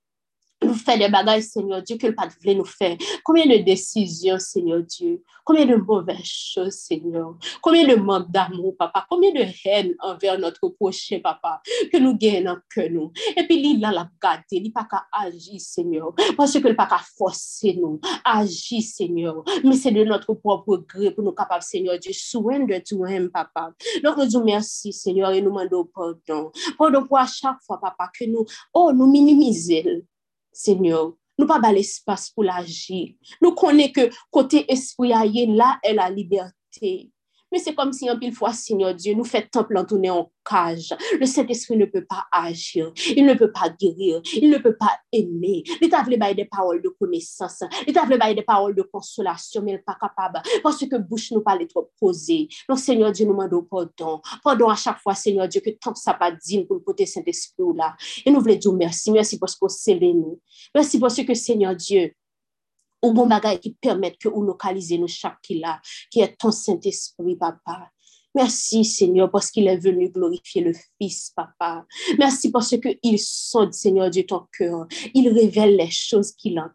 [0.63, 2.97] nous fait des bagages, Seigneur Dieu, que le Père voulait nous faire.
[3.23, 5.21] Combien de décisions, Seigneur Dieu?
[5.43, 7.35] Combien de mauvaises choses, Seigneur?
[7.61, 9.05] Combien de manque d'amour, papa?
[9.09, 11.61] Combien de haine envers notre prochain, papa,
[11.91, 13.11] que nous gagnons que nous?
[13.35, 16.13] Et puis, il a la gâté, il pas qu'à agir, Seigneur.
[16.37, 17.99] Parce que le pas qu'à forcer nous.
[18.23, 19.43] Agir, Seigneur.
[19.63, 22.11] Mais c'est de notre propre gré pour nous capables, Seigneur Dieu.
[22.13, 23.71] Soin de toi-même, papa.
[24.03, 26.51] Donc, nous disons merci, Seigneur, et nous demandons pardon.
[26.77, 30.03] Pardon pour à chaque fois, papa, que nous, oh, nous minimisons
[30.53, 33.09] Seigneur, nous pas l'espace pour l'agir.
[33.41, 37.12] Nous connaissons que côté esprit là est la liberté.
[37.53, 40.31] Mais c'est comme si, en pile fois, Seigneur Dieu, nous fait temple en tourner en
[40.43, 40.91] cage.
[41.19, 42.91] Le Saint-Esprit ne peut pas agir.
[43.15, 44.21] Il ne peut pas guérir.
[44.33, 45.63] Il ne peut pas aimer.
[45.79, 47.63] Il t'a voulu des paroles de connaissance.
[47.85, 50.41] Il t'a voulu des paroles de consolation, mais il n'est pas capable.
[50.63, 52.47] Parce que bouche nous parle trop posée.
[52.67, 54.19] Donc, Seigneur Dieu, nous demandons pardon.
[54.43, 57.05] Pardon à chaque fois, Seigneur Dieu, que tant que ça pas digne pour le côté
[57.05, 57.95] Saint-Esprit là.
[58.25, 59.11] Et nous voulons dire merci.
[59.11, 60.39] Merci parce que vous nous.
[60.73, 62.13] Merci parce que, Seigneur Dieu,
[63.03, 67.35] ou bon bagay qui permettent que nous localiser nos chaque là, qui est ton Saint-Esprit,
[67.35, 67.89] papa.
[68.35, 71.85] Merci, Seigneur, parce qu'il est venu glorifier le Fils, papa.
[72.17, 74.87] Merci parce qu'il sonne, Seigneur Dieu, ton cœur.
[75.13, 76.73] Il révèle les choses qu'il entend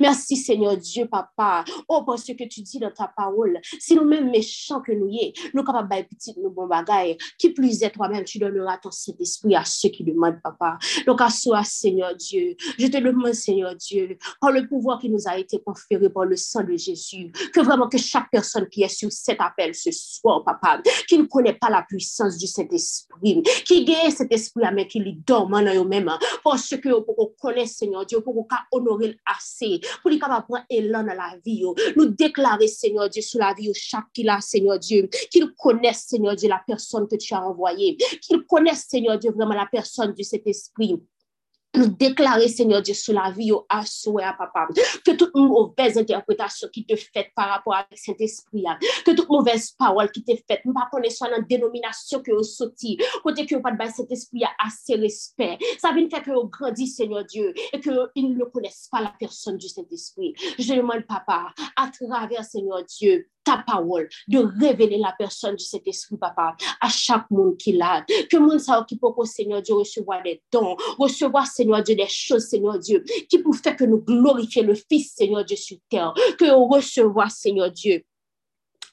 [0.00, 1.64] Merci Seigneur Dieu, papa.
[1.88, 5.62] Oh, parce que tu dis dans ta parole, si nous-mêmes méchants que nous y nous
[5.64, 9.64] capables de petit nous bon bagaille, qui plus est toi-même, tu donneras ton Saint-Esprit à
[9.64, 10.78] ceux qui demandent, papa.
[11.06, 15.26] Donc, à soi, Seigneur Dieu, je te demande, Seigneur Dieu, par le pouvoir qui nous
[15.26, 18.88] a été conféré par le sang de Jésus, que vraiment que chaque personne qui est
[18.88, 23.84] sur cet appel ce soir, papa, qui ne connaît pas la puissance du Saint-Esprit, qui
[23.84, 26.10] gagne cet esprit, mais qui lui dorme en eux-mêmes,
[26.44, 29.16] parce que pour connaît, Seigneur Dieu, pour qu'on honorer
[30.02, 31.64] pour prendre élan dans la vie.
[31.96, 36.06] Nous déclarer, Seigneur Dieu, sur la vie de chaque qui là, Seigneur Dieu, qu'il connaisse,
[36.08, 40.14] Seigneur Dieu, la personne que tu as envoyée, qu'il connaisse, Seigneur Dieu, vraiment la personne
[40.14, 41.00] de cet esprit
[41.74, 44.68] nous déclarer, Seigneur Dieu, sur la vie au à papa.
[45.04, 48.64] Que toute mauvaise interprétation qui te fait par rapport à cet esprit,
[49.04, 52.98] que toute mauvaise parole qui te fait, nous pas connaissons la dénomination que vous sorti,
[53.22, 55.58] côté que vous pas de cet esprit a assez respect.
[55.78, 59.56] Ça vient faire que vous grandit, Seigneur Dieu, et qu'ils ne connaissent pas la personne
[59.56, 60.34] du Saint-Esprit.
[60.58, 66.16] Je demande, papa, à travers, Seigneur Dieu, ta parole, de révéler la personne du Saint-Esprit,
[66.16, 68.04] papa, à chaque monde qui l'a.
[68.30, 72.46] Que monde ça qui peut, Seigneur Dieu, recevoir des dons, recevoir, Seigneur Dieu, des choses,
[72.48, 76.14] Seigneur Dieu, qui pour faire que nous glorifions le Fils, Seigneur Dieu, sur terre.
[76.38, 78.02] Que recevoir, Seigneur Dieu,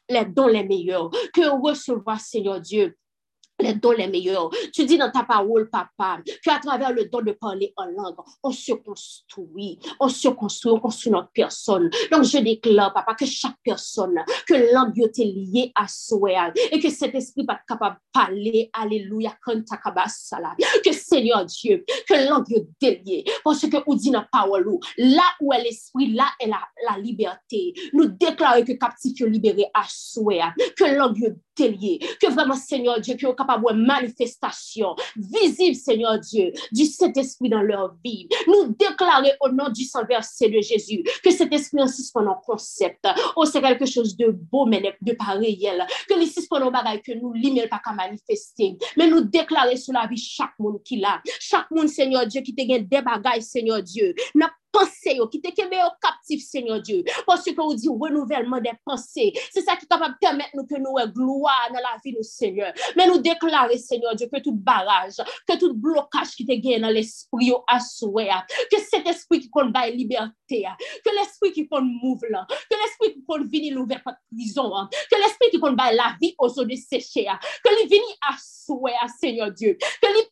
[0.10, 1.10] les dons les meilleurs.
[1.34, 2.96] Que recevoir, Seigneur Dieu,
[3.60, 4.50] les dons les meilleurs.
[4.74, 8.52] Tu dis dans ta parole, papa, qu'à travers le don de parler en langue, on
[8.52, 11.90] se construit, on se construit, on construit notre personne.
[12.12, 16.90] Donc, je déclare, papa, que chaque personne, que langue est liée à soi, et que
[16.90, 23.62] cet esprit va capable de parler, alléluia, que Seigneur Dieu, que langue est déliée, parce
[23.62, 27.74] que vous dit dans la parole, là où est l'esprit, là est la, liberté.
[27.94, 33.00] Nous déclarons que captif est libéré à soi, que langue est déliée, que vraiment, Seigneur
[33.00, 38.28] Dieu, que capable de manifestation visible, Seigneur Dieu, du Saint-Esprit dans leur vie.
[38.48, 43.08] Nous déclarer au nom du sang versé de Jésus que cet esprit insiste pendant concept.
[43.36, 45.86] Oh, c'est quelque chose de beau, mais de pas réel.
[46.08, 48.78] Que les pendant bagaille que nous, l'email pas qu'à manifester.
[48.98, 51.22] Mais nous déclarer sur la vie chaque monde qui l'a.
[51.40, 54.14] Chaque monde, Seigneur Dieu, qui te gagne des bagailles, Seigneur Dieu.
[54.36, 57.04] N'a pensée qui te kembe au captif, Seigneur Dieu.
[57.26, 59.34] Parce que on dit renouvellement des pensées.
[59.52, 62.14] C'est ça qui est capable de permettre nous que nous ayons gloire dans la vie
[62.14, 62.74] de Seigneur.
[62.96, 65.18] Mais nous déclarer, Seigneur Dieu, que tout barrage,
[65.48, 67.52] que tout blocage qui te gagne dans l'esprit
[68.72, 70.66] que cet esprit qui compte la liberté,
[71.06, 71.90] que l'esprit qui compte
[72.30, 76.36] là, que l'esprit qui compte venir l'ouvert par prison, que l'esprit qui compte la vie
[76.38, 77.28] aux eaux de sécher,
[77.64, 80.28] que les venir à souhait, Seigneur Dieu, que les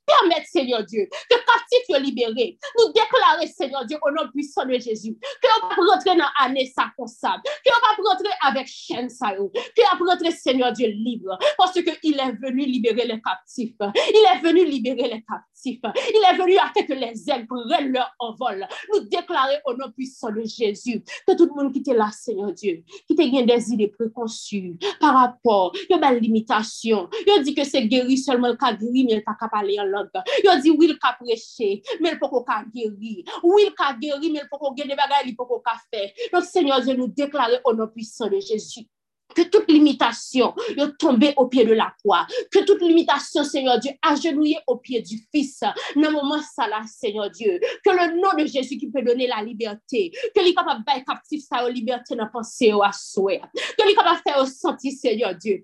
[0.46, 2.58] Seigneur Dieu, que captif soit libéré.
[2.78, 6.72] Nous déclarer, Seigneur Dieu, au nom puissant de Jésus, que on va rentrer dans l'année
[6.76, 10.88] ça consable, que on va rentrer avec chaîne ça, que on va rentrer, Seigneur Dieu,
[10.88, 13.76] libre, parce qu'il est venu libérer les captifs.
[13.80, 15.57] Il est venu libérer les captifs.
[15.66, 18.68] Il est venu afin que les ailes prennent leur envol.
[18.94, 22.54] Nous déclarer au nom puissant de Jésus que tout le monde qui était là, Seigneur
[22.54, 27.10] Dieu, qui te des idées préconçues par rapport à une limitation.
[27.26, 30.10] Il dit que c'est guéri seulement le cas guéri, mais il pas parler en langue.
[30.44, 33.24] Il dit oui, il a prêché, mais il peut pas guérir.
[33.44, 36.10] Oui, il a guéri, mais il peut pas guérir des bagages, il peut pas faire.
[36.34, 38.88] Donc, Seigneur Dieu, nous déclarer au nom puissant de Jésus
[39.36, 42.26] que toute limitation est tombée au pied de la croix.
[42.52, 45.62] Que toute limitation, Seigneur Dieu, agenouillée au pied du Fils.
[45.96, 47.60] Dans moment ça Seigneur Dieu.
[47.84, 50.12] Que le nom de Jésus qui peut donner la liberté.
[50.36, 53.42] Que les capable de captif sa liberté dans pensée ou à souhait.
[53.78, 54.48] Que les capable de faire
[54.92, 55.64] Seigneur Dieu.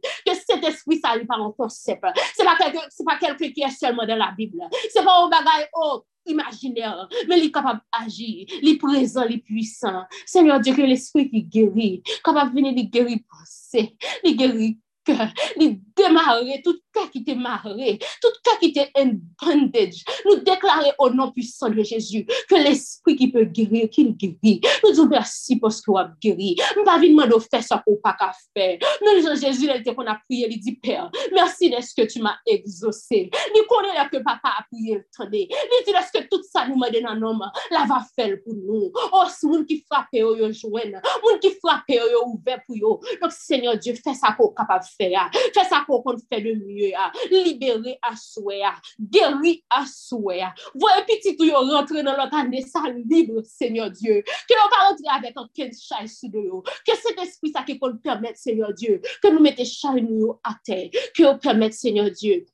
[0.54, 2.04] Cet esprit, ça n'est pas un concept.
[2.04, 4.60] Quelque, c'est pas quelqu'un qui est seulement dans la Bible.
[4.92, 9.36] C'est pas un bagage, oh, imaginaire, mais il est capable d'agir, il est présent, il
[9.36, 10.04] est puissant.
[10.26, 14.80] Seigneur Dieu, que l'esprit qui guérit, capable de venir, il guérit pensée, il guérit
[15.18, 15.28] cœur,
[15.60, 19.12] il démarrer tout cas qui t'est marré, tout cas qui t'est en
[19.42, 20.04] bondage.
[20.26, 24.62] Nous déclarer au nom puissant de Jésus que l'esprit qui peut guérir, qu'il guérit.
[24.84, 26.56] Nous disons merci parce qu'il a guéri.
[26.78, 28.78] Nous pas de faire ça pour pas qu'à faire.
[29.02, 32.38] Nous disons Jésus, il qu'on a prié, il dit Père, merci d'être que tu m'as
[32.46, 33.30] exaucé.
[33.56, 35.04] Nous connaissons que papa a prié le.
[35.34, 35.48] Il
[35.86, 38.92] dit est-ce que tout ça nous m'a donné un homme, la va faire pour nous?
[39.12, 43.02] Oh, ce monde qui frappe, yo joindre, monde qui frappe, yo ouvert pour yo.
[43.22, 45.30] Donc Seigneur Dieu, fais ça qu'on capable de faire.
[45.54, 46.92] Fais ça qu'on fait de mieux
[47.32, 48.62] libéré à souhait,
[49.00, 50.44] guéri à souhait.
[50.76, 54.24] Voyez petit tout rentrer dans l'autre année, ça libre, Seigneur Dieu.
[54.48, 56.62] Que l'on va rentrer avec un quel chai sur nous.
[56.62, 60.56] Que cet esprit ça qui peut permettre, Seigneur Dieu, que nous mettons chai nous à
[60.64, 60.90] terre.
[61.16, 62.46] Que nous permette, Seigneur Dieu,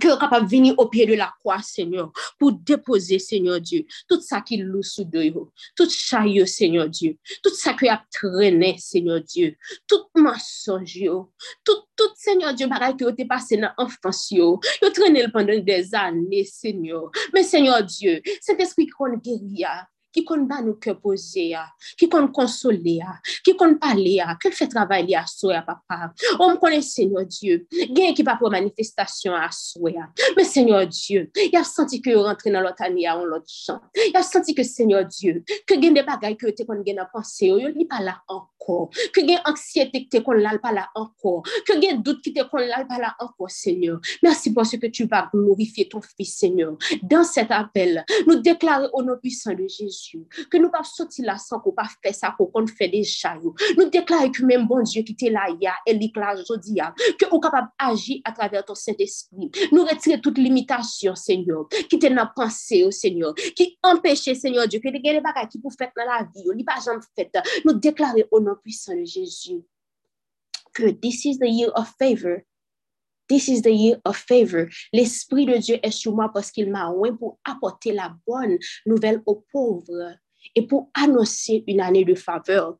[0.00, 4.20] que vous capable venir au pied de la croix, Seigneur, pour déposer, Seigneur Dieu, tout
[4.20, 5.32] ça qui loue sous deux,
[5.76, 9.56] tout chaillot, Seigneur Dieu, tout ça qui a traîné, Seigneur Dieu,
[9.86, 10.98] tout mensonge,
[11.64, 15.94] tout, tout, Seigneur Dieu, pareil que vous êtes passé dans l'enfance, vous traîné pendant des
[15.94, 17.10] années, Seigneur.
[17.32, 21.54] Mais, Seigneur Dieu, cet esprit qu'on guérilla, ah, qui compte pas nous cœur poser,
[21.96, 23.00] qui compte consoler,
[23.44, 26.12] qui compte parler, qui fait travailler à soi, papa?
[26.38, 27.66] On me connaît, Seigneur Dieu.
[27.70, 29.90] Qui pas pour manifestation à soi.
[30.36, 33.80] Mais Seigneur Dieu, il a senti que rentrer dans l'autre année en l'autre champ.
[33.94, 37.46] Il a senti que Seigneur Dieu, que gain des bagailles que tu connais dans pensée,
[37.46, 38.90] il n'est pas là encore.
[39.12, 41.42] Que gain anxiété que tu connais pas là encore.
[41.66, 44.00] Que gain doute qui te connais pas là encore, Seigneur.
[44.22, 46.76] Merci pour ce que tu vas glorifier ton fils, Seigneur.
[47.02, 51.24] Dans cet appel, nous déclarons au nom puissant de Jésus Diyo, ke nou pa soti
[51.26, 53.54] la san ko pa fe sa ko kon fe deja yo.
[53.78, 57.28] Nou deklare ki men bon Diyo ki te la ya, elik la jodi ya, ke
[57.30, 59.62] ou kapab aji a traver ton Saint-Esprit.
[59.72, 64.82] Nou retire tout limitasyon, Seigneur, ki te nan panse yo, Seigneur, ki empèche, Seigneur Diyo,
[64.82, 67.02] ke de gèle baka ki pou fèt nan la vi yo, oh, li pa jan
[67.16, 69.62] fèt, nou deklare o nan pwisan de Jésus,
[70.76, 72.42] ke this is the year of favor,
[73.32, 74.68] This is the year of favor.
[74.92, 79.22] L'Esprit de Dieu est sur moi parce qu'il m'a oué pour apporter la bonne nouvelle
[79.24, 80.18] aux pauvres
[80.54, 82.76] et pour annoncer une année de faveur.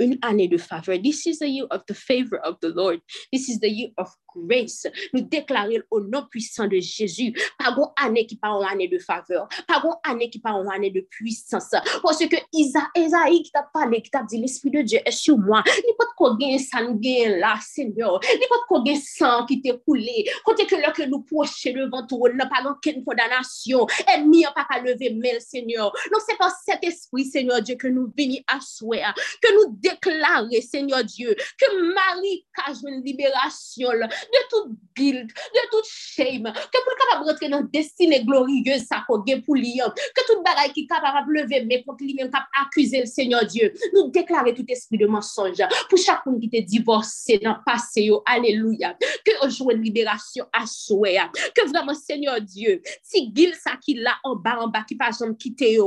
[0.00, 1.00] Une année de faveur.
[1.00, 2.98] This is the year of the favor of the Lord.
[3.32, 4.86] This is the year of grace.
[5.12, 7.32] Nous déclarer au nom puissant de Jésus.
[7.58, 9.48] Pas une année qui pas une année de faveur.
[9.66, 11.74] Pas une année qui pas une année de puissance.
[12.02, 15.62] Parce que Isaïe qui t'a parlé, qui t'a dit l'Esprit de Dieu est sur moi.
[15.64, 17.00] De quoi gagner ça nous
[17.38, 18.20] là, Seigneur.
[18.20, 20.28] De quoi gagner sang qui t'est coulé.
[20.44, 23.86] Quand que là que nous procher devant toi, n'a pas aucune condamnation.
[24.12, 25.92] Ennemi n'a pas qu'à lever mais Seigneur.
[26.12, 29.02] Donc c'est par cet esprit, Seigneur Dieu, que nous venons à souhait,
[29.42, 33.90] que nous déclarer, Seigneur Dieu, que Marie cache une libération
[34.32, 39.22] de toute guilt, de toute shame, que pour capable rentrer dans destinée glorieuse ça qu'on
[39.44, 39.80] pour lui,
[40.14, 43.72] que toute bagaille qui capable lever mais contre lui même capable accuser le Seigneur Dieu.
[43.92, 48.96] Nous déclarer tout esprit de mensonge pour chacun qui te divorcé dans le passé, alléluia.
[49.24, 51.18] Que joue une libération à souhait,
[51.54, 55.10] que vraiment Seigneur Dieu, si guilt ça qui là en bas en bas qui pas
[55.18, 55.78] jamais quitter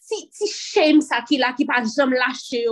[0.00, 2.66] si si shame ça qui là qui pas jamais lâcher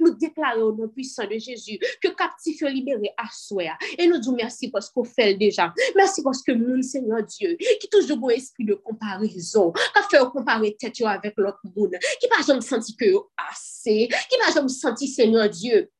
[0.00, 4.34] nous déclarer au nom puissant de Jésus que captif libéré à souhait et nous disons
[4.34, 5.72] merci merci parce qu'on fait déjà.
[5.96, 10.76] Merci parce que nous, Seigneur Dieu, qui toujours un esprit de comparaison, qui fait comparer
[10.78, 13.14] tête avec l'autre monde, qui pas jamais senti que
[13.50, 15.90] assez, qui pas jamais senti, Seigneur Dieu,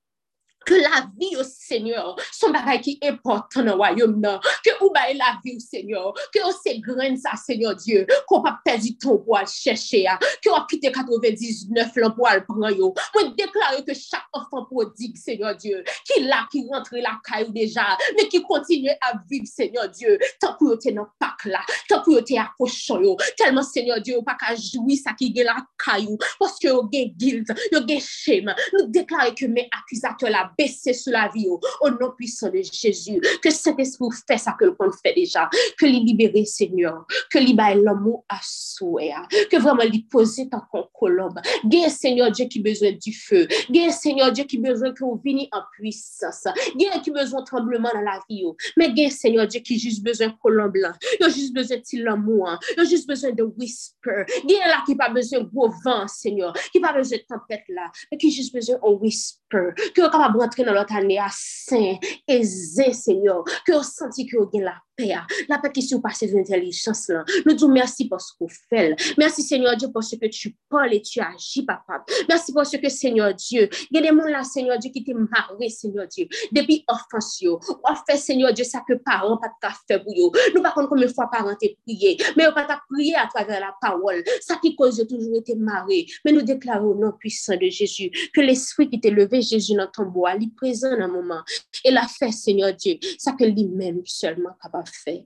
[0.64, 4.22] que la vie au Seigneur, son bagage qui est important dans le royaume,
[4.64, 8.42] que ou bail la vie au Seigneur, que on se graine ça, Seigneur Dieu, qu'on
[8.42, 10.06] pas perdre du temps pour aller chercher,
[10.42, 12.64] que on quitte 99 ans pour aller prendre.
[12.64, 17.96] Moi, déclarer que chaque enfant prodigue, Seigneur Dieu, qui là, qui rentre la caille déjà,
[18.16, 22.18] mais qui continue à vivre, Seigneur Dieu, tant que vous dans pack là, tant que
[22.18, 26.58] êtes accrochant yo, tellement, Seigneur Dieu, pas qu'à jouir ça qui est la caille, parce
[26.58, 28.54] que vous avez guilt, vous avez shame.
[28.72, 33.20] Nous déclarer que mes accusateurs là, baisser sur la vie au nom puissant de Jésus.
[33.42, 35.48] Que cet esprit fait ça que le fait déjà.
[35.78, 37.06] Que les libérer, Seigneur.
[37.30, 39.12] Que libérer l'homme à souhait.
[39.50, 41.40] Que vraiment lui poser qu'on colombe.
[41.64, 43.46] Gain Seigneur Dieu qui besoin du feu.
[43.70, 46.46] Gain Seigneur Dieu qui besoin que vous veniez en puissance.
[46.76, 48.44] Gain qui besoin de tremblement dans la vie.
[48.76, 50.92] Mais gain Seigneur Dieu qui juste besoin de colombe blanc.
[51.18, 52.58] Il a juste besoin de l'amour.
[52.76, 54.24] Il a juste besoin de whisper.
[54.46, 56.52] Gain là qui pas besoin de gros vent, Seigneur.
[56.72, 57.90] Qui pas besoin de tempête là.
[58.10, 59.70] Mais qui juste besoin de whisper.
[59.94, 61.96] Que capable rentrer dans l'autre année à saint,
[62.28, 63.44] aisé, Seigneur.
[63.66, 65.14] Que vous senti que vous avez la paix.
[65.48, 67.24] La paix qui surpasse l'intelligence là.
[67.44, 68.98] Nous disons merci pour ce que vous faites.
[69.18, 72.04] Merci, Seigneur Dieu, pour ce que tu parles et tu agis, papa.
[72.28, 75.04] Merci pour ce que, Seigneur Dieu, il y a des gens là, Seigneur Dieu, qui
[75.04, 77.58] t'ont marré, Seigneur Dieu, depuis offense, yo.
[77.68, 80.32] Ou fait, Seigneur Dieu, ça que parents pas de fait pour yo.
[80.54, 83.60] Nous, par contre, combien de fois parents t'ont prié, mais pas t'a prié à travers
[83.60, 84.22] la parole.
[84.40, 86.06] Ça qui cause de toujours été marré.
[86.24, 89.88] Mais nous déclarons au nom puissant de Jésus que l'esprit qui t'est levé, Jésus, dans
[89.90, 90.06] ton
[90.40, 91.42] il présent un moment.
[91.84, 95.24] Et l'a fait, Seigneur Dieu, ça que lui-même seulement capable de faire.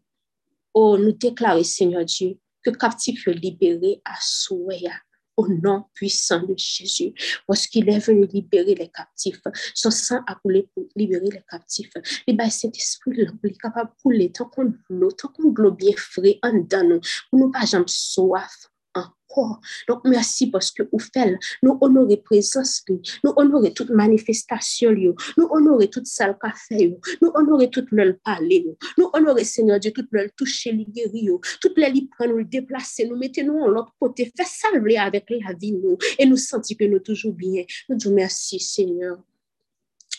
[0.75, 4.91] Oh, nous déclarons, Seigneur Dieu, que captif est libéré à souhait
[5.39, 7.15] au nom puissant de Jésus,
[7.47, 9.41] parce qu'il est venu libérer les captifs.
[9.73, 11.93] Son sang a coulé pour libérer les captifs.
[12.27, 15.71] Et bien, cet esprit, il est capable de couler tant qu'on l'eau, tant qu'on l'eau
[15.71, 18.69] bien frais en dedans nous, pour nous pas jamais soif
[18.99, 19.61] encore.
[19.89, 25.89] Donc, merci parce que vous faites, nous honorer présence, nous honorer toute manifestation, nous honorer
[25.89, 28.67] toute salle café, nous honorer toute le parler,
[28.97, 33.17] nous honorer Seigneur Dieu, toute le toucher, les guérir, toutes les prendre, nous déplacer, nous
[33.17, 36.85] mettez nous en l'autre côté, faire salver avec la vie, nous, et nous sentir que
[36.85, 37.65] nous toujours bien.
[37.89, 39.19] Nous disons merci Seigneur.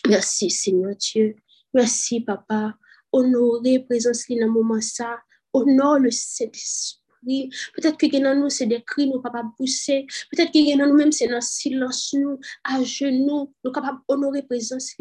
[0.07, 1.35] Merci Seigneur Dieu.
[1.73, 2.75] Merci Papa.
[3.11, 5.19] Honorer présence dans moment ça.
[5.51, 10.05] Honore le Saint-Esprit Peut-être que nous, c'est des cris, nous capables de pousser.
[10.31, 14.95] Peut-être que dans nous-mêmes, c'est dans le silence, nous, à genoux, nous capables d'honorer présence,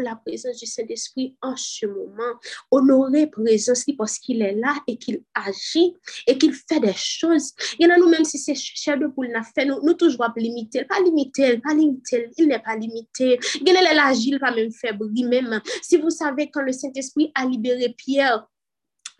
[0.00, 2.38] la présence du Saint-Esprit en ce moment.
[2.70, 5.94] Honorer présence parce qu'il est là et qu'il agit
[6.26, 7.52] et qu'il fait des choses.
[7.78, 10.84] Il a nous-mêmes, si c'est cher de poule, fait, nous, nous toujours limiter.
[10.84, 12.30] Pas limiter, pas limiter.
[12.36, 13.38] Il n'est pas limité.
[13.60, 15.60] Il y a l'agile, pas même faire même.
[15.82, 18.46] Si vous savez, quand le Saint-Esprit a libéré Pierre,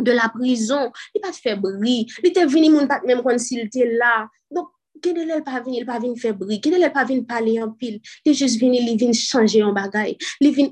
[0.01, 2.07] de la prison, il pas fait bruit.
[2.23, 3.23] Il était venu mon pas même
[3.53, 4.29] était là.
[4.51, 4.69] Donc
[5.03, 6.61] quel est pas venu, il pas faire bruit.
[6.61, 8.01] Quel est pas venu parler en pile?
[8.25, 10.17] Il est juste il vient changer en bagaille.
[10.41, 10.71] Il vient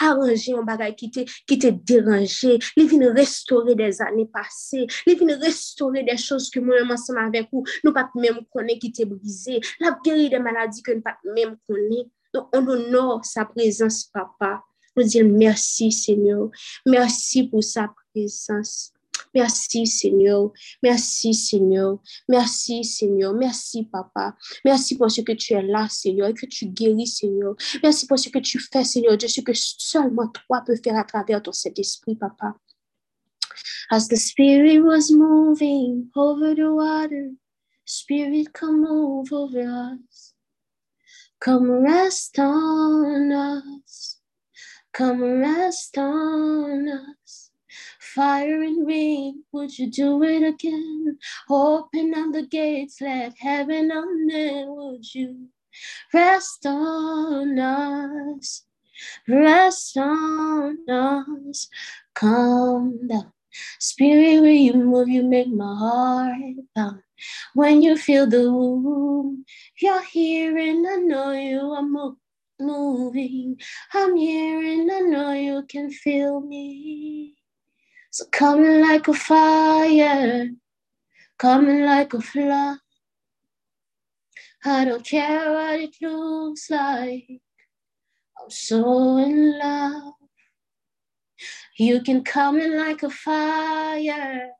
[0.00, 5.18] arranger un bagaille qui était qui était dérangé, il vient restaurer des années passées, il
[5.18, 9.04] vient restaurer des choses que moi ensemble avec vous, nous pas même connaît qui était
[9.04, 12.06] brisé, la guérir des maladies que nous pas même connaît.
[12.32, 14.62] Donc on honore sa présence papa.
[15.02, 16.50] Disons merci Seigneur.
[16.86, 18.92] Merci pour sa présence.
[19.34, 20.52] Merci Seigneur.
[20.82, 21.98] Merci Seigneur.
[22.28, 23.32] Merci Seigneur.
[23.34, 24.34] Merci Papa.
[24.64, 27.54] Merci pour ce que tu es là Seigneur et que tu guéris Seigneur.
[27.82, 31.04] Merci pour ce que tu fais Seigneur de ce que seulement toi peux faire à
[31.04, 32.56] travers ton Saint-Esprit Papa.
[33.92, 37.32] As the Spirit was moving over the water,
[37.84, 40.34] Spirit come over us.
[41.40, 44.19] Come rest on us.
[44.92, 47.50] Come rest on us.
[48.00, 51.18] Fire and rain, would you do it again?
[51.48, 55.48] Open up the gates, let heaven on in, would you
[56.12, 58.64] rest on us?
[59.28, 61.68] Rest on us.
[62.14, 63.32] Come down.
[63.78, 67.02] Spirit, where you move, you make my heart pound.
[67.54, 69.44] When you feel the womb,
[69.80, 72.19] you're here and I know you are moving
[72.60, 73.58] moving.
[73.92, 77.34] I'm here and I know you can feel me.
[78.10, 80.48] So coming like a fire,
[81.38, 82.78] coming like a flood.
[84.64, 87.40] I don't care what it looks like.
[88.42, 90.14] I'm so in love.
[91.78, 94.50] You can come in like a fire.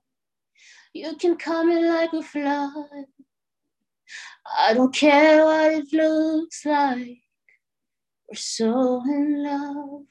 [0.94, 3.06] You can come in like a flood.
[4.58, 7.18] I don't care what it looks like.
[8.30, 10.02] We're so in love.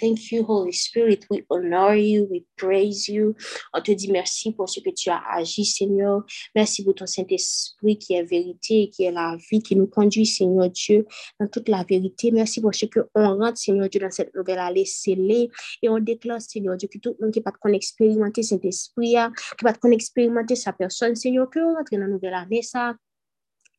[0.00, 1.26] Thank you, Holy Spirit.
[1.28, 3.34] We honor you, we praise you.
[3.74, 6.22] On te dit merci pour ce que tu as agi, Seigneur.
[6.54, 10.70] Merci pour ton Saint-Esprit qui est vérité, qui est la vie, qui nous conduit, Seigneur
[10.70, 11.04] Dieu,
[11.40, 12.30] dans toute la vérité.
[12.30, 15.50] Merci pour ce que on rentre, Seigneur Dieu, dans cette nouvelle allée scellée
[15.82, 19.16] et on déclare, Seigneur Dieu, que tout le monde qui pas qu'on expérimenter Saint-Esprit,
[19.58, 22.94] qui pas qu'on expérimenter sa personne, Seigneur, que on rentre dans la nouvelle année, ça,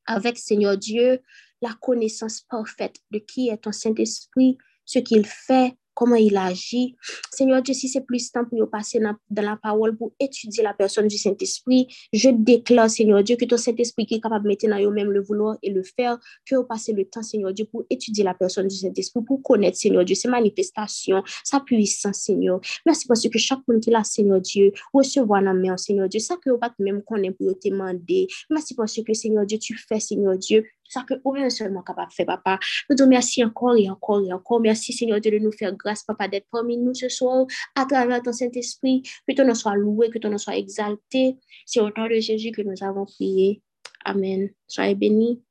[0.08, 1.22] avec, Seigneur Dieu,
[1.62, 6.96] la connaissance parfaite de qui est ton Saint-Esprit, ce qu'il fait, comment il agit.
[7.32, 11.08] Seigneur Dieu, si c'est plus temps pour passer dans, la parole pour étudier la personne
[11.08, 14.92] du Saint-Esprit, je déclare, Seigneur Dieu, que ton Saint-Esprit qui est capable de mettre dans
[14.92, 18.24] même le vouloir et le faire, que vous passez le temps, Seigneur Dieu, pour étudier
[18.24, 22.62] la personne du Saint-Esprit, pour connaître, Seigneur Dieu, ses manifestations, sa puissance, Seigneur.
[22.86, 26.36] Merci parce que chaque monde qui là, Seigneur Dieu, recevoir la main, Seigneur Dieu, ça
[26.36, 28.28] que vous pas même connaître pour te demander.
[28.52, 32.10] Merci parce que, Seigneur Dieu, tu fais, Seigneur Dieu, ça que vous êtes seulement capable
[32.10, 32.60] de faire, papa.
[32.90, 34.60] Nous disons merci encore et encore et encore.
[34.60, 37.46] Merci, Seigneur de nous faire grâce, papa, d'être parmi nous ce soir,
[37.76, 39.04] à travers ton Saint-Esprit.
[39.28, 41.38] Que ton nom soit loué, que ton nom soit exalté.
[41.66, 43.62] C'est au nom de Jésus que nous avons prié.
[44.06, 44.50] Amen.
[44.68, 45.42] Soyez bénis.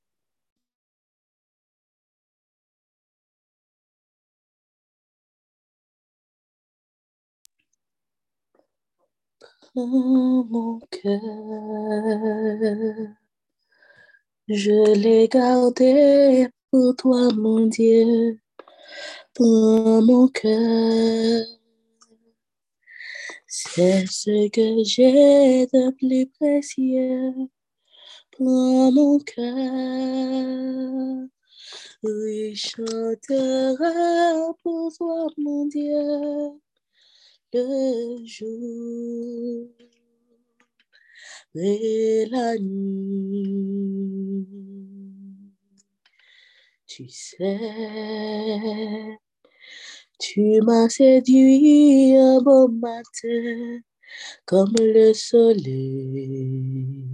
[9.77, 11.21] mon cœur.
[14.49, 18.39] Je l'ai gardé pour toi, mon Dieu,
[19.35, 21.45] pour mon cœur.
[23.49, 27.33] C'est ce que j'ai de plus précieux
[28.37, 31.27] pour mon cœur.
[32.05, 36.53] Oui, chantera pour toi, mon Dieu,
[37.53, 39.67] le jour
[41.57, 44.47] la nuit.
[46.87, 47.59] Tu sais,
[50.19, 53.81] tu m'as séduit un beau matin
[54.47, 57.07] comme le soleil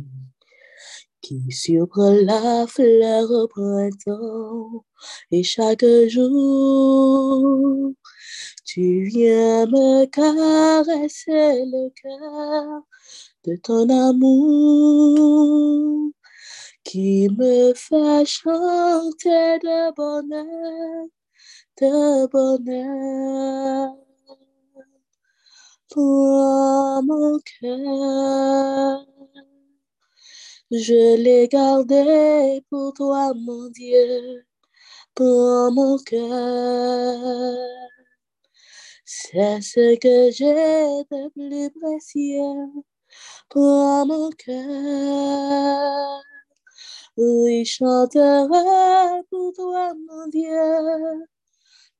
[1.21, 4.85] qui surprend la fleur au printemps
[5.31, 7.93] et chaque jour
[8.65, 12.83] tu viens me caresser le cœur
[13.45, 15.33] de ton amour
[16.85, 21.07] qui me fait chanter de bonheur,
[21.81, 23.97] de bonheur
[25.89, 29.07] pour mon cœur.
[30.71, 34.45] Je l'ai gardé pour toi, mon Dieu,
[35.15, 37.53] pour mon cœur.
[39.05, 42.85] C'est ce que j'ai de plus précieux
[43.53, 46.23] pour mon cœur.
[47.17, 50.49] Oui, chantera pour toi, mon Dieu,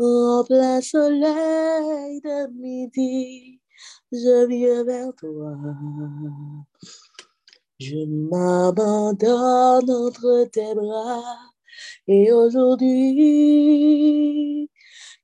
[0.00, 3.60] en plein soleil de midi,
[4.10, 5.56] je viens vers toi.
[7.80, 11.38] Je m'abandonne entre tes bras
[12.08, 12.86] et aujourd'hui,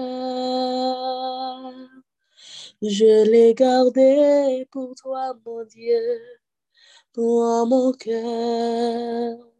[2.81, 6.19] je l'ai gardé pour toi, mon Dieu,
[7.13, 9.50] pour mon cœur.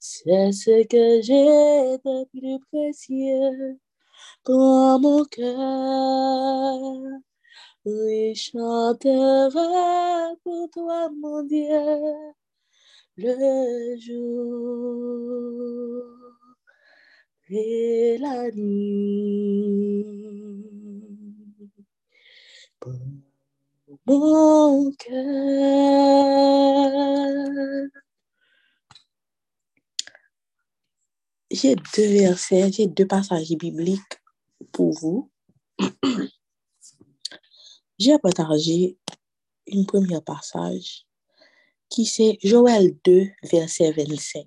[0.00, 3.78] C'est ce que j'ai de plus précieux
[4.44, 7.20] pour mon cœur.
[7.86, 11.70] Oui, chantera pour toi, mon Dieu,
[13.16, 16.04] le jour
[17.50, 20.04] et la nuit.
[22.80, 22.92] Pour
[24.06, 25.26] mon cœur.
[31.50, 34.20] J'ai deux versets, j'ai deux passages bibliques
[34.72, 35.30] pour vous.
[37.98, 38.98] J'ai partagé
[39.68, 41.06] une première passage
[41.88, 44.44] qui c'est Joël 2, verset 25.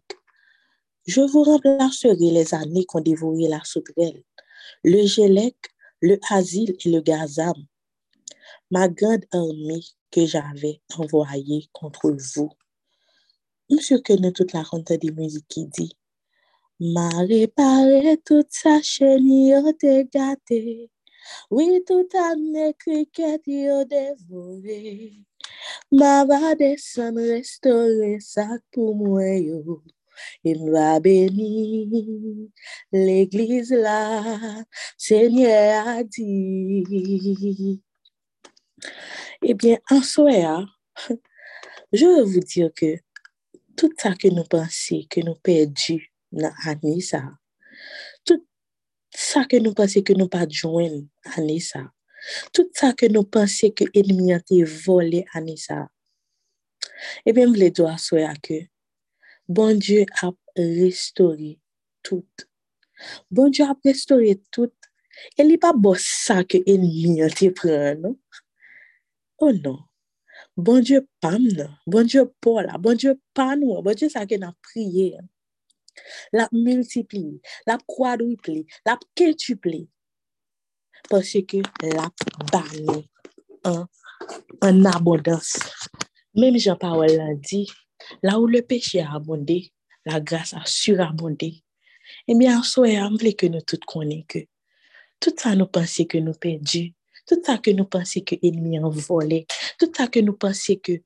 [1.08, 4.22] Je vous remplacerai les années qu'ont dévoré la sauterelle,
[4.84, 5.56] le gélec,
[6.02, 7.56] le asile et le gazam,
[8.72, 12.52] ma grande armée que j'avais envoyée contre vous.
[13.70, 15.94] Monsieur que toute la compte des musiques qui dit
[16.82, 20.88] M'a réparé toute sa chaîne, yo te.
[21.52, 25.14] Oui, tout a mes criquettes, yo dévoré.
[25.92, 29.84] Ma va descendre, restaurer ça pour moi, yo.
[30.46, 32.50] Et m'a béni
[32.94, 34.64] l'église là,
[34.98, 37.82] Seigneur a dit.
[39.42, 40.66] Eh bien, en soi,
[41.92, 42.98] je veux vous dire que
[43.76, 46.00] tout ça que nous pensons, que nous perdons
[46.32, 47.22] nan ane sa.
[48.28, 48.44] Tout
[49.16, 51.02] sa ke nou panse ke nou pa djwen
[51.36, 51.88] ane sa.
[52.54, 55.88] Tout sa ke nou panse ke enmi an te vole ane sa.
[57.28, 58.66] Ebyen mle do aswe a ke,
[59.48, 61.56] bon Diyo ap restore
[62.06, 62.46] tout.
[63.32, 64.76] Bon Diyo ap restore tout.
[65.40, 68.18] E li pa bo sa ke enmi an te pren, non?
[69.40, 69.80] Oh non.
[70.56, 71.76] Bon Diyo pam nan.
[71.88, 72.78] Bon Diyo po la.
[72.78, 73.82] Bon Diyo pan wè.
[73.84, 75.24] Bon Diyo sa ke nan priye.
[76.32, 79.88] La multiplie, la quadruple, la quintuple.
[81.10, 82.10] Parce que la
[82.52, 83.04] banne
[83.64, 83.86] en,
[84.62, 85.58] en abondance.
[86.36, 87.70] Même Jean-Paul l'a dit,
[88.22, 89.72] là où le péché a abondé,
[90.06, 91.64] la grâce a surabondé.
[92.28, 94.40] Eh bien, en soi, on voulait que nous tous connaissions que
[95.20, 96.94] tout ça nous pensions que nous perdu,
[97.28, 99.46] tout ça que nous pensions que l'ennemi a volé,
[99.78, 101.02] tout ça que nous pensions que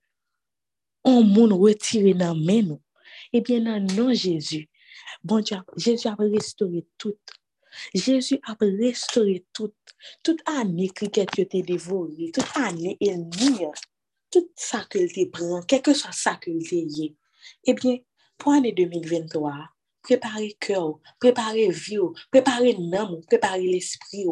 [1.03, 2.81] on monde retiré dans nous.
[3.33, 4.69] Eh bien, dans nom Jésus,
[5.23, 7.17] bon Dieu, Jésus a restauré tout.
[7.93, 9.73] Jésus a restauré tout.
[10.23, 13.65] Toute année, cricket a été dévoré, toute année, ennemi,
[14.29, 17.13] tout ça que te prend, quel que soit ça que te
[17.65, 17.97] eh bien,
[18.37, 19.53] pour l'année 2023,
[20.01, 21.97] préparez cœur, préparez vie,
[22.31, 24.25] préparez l'âme, préparez l'esprit.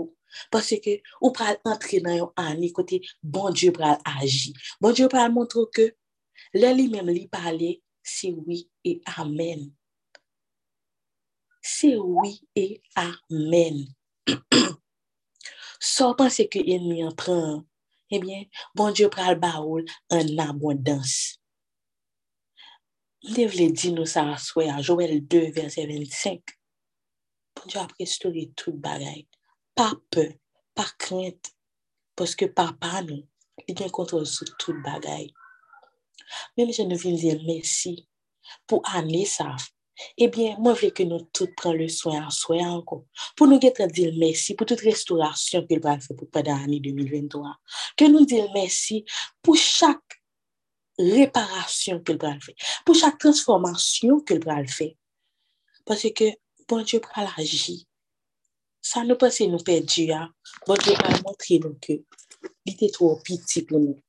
[0.50, 4.54] Parce que vous pouvez entrer dans une année côté bon Dieu pour agir.
[4.80, 5.96] Bon Dieu pour montrer que
[6.54, 9.72] lui-même lui parler, c'est oui et amen.
[11.62, 13.86] C'est oui et amen.
[15.80, 17.64] Sans penser que l'ennemi en prend,
[18.10, 18.44] eh bien,
[18.76, 21.40] bon Dieu pral baoul en abondance.
[23.24, 26.42] Je voulais dire nous ça à Joël 2, verset 25.
[27.56, 29.28] Bon Dieu a restauré tout bagaille.
[29.76, 30.34] Pas peur,
[30.74, 31.52] pas crainte.
[32.16, 33.28] Parce que papa nous,
[33.68, 35.34] il a contrôle sur tout bagaille.
[36.58, 38.08] Même je ne viens dire merci
[38.66, 39.56] pour année ça.
[40.18, 43.06] Eh bien, moi, je veux que nous tous prenions le soin à soi encore.
[43.36, 43.72] Pour nous dire
[44.18, 47.58] merci pour toute restauration que va faire pendant l'année 2023.
[47.98, 49.06] Que nous disions merci
[49.42, 50.22] pour chaque
[50.98, 52.56] réparation que va faire.
[52.86, 54.94] Pour chaque transformation que va faire.
[55.86, 56.26] Parce que
[56.68, 57.80] bon Dieu prend l'agir.
[58.82, 60.12] Ça nous passe nous perdu.
[60.12, 60.32] Hein.
[60.66, 61.94] Bon Dieu va montrer nous que
[62.66, 64.00] il était trop petit pour nous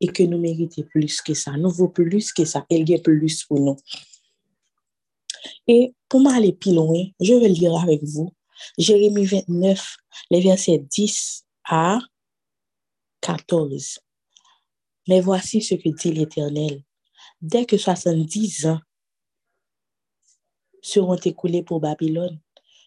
[0.00, 1.52] et que nous méritons plus que ça.
[1.52, 2.64] Nous vaut plus que ça.
[2.70, 3.76] Il y a plus pour nous.
[5.66, 8.32] Et pour m'aller plus loin, je vais lire avec vous
[8.76, 9.96] Jérémie 29,
[10.30, 12.00] les versets 10 à
[13.20, 14.00] 14.
[15.08, 16.82] Mais voici ce que dit l'Éternel.
[17.40, 18.80] Dès que 70 ans
[20.82, 22.40] seront écoulés pour Babylone,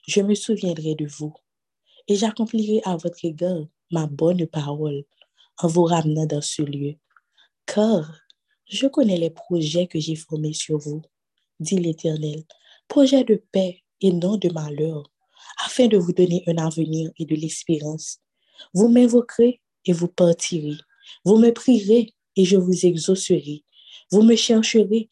[0.08, 1.34] je me souviendrai de vous
[2.08, 5.04] et j'accomplirai à votre égard ma bonne parole
[5.58, 6.96] en vous ramenant dans ce lieu.
[7.66, 8.22] Car
[8.66, 11.02] je connais les projets que j'ai formés sur vous,
[11.62, 12.44] dit l'Éternel,
[12.88, 15.10] projet de paix et non de malheur,
[15.64, 18.18] afin de vous donner un avenir et de l'espérance.
[18.74, 20.78] Vous m'invoquerez et vous partirez.
[21.24, 23.64] Vous me prierez et je vous exaucerai.
[24.12, 25.08] Vous me chercherez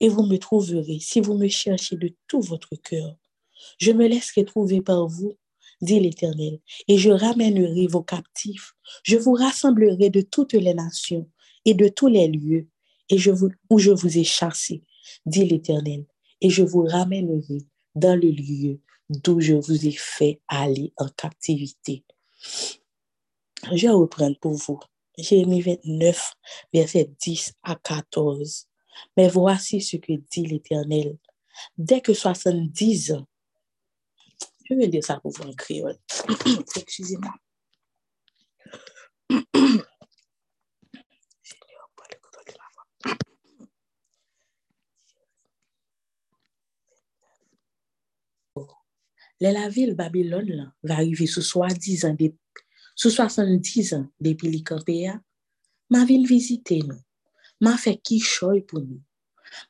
[0.00, 3.16] et vous me trouverez si vous me cherchez de tout votre cœur.
[3.78, 5.36] Je me laisserai trouver par vous,
[5.80, 8.72] dit l'Éternel, et je ramènerai vos captifs.
[9.02, 11.28] Je vous rassemblerai de toutes les nations
[11.64, 12.68] et de tous les lieux
[13.08, 14.82] et je vous, où je vous ai chassés,
[15.26, 16.06] dit l'Éternel,
[16.40, 22.04] et je vous ramènerai dans le lieu d'où je vous ai fait aller en captivité.
[23.72, 24.78] Je vais reprendre pour vous.
[25.16, 26.32] Jérémie 29,
[26.72, 28.66] verset 10 à 14.
[29.16, 31.16] Mais voici ce que dit l'Éternel.
[31.76, 33.26] Dès que 70 ans,
[34.64, 35.96] je vais dire ça pour vous en créole.
[36.76, 37.32] Excusez-moi.
[49.40, 52.16] la ville Babylone va arriver sous 70 ans,
[52.94, 55.10] sous 70 ans depuis le campé,
[55.90, 57.00] ma ville visiter nous.
[57.60, 59.00] Ma fait qui choy pour nous.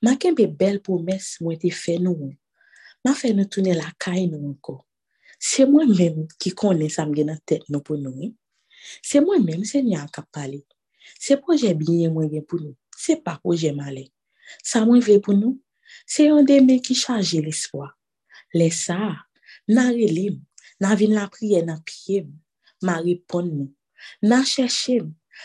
[0.03, 2.35] Ma kembe belle promesse moi te fait nous.
[3.05, 4.87] Ma fait nous tourner la caille nous encore.
[5.39, 8.35] C'est moi-même qui connais ça me dans tête nous pour nous.
[9.03, 10.67] C'est moi-même Seigneur qui parlé.
[11.19, 12.77] C'est projet bien moi pour nous.
[12.97, 14.05] C'est pas projet malin.
[14.63, 15.63] Ça moi veut pour nous.
[16.07, 17.99] C'est un des qui charge l'espoir.
[18.53, 19.28] Laisse ça
[19.69, 20.41] Nan relim,
[20.81, 22.23] nan vin la priye nan piye,
[22.83, 23.69] ma ripon nou.
[24.25, 25.03] Nan cheshe,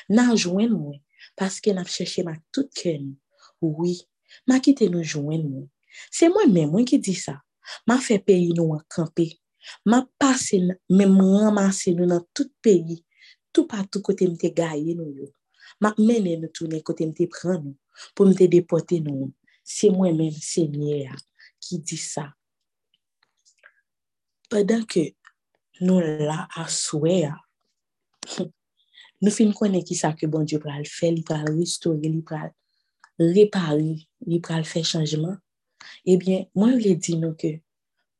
[0.09, 0.99] nan jwen mwen,
[1.39, 3.15] paske nap chèche mak tout nou.
[3.63, 4.01] Oui,
[4.47, 5.67] ma kite nou jwen nou.
[6.11, 7.37] Se mwen men mwen ki di sa,
[7.87, 9.29] ma fè peyi nou an kampe.
[9.87, 13.01] Ma pase men mwen ramase nou nan tout peyi,
[13.51, 15.31] tout patou kote mte gaye nou yo.
[15.83, 17.75] Ma menen nou toune kote mte pran nou,
[18.15, 19.31] pou mte depote nou.
[19.63, 21.19] Se mwen men se nye ya
[21.63, 21.99] ki di.
[24.53, 25.07] Padan ke
[25.81, 27.33] nou la aswe ya,
[29.17, 32.51] nou fin konen ki sa ke bon Diyo pral fè, li pral ristore, li pral
[33.17, 33.95] repari,
[34.29, 35.39] li pral fè chanjman,
[36.05, 37.55] ebyen, mwen li di nou ke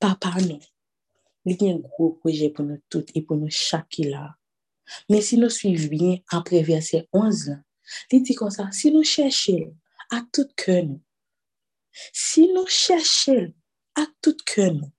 [0.02, 0.58] papa nou,
[1.46, 4.32] li gen gro proje pou nou tout, e pou nou chaki la.
[5.14, 7.60] Men si nou suiv bien apre verse 11 la,
[8.10, 9.60] li di kon sa, si nou chèche
[10.10, 10.98] a tout kè nou,
[12.10, 13.54] si nou chèche
[14.02, 14.90] a tout kè nou,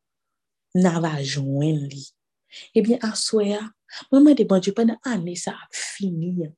[0.75, 2.05] nan va jwen li.
[2.75, 3.63] Ebyen, aswe ya,
[4.11, 6.49] mwen mwen de Diyo, pwede ane sa ap fini.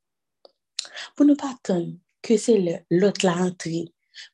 [1.15, 2.57] Pou nou patan ke se
[2.91, 3.87] lot la antre,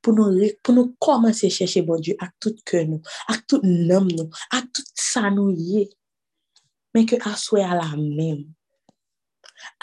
[0.02, 4.70] pou nou komanse chèche bon Diyo ak tout kè nou, ak tout nom nou, ak
[4.74, 5.88] tout sa nou ye.
[6.92, 8.44] Men ke aswe a la men.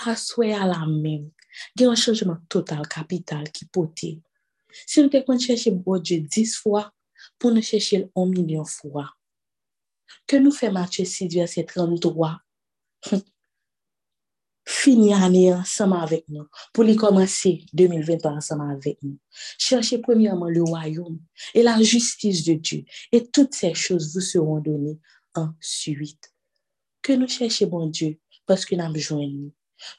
[0.07, 1.29] Aswe a la men.
[1.75, 4.15] Gen an chanjman total, kapital, ki pote.
[4.85, 6.85] Si nou te kon chèche bon Diyo 10 fwa,
[7.39, 9.07] pou nou chèche l 1 milyon fwa.
[10.29, 12.31] Ke nou fè Matye 6, verset 33,
[14.69, 19.17] fini ane ansama avèk nou, pou li komanse 2020 ansama avèk nou.
[19.57, 21.17] Cherche premièman le wayoum,
[21.55, 24.99] e la justice de Dieu, et tout se chose vous seront donné
[25.35, 26.31] ensuite.
[27.01, 29.51] Ke nou chèche bon Dieu, paske nan bejwen nou.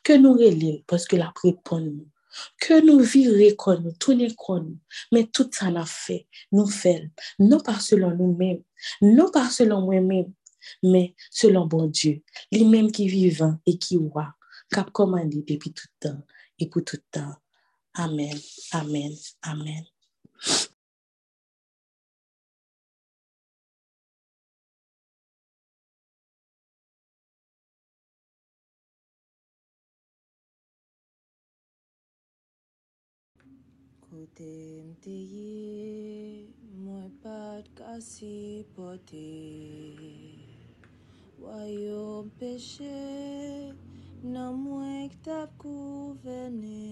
[0.05, 2.09] Ke nou relè, paske la prepon nou.
[2.63, 6.21] Ke nou vire kon nou, toune kon nou, men tout sa na fè,
[6.55, 7.09] nou fèl,
[7.43, 8.61] nou par selon nou mèm,
[9.05, 10.31] nou par selon mèm,
[10.87, 12.21] men selon bon Dieu,
[12.55, 14.29] li mèm ki vivan e ki wwa,
[14.71, 16.21] kap komandi depi toutan,
[16.61, 17.33] e pou toutan.
[17.99, 18.39] Amen,
[18.73, 19.87] amen, amen.
[34.41, 35.53] Tenteye,
[36.81, 39.29] mwen pat kasi pote.
[41.37, 42.97] Wayon peche,
[44.25, 46.89] nan mwen ktap kouvene.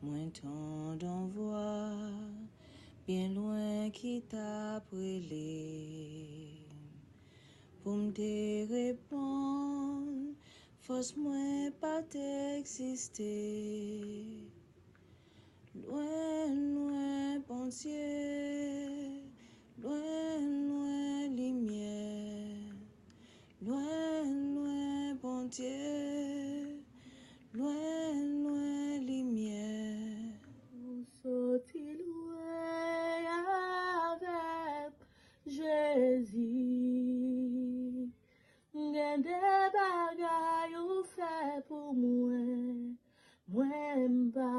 [0.00, 1.68] Mwen tan dan vwa,
[3.04, 5.52] bien lwen ki tap rele.
[7.84, 8.32] Pou mte
[8.72, 10.32] repon,
[10.80, 13.34] fos mwen pat eksiste.
[15.86, 19.22] Lwen, lwen, bonsye,
[19.78, 22.72] lwen, lwen, limye,
[23.62, 26.82] lwen, lwen, bonsye,
[27.54, 29.68] lwen, lwen, limye.
[30.74, 35.06] Ou soti lwen avèp
[35.46, 36.50] Jezi,
[38.74, 39.38] gen de
[39.76, 42.98] bagay ou fè pou mwen,
[43.54, 44.50] mwen mba.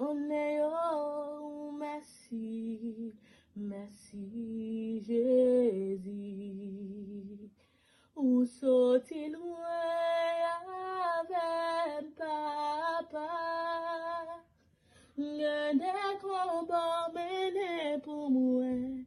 [0.00, 3.12] One yo, mersi,
[3.56, 6.14] mersi Jezi.
[8.14, 10.70] Ou soti lwen
[11.18, 13.26] avem papa.
[15.18, 19.02] Ngen de konban mene pou mwen,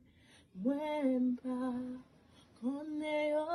[0.60, 1.72] mwen pa.
[2.68, 3.48] One yo,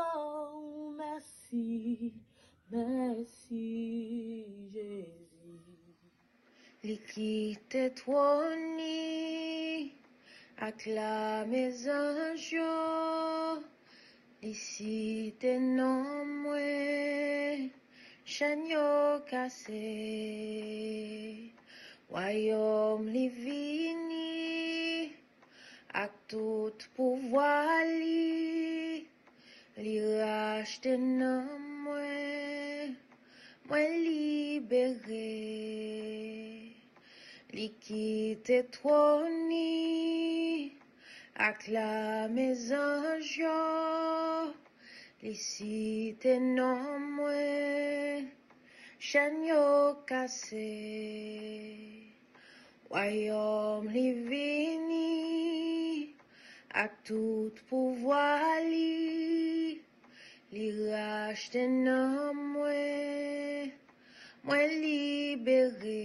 [0.97, 2.15] mersi,
[2.73, 3.69] mersi
[4.73, 5.26] Jezi.
[15.77, 17.71] Nan mwen
[18.25, 19.89] chan yo kase
[22.13, 25.11] Wayom li vini
[26.03, 29.07] ak tout pouvoi li
[29.83, 31.47] Li rachte nan
[31.85, 32.95] mwen
[33.69, 35.35] mwen libere
[37.57, 39.69] Li kite troni
[41.49, 43.61] ak la mezanj yo
[45.23, 48.29] Li site nan mwen
[49.09, 49.65] chan yo
[50.11, 50.69] kase.
[52.93, 55.13] Wayom li vini
[56.85, 59.81] ak tout pouvoa li
[60.53, 63.73] Li rachte nan mwen
[64.45, 66.05] mwen libere.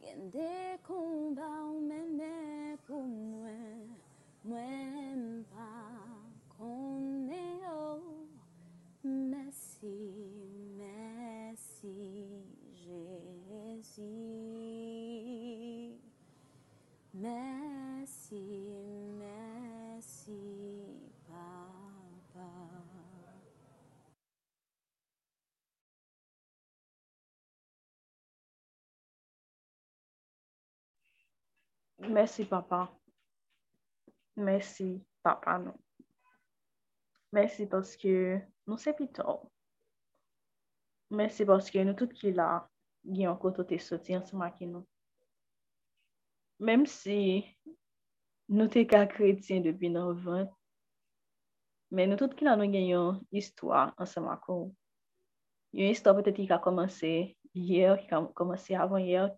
[0.00, 3.50] Gen des combats ou mené pour moi,
[4.44, 4.58] moi
[5.50, 8.00] pas connais oh.
[9.04, 10.14] Merci,
[10.78, 12.26] merci
[12.74, 14.02] Jésus.
[17.14, 17.81] Merci,
[18.32, 18.72] Merci,
[19.18, 20.32] merci,
[21.28, 22.48] Papa.
[32.08, 32.88] Mersi papa.
[34.36, 35.76] Mersi papa nou.
[37.32, 39.44] Mersi paske nou sepi tou.
[41.12, 42.64] Mersi paske nou tout ki la
[43.04, 44.88] gen an koto te soti ansama ki nou.
[46.64, 47.44] Mem si
[48.52, 50.50] nou te ka kretien depi nan vant,
[51.92, 54.66] men nou tout ki nan nou gen yon histwa ansan wakou.
[55.72, 57.12] Yon histwa pwetet ki ka komanse
[57.56, 59.30] yer, ki ka komanse avan yer,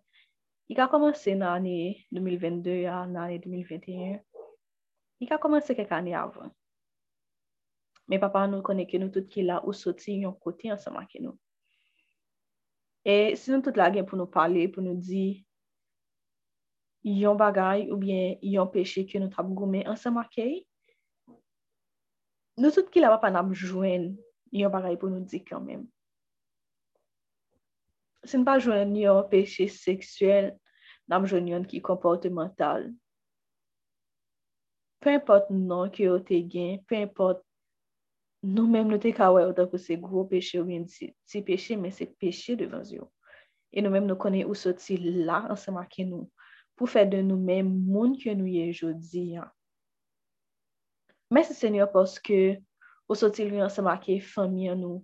[0.67, 1.77] ki ka komanse nan ane
[2.11, 4.19] 2022 ya, nan ane 2021,
[5.19, 6.51] ki ka komanse kek ane avan.
[8.11, 11.39] Men papa nou koneke nou tout ki la ou soti yon kote ansan wakou nou.
[13.07, 15.44] E si nou tout la gen pou nou pale, pou nou di,
[17.05, 20.63] yon bagay ou bien yon peche ke nou trap gome ansan makey,
[22.57, 24.15] nou tout ki la wap an ap jwen
[24.49, 25.85] yon bagay pou nou di kanmen.
[28.25, 30.55] Se nou pa jwen yon peche seksuel,
[31.05, 32.89] nam jwen yon ki komporte mental.
[34.97, 37.43] Pe import nou ki yo te gen, pe import
[38.41, 41.43] nou menm nou te kawe ou ta pou se gro peche ou bien ti, ti
[41.45, 43.11] peche, men se peche devan zyo.
[43.69, 46.25] E nou menm nou konen ou soti la ansan make nou.
[46.75, 49.27] pou fè de nou mèm moun ke nou ye jodi.
[51.33, 52.61] Mèsi Senyor poske
[53.09, 55.01] ou soti lou yon semakè fami an nou.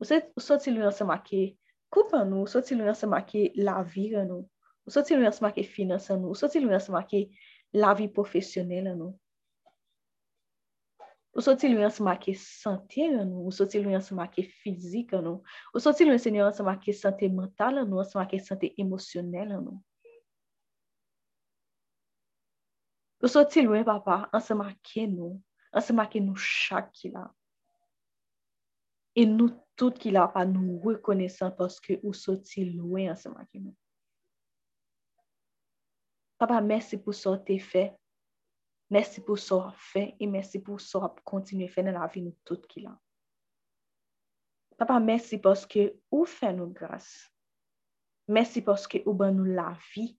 [0.00, 1.46] Ou soti lou yon semakè
[1.94, 4.48] koup an nou, ou soti lou yon semakè la vi an nou.
[4.84, 7.22] Ou soti lou yon semakè finans an nou, ou soti lou yon semakè
[7.78, 9.14] la vi profesyonel an nou.
[11.34, 15.24] Ou soti lou yon semakè sante an nou, ou soti lou yon semakè fizik an
[15.30, 15.56] nou.
[15.72, 19.80] Ou soti lou yon semakè sante mental an nou, semakè sante emosyonel an nou.
[23.24, 25.38] Yo soti lwen papa, ansema ke nou,
[25.72, 27.22] ansema ke nou chak ki la.
[29.16, 29.48] E nou
[29.80, 33.72] tout ki la pa nou rekonesan paske ou soti lwen ansema ke nou.
[36.36, 37.86] Papa, mersi pou so te fe,
[38.92, 42.26] mersi pou so a fe, e mersi pou so a kontinue fe nan la vi
[42.26, 42.92] nou tout ki la.
[44.76, 47.32] Papa, mersi paske ou fe nou grase.
[48.28, 50.10] Mersi paske ou ban nou la vi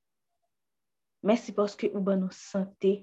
[1.26, 3.00] Mersi poske ou ban nou sante.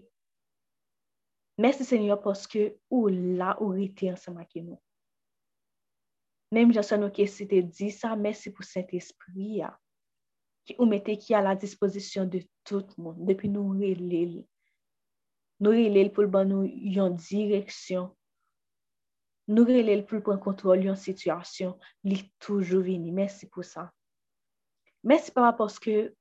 [1.58, 4.78] Mersi Senyor poske ou la ou rete ansama ke nou.
[6.54, 9.72] Mem jason nou ke si te di sa, mersi pou sent espri ya.
[10.68, 13.18] Ki ou mette ki a la disposisyon de tout moun.
[13.26, 14.42] Depi nou relel.
[15.58, 18.10] Nou relel pou ban nou yon direksyon.
[19.50, 21.74] Nou relel pou pran kontrol yon situasyon.
[22.06, 23.10] Li toujou vini.
[23.10, 23.88] Mersi pou sa.
[25.02, 26.12] Mersi papa poske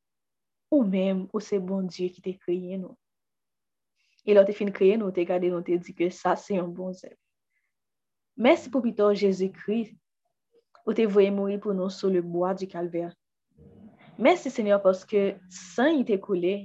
[0.72, 2.96] ou mèm ou se bon Diyo ki te kreye nou.
[4.26, 6.72] E lò te fin kreye nou, te gade nou te di ke sa se yon
[6.74, 7.18] bon zèv.
[8.42, 9.92] Mèsi pou pito Jezikri,
[10.86, 13.12] ou te voye mouri pou nou sou le boa di kalver.
[14.22, 16.56] Mèsi Senyor, poske san yi te koule,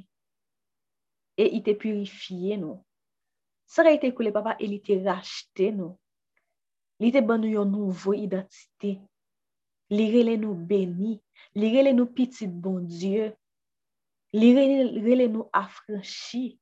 [1.37, 2.79] e yi te purifiye nou.
[3.67, 5.97] San yi te koule, papa, e li te rachete nou.
[7.03, 8.95] Li te ban nou yon nouvo identite.
[9.93, 11.17] Li rele nou beni,
[11.59, 13.33] li rele nou pitit bon Diyo,
[14.35, 16.57] Li rele nou afranchi.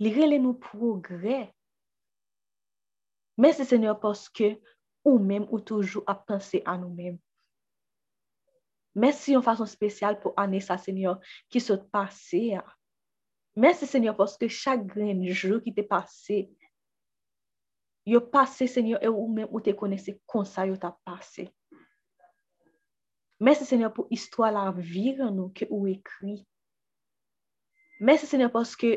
[0.00, 1.44] Li rele nou progre.
[3.36, 4.54] Mersi Senyor poske
[5.04, 7.18] ou mèm ou toujou ap pense an nou mèm.
[8.94, 11.18] Mersi yon fason spesyal pou ane sa Senyor
[11.50, 12.62] ki sot pase ya.
[13.58, 16.44] Mersi Senyor poske chak grenjou ki te pase.
[18.06, 21.48] Yo pase Senyor e ou mèm ou te konese konsa yo ta pase.
[23.44, 26.38] Mersi Senyor pou histwa la vir nou ke ou ekri.
[28.00, 28.94] Mersi Senyor poske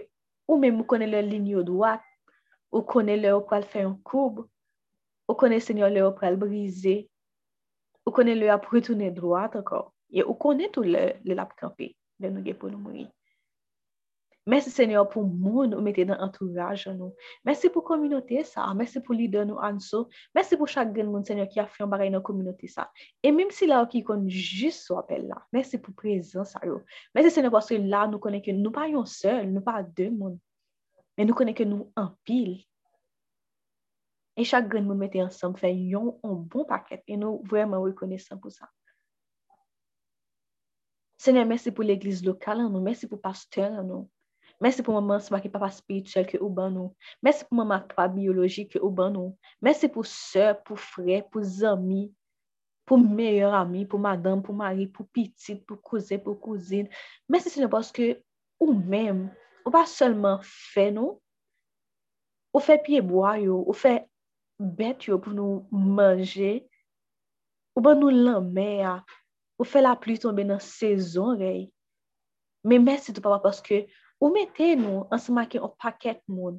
[0.47, 2.05] ou mèm ou konen lè lin yo dwat,
[2.71, 4.45] ou konen lè ou pral fè yon koub,
[5.27, 6.95] ou konen Senyor lè ou pral brize,
[8.07, 9.89] ou konen lè ap retounen dwat ankor.
[10.15, 11.91] Ye ou konen tou lè lè ap kampe,
[12.23, 13.03] lè nou gen pou nou moui.
[14.47, 17.11] Mersi Senyor pou moun ou mette nan entouraj an nou.
[17.43, 18.63] Mersi pou kominote sa.
[18.79, 20.07] Mersi pou lider nou an sou.
[20.37, 22.85] Mersi pou chak gen moun Senyor ki a fyon baray nan kominote sa.
[23.19, 25.41] E mim si la ou ki kon jis sou apel la.
[25.51, 26.79] Mersi pou prezans a yo.
[27.11, 30.07] Mersi Senyor pou se la nou konen ke nou pa yon sel, nou pa de
[30.15, 30.39] moun.
[31.19, 32.55] Men nou konen ke nou an pil.
[34.39, 37.03] E chak gen moun mette ansam fe yon an bon paket.
[37.03, 38.71] E nou vwèman wè konesan pou sa.
[41.19, 42.79] Senyor, mersi pou l'eglise lokal an nou.
[42.85, 44.05] Mersi pou pasteur an nou.
[44.57, 46.89] Mersi pou maman seman ki papa spirituel ke ou ban nou.
[47.21, 49.35] Mersi pou maman papa biyologik ke ou ban nou.
[49.61, 52.07] Mersi pou sè, pou frè, pou zami,
[52.89, 56.89] pou meyor ami, pou madame, pou mari, pou pitit, pou kouze, pou kouzine.
[57.29, 58.15] Mersi seman paske
[58.57, 59.27] ou mèm,
[59.61, 61.19] ou pa solman fè nou,
[62.49, 63.99] ou fè pieboa yo, ou fè
[64.57, 66.63] bet yo pou nou manje,
[67.77, 68.97] ou ban nou lanmè ya,
[69.61, 71.67] ou fè la pli tombe nan sezon rey.
[72.65, 73.85] Men mersi tou papa paske
[74.19, 76.57] Ou mette nou ansama ki an paket moun.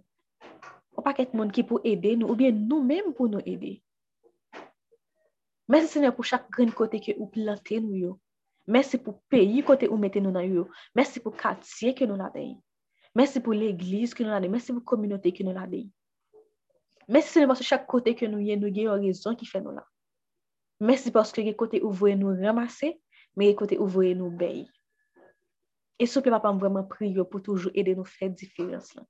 [0.94, 3.80] An paket moun ki pou ede nou ou bien nou menm pou nou ede.
[5.68, 8.14] Mersi Senyor pou chak gren kote ki ou plante nou yo.
[8.68, 10.68] Mersi pou peyi kote ou mette nou nan yo.
[10.96, 12.54] Mersi pou katye ki nou la dey.
[13.18, 14.52] Mersi pou l'eglise ki nou la dey.
[14.52, 15.84] Mersi pou kominote ki nou la dey.
[17.10, 19.74] Mersi Senyor pou chak kote ki nou ye nou ge yon rezon ki fe nou
[19.74, 19.84] la.
[20.78, 22.94] Mersi paske ge kote ou voye nou ramase,
[23.34, 24.68] me ge kote ou voye nou beyi.
[25.98, 29.06] E souple papa m vreman priyo pou toujou ede nou fè diferans lan.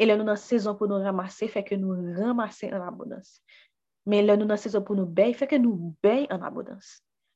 [0.00, 3.34] E lè nou nan sezon pou nou ramase, fè ke nou ramase an abodans.
[4.08, 6.94] Men lè nou nan sezon pou nou bey, fè ke nou bey an abodans.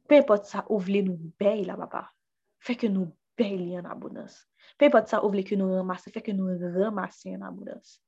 [0.08, 2.06] Pe impot sa ou vle nou bey la papa,
[2.64, 4.40] fè ke nou bey li an abodans.
[4.80, 7.98] Pe impot sa ou vle ke nou ramase, fè ke nou ramase an abodans.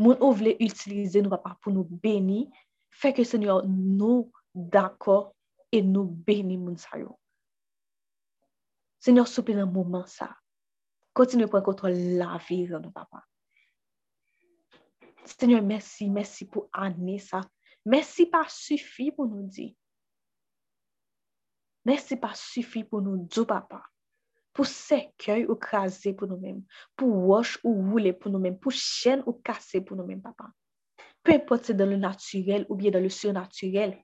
[0.00, 2.46] Moun ou vle utilize nou papa pou nou beni,
[2.88, 5.34] fè ke senyor nou dako
[5.68, 7.18] e nou beni moun sayo.
[8.98, 9.24] Yo.
[9.24, 10.36] Seigneur, souple le moment ça.
[11.12, 13.24] Continue à prendre contrôle la vie nos papa.
[15.24, 17.40] Seigneur, merci, merci pour année ça.
[17.84, 19.74] Merci pas suffit pour nous dire.
[21.84, 23.82] Merci pas suffit pour nous dire, papa.
[24.52, 26.64] Pour cercueil ou craser pour nous-mêmes.
[26.96, 28.58] Pour wash ou rouler pour nous-mêmes.
[28.58, 30.50] Pour chaîne ou casser pour nous-mêmes, papa.
[31.22, 34.02] Peu importe c'est dans le naturel ou bien dans le surnaturel.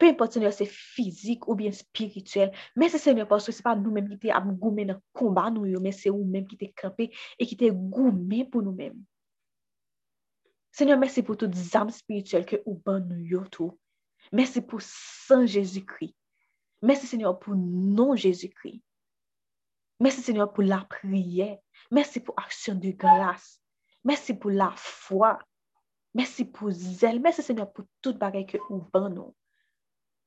[0.00, 2.54] Pe import senyor se fizik ou bien spirituel.
[2.80, 5.82] Mersi senyor paswe se pa nou menm ki te ap goumen nan komba nou yo.
[5.84, 8.96] Men se ou menm ki te krepe e ki te goumen pou nou menm.
[10.72, 13.74] Senyor mersi pou tout zam spirituel ke ou ban nou yo tou.
[14.32, 16.14] Mersi pou san Jezikri.
[16.80, 18.78] Mersi senyor pou non Jezikri.
[20.00, 21.58] Mersi senyor pou la priye.
[21.92, 23.58] Mersi pou aksyon de glas.
[24.06, 25.34] Mersi pou la fwa.
[26.16, 27.20] Mersi pou zel.
[27.20, 29.34] Mersi senyor pou tout bagay ke ou ban nou.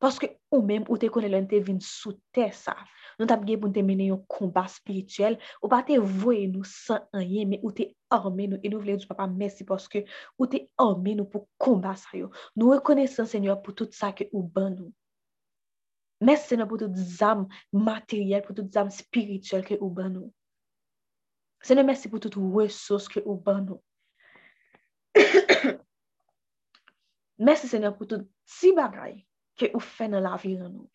[0.02, 2.76] Paske ou menm ou te konen lwen te vin sou te sa.
[3.20, 5.38] Nou tap gen pou te mene yon kombat spirituel.
[5.62, 8.60] Ou pa te voye nou san anye, men ou te orme nou.
[8.64, 10.04] E nou vle di papa mersi paske
[10.38, 12.32] ou te orme nou pou kombat sa yo.
[12.58, 14.92] Nou rekone san senyor pou tout sa ke ou ban nou.
[16.24, 20.32] Mersi senyor pou tout zam materyel, pou tout zam spirituel ke ou ban nou.
[21.64, 23.80] Senyor mersi pou tout wesos ke ou ban nou.
[27.48, 29.22] mersi senyor pou tout si bagay.
[29.60, 30.90] ke ou fè nan la vi an nou.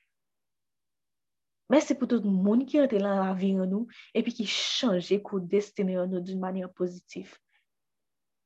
[1.69, 5.19] Mersi pou tout moun ki an te lan la vi an nou, epi ki chanje
[5.25, 7.35] kou destine an nou d'un manyan pozitif.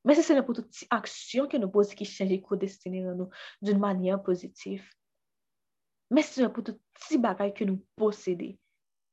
[0.02, 3.05] Mersi se nan pou tout ti aksyon ki an nou pose ki chanje kou destine
[3.12, 4.89] an nou d'un manyan pozitif.
[6.10, 8.56] Mersi se nan pou tout ti bagay ki nou posede,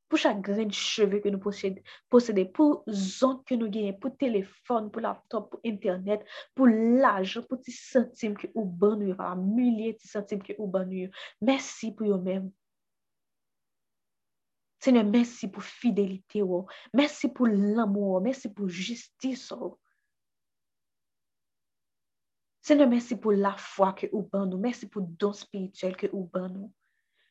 [0.09, 5.03] pou chak gren cheve ke nou posede, pou zon ke nou genye, pou telefon, pou
[5.05, 6.25] laptop, pou internet,
[6.57, 10.57] pou laj, pou ti sentim ki ou ban nou yon, a mulye ti sentim ki
[10.57, 11.19] ou ban nou yon.
[11.45, 12.49] Mersi pou yon men.
[14.81, 16.81] Senye, mersi pou fidelite ou, oh.
[16.95, 19.75] mersi pou l'amou ou, mersi pou justice ou.
[22.65, 26.25] Senye, mersi pou la fwa ke ou ban nou, mersi pou don spirituel ke ou
[26.33, 26.71] ban nou.
[26.71, 26.78] Oh.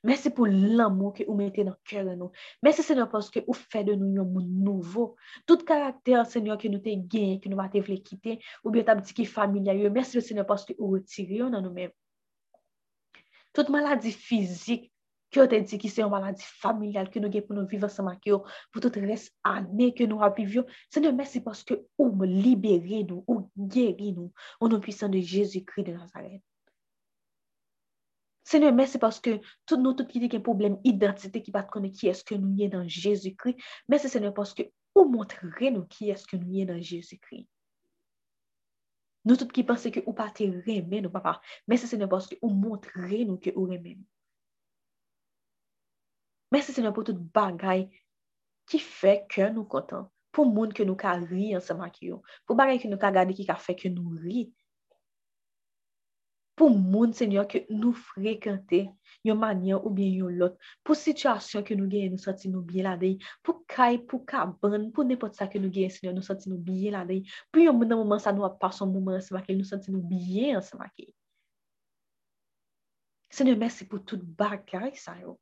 [0.09, 2.33] Mersi pou l'amou ki ou mette nan kèren nou.
[2.65, 5.05] Mersi, Senyor, paske ou fè de nou yon moun nouvo.
[5.45, 9.13] Tout karakter, Senyor, ki nou te gen, ki nou mate vle kite, ou biye tabdi
[9.19, 9.93] ki familia yo.
[9.93, 11.93] Mersi, Senyor, paske ou retire yo nan nou men.
[13.53, 14.89] Tout maladi fizik,
[15.29, 17.93] ki yo te di ki se yon maladi familial, ki nou gen pou nou vive
[17.93, 20.69] sa mak yo, pou tout res ane ki nou apiv yo.
[20.89, 25.67] Senyor, mersi paske ou me libere nou, ou geri nou, ou nou pisan de Jezu
[25.69, 26.41] kri de Nazaret.
[28.49, 31.43] Seigneur, merci parce que tout nous, tout qui dit qu'il y a un problème d'identité
[31.43, 33.59] qui va connaître qui est-ce que nous y est dans Jésus-Christ.
[33.91, 34.63] Merci Seigneur parce que
[34.95, 37.47] ou montrez-nous qui est-ce que nous y est dans Jésus-Christ.
[39.27, 41.43] Nous tous qui pensons que ou pas te remet, nous papa.
[41.67, 43.99] Merci Seigneur parce que ou montrez-nous que ou remet.
[46.51, 47.91] Merci Seigneur pour tout bagay
[48.67, 50.11] qui fait que nous content.
[50.33, 52.17] Pour monde que nous ka ri ensemble avec eux.
[52.47, 54.55] Pour bagay que nous ka gade qui ka fait que nous ri.
[56.59, 58.83] pou moun, Senyor, ke nou frekante
[59.27, 60.57] yon manyan ou bien yon lot,
[60.87, 63.17] pou situasyon ke nou genye nou soti nou biye la dey,
[63.47, 66.93] pou kay, pou kaban, pou nepot sa ke nou genye, Senyor, nou soti nou biye
[66.95, 67.23] la dey,
[67.55, 69.95] pou yon moun nan mouman sa nou ap pa son mouman anseman ke, nou soti
[69.95, 71.09] nou biye anseman ke.
[73.35, 75.39] Senyor, mersi pou tout bagay sa yo.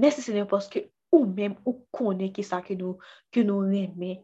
[0.00, 3.00] Mersi, Senyor, poske ou mèm ou konen ki sa ke nou,
[3.34, 4.20] ke nou reme,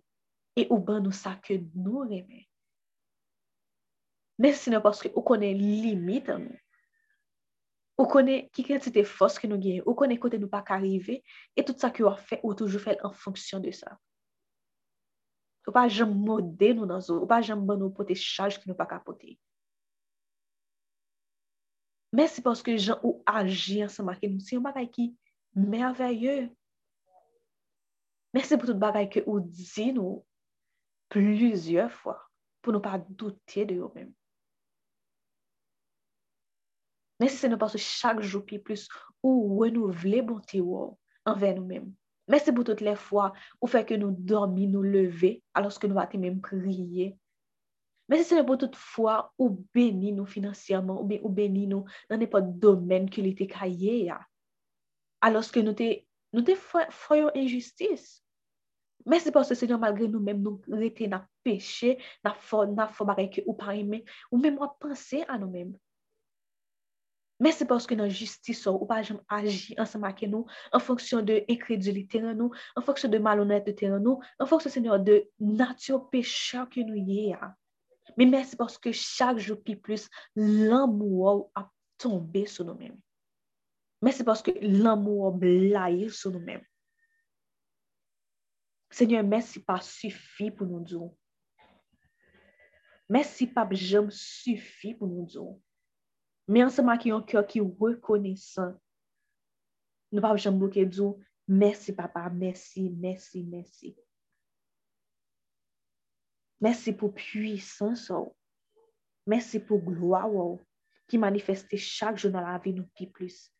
[0.57, 2.47] e ou ban nou sa ke nou reme.
[4.38, 6.62] Nesine paske ou konen limit an nou.
[7.96, 11.22] Ou konen ki kretite fos ki nou gen, ou konen kote nou pa karive,
[11.56, 13.94] e tout sa ki ou a fe, ou toujou fel an fonksyon de sa.
[15.64, 18.68] Ou pa jem mode nou nan zo, ou pa jem ban nou pote chaj ki
[18.68, 19.38] nou pa kapote.
[22.12, 25.08] Men se paske jen ou aji ansama ki nou, se yon bagay ki
[25.56, 26.36] merveye.
[28.36, 30.20] Men se pou tout bagay ki ou di nou
[31.08, 32.18] plizye fwa,
[32.60, 34.12] pou nou pa doute de yo menm.
[37.20, 38.88] Mè se nou pasou chak jou pi plus
[39.24, 40.90] ou wè nou vle bonte wò
[41.28, 41.86] anve nou mèm.
[42.26, 43.30] Mè se pou tout lè fwa
[43.60, 47.12] ou fè ke nou dormi, nou leve, aloske nou ati mèm priye.
[48.10, 51.64] Mè se se nou pou tout fwa ou beni nou finansyèman, ou, be, ou beni
[51.70, 54.18] nou nan ne pa domen ki li te kaye ya.
[55.24, 55.88] Aloske nou te,
[56.34, 58.18] nou te fwayon injustis.
[59.06, 61.94] Mè se pasou se nou malgre nou mèm nou rete na peche,
[62.26, 64.02] na fwa, na fwa bareke ou parime,
[64.32, 65.72] ou mèm wap pense an nou mèm.
[67.40, 71.26] Men se porske nan jistis ou ou pa jem aji ansama ke nou, an fonksyon
[71.28, 75.18] de ekredili teran nou, an fonksyon de malonet de teran nou, an fonksyon senyor de
[75.38, 77.52] natyo pecha ke nou ye ya.
[78.16, 80.06] Men men se porske chak jou pi plus,
[80.36, 81.68] lan mou ou ap
[82.00, 82.96] tombe sou nou men.
[84.00, 86.64] Men se porske lan mou ou blaye sou nou men.
[88.96, 91.10] Senyor men si pa sufi pou nou djou.
[93.12, 95.58] Men si pa jem sufi pou nou djou.
[96.48, 98.74] Mais ensemble avec un cœur qui est reconnaissant,
[100.12, 101.14] nous pas jamais bloquer dire
[101.48, 103.97] merci papa, merci, merci, merci.
[106.60, 108.12] Merci pour puissance.
[109.27, 110.31] Merci pour gloire
[111.09, 113.52] qui manifeste chaque jour dans la vie nous plus.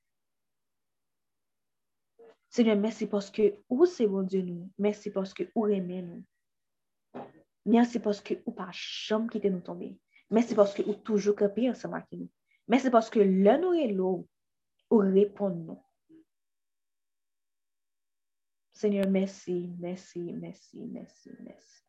[2.49, 4.71] Seigneur, merci parce que où c'est bon Dieu nous.
[4.79, 6.25] Merci parce que où aimez nous.
[7.67, 9.99] Merci parce que ou pas jamais quitter nous tomber.
[10.31, 12.31] Merci parce que ou toujours capé ensemble avec nous.
[12.69, 14.27] Merci parce que l'un nous est l'eau
[14.99, 15.83] répond nous.
[18.73, 21.83] Seigneur, merci, merci, merci, merci, merci.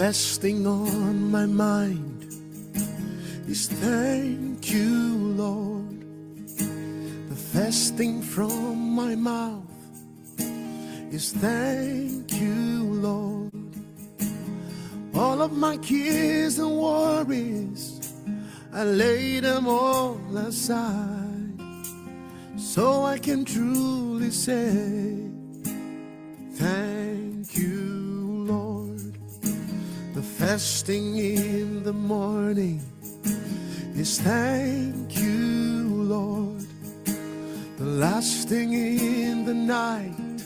[0.00, 2.24] First thing on my mind
[3.46, 6.00] is thank you, Lord.
[7.28, 9.60] The first thing from my mouth
[11.12, 13.52] is thank you, Lord.
[15.14, 18.00] All of my cares and worries,
[18.72, 21.60] I lay them all aside
[22.56, 25.28] so I can truly say
[26.54, 26.99] thank
[30.58, 32.82] Thing in the morning
[33.94, 36.66] is thank you, Lord.
[37.78, 40.42] The last thing in the night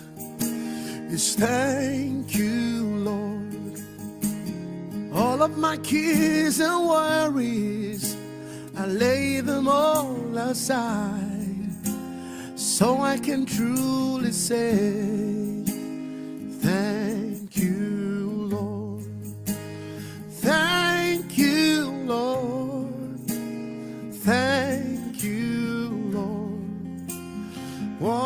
[1.10, 3.80] is thank you, Lord.
[5.14, 8.14] All of my cares and worries,
[8.76, 11.72] I lay them all aside
[12.56, 15.43] so I can truly say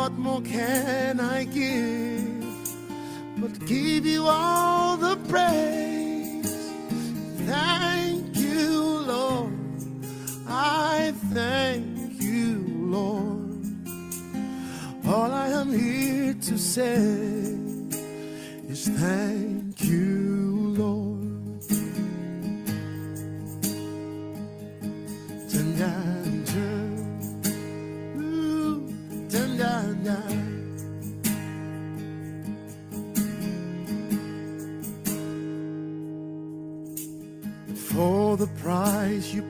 [0.09, 2.43] What more can I give
[3.37, 6.71] but give you all the praise?
[7.45, 9.53] Thank you, Lord.
[10.47, 13.65] I thank you, Lord.
[15.05, 16.95] All I am here to say
[18.67, 20.28] is thank you,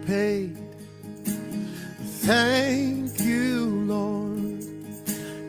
[0.09, 0.57] paid,
[2.25, 4.63] Thank you, Lord,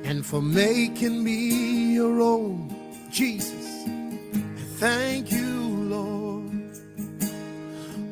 [0.05, 2.55] and for making me your own,
[3.11, 3.69] Jesus.
[4.79, 5.61] Thank you,
[5.97, 6.53] Lord.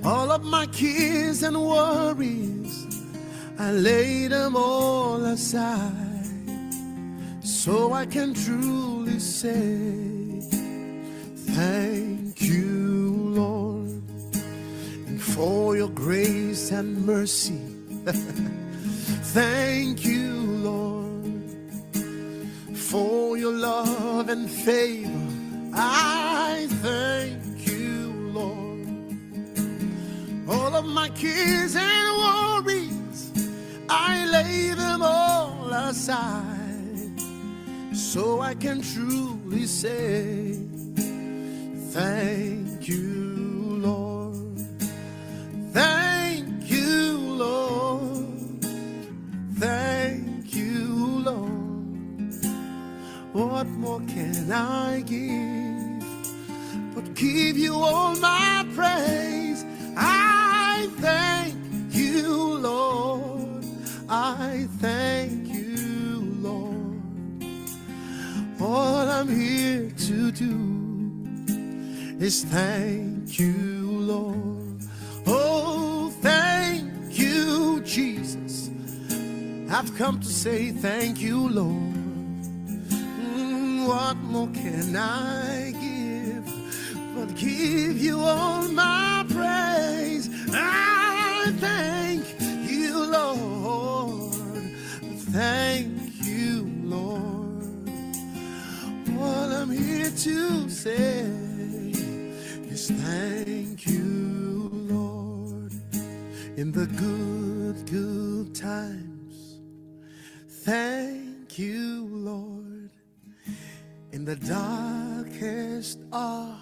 [0.04, 2.74] All of my cares and worries,
[3.58, 6.48] I lay them all aside
[7.42, 10.40] so I can truly say,
[11.56, 12.17] Thank
[15.38, 17.60] for your grace and mercy.
[19.32, 20.32] Thank you,
[20.68, 21.50] Lord,
[22.74, 25.28] for your love and favor.
[25.74, 28.88] I thank you, Lord.
[30.48, 33.30] All of my cares and worries,
[33.88, 37.20] I lay them all aside
[37.94, 40.54] so I can truly say,
[41.92, 42.67] Thank
[53.58, 59.64] What more can I give but give you all my praise?
[59.96, 61.56] I thank
[61.92, 63.64] you, Lord.
[64.08, 67.02] I thank you, Lord.
[68.60, 74.82] All I'm here to do is thank you, Lord.
[75.26, 78.70] Oh, thank you, Jesus.
[79.68, 81.87] I've come to say thank you, Lord.
[83.88, 86.44] What more can I give
[87.16, 90.28] but give you all my praise?
[90.52, 92.26] I thank
[92.70, 94.34] you, Lord.
[95.32, 97.88] Thank you, Lord.
[99.16, 101.22] What I'm here to say
[102.68, 105.72] is thank you, Lord.
[106.58, 109.60] In the good, good times,
[110.46, 112.57] thank you, Lord.
[114.28, 116.60] The darkest hour,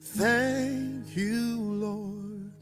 [0.00, 2.52] thank you, Lord.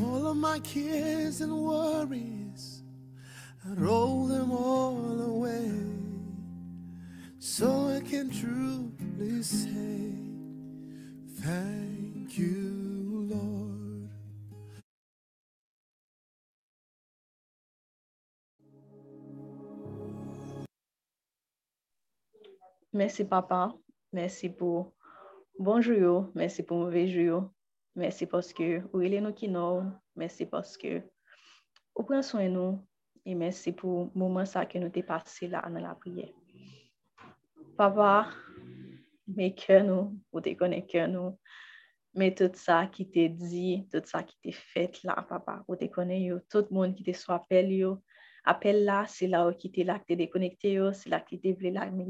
[0.00, 2.82] All of my cares and worries,
[3.68, 5.70] I roll them all away.
[7.38, 10.14] So I can truly say,
[11.42, 12.83] Thank you,
[22.94, 23.74] Merci, papa.
[24.12, 24.94] Merci pour
[25.58, 26.30] bonjour, yo.
[26.32, 27.50] merci pour mauvais jour.
[27.96, 29.82] Merci parce que vous êtes nous qui nous.
[30.14, 31.00] Merci parce que
[31.96, 32.86] vous prenez soin de nous.
[33.26, 36.28] Et merci pour le moment ça que nous t'ai passé là dans la prière.
[37.76, 38.30] Papa,
[39.26, 41.36] mes cœurs nous, vous connaissez cœur nous.
[42.14, 46.38] Mais tout ça qui t'est dit, tout ça qui t'est fait là, papa, vous yo.
[46.48, 48.04] Tout le monde qui te soit appel yo.
[48.44, 50.78] Appel là, c'est là où qui t'es là, qui t'es déconnecté.
[50.92, 52.04] C'est là qui t'es venu là, mais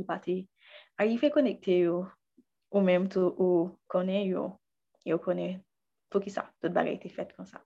[0.97, 1.95] Arrive konekte yo
[2.71, 4.45] ou menm tou ou konen yo,
[5.03, 5.57] yo konen
[6.07, 7.59] pou ki sa, tout bagay te fet kon sa.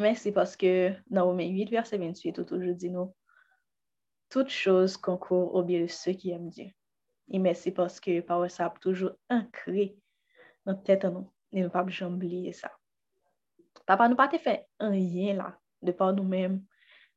[0.00, 0.70] Men se paske
[1.12, 3.12] nan ou men 8 verse 28 ou toujou di nou,
[4.32, 6.70] tout chose konkour ou biye se ki yam di.
[7.28, 9.90] E men se paske pa wè sa ap toujou ankre
[10.64, 12.72] nan tèt an nou, ne nou pa bjom bliye sa.
[13.84, 15.52] Papa nou pa te fe an yen la,
[15.84, 16.62] de pa nou menm,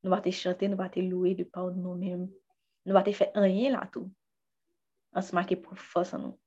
[0.04, 2.28] nou pa te chante, nou pa te loue, de pa nou menm,
[2.84, 4.12] nou pa te fe an yen la tou.
[5.18, 6.40] On se marque pour force en nous.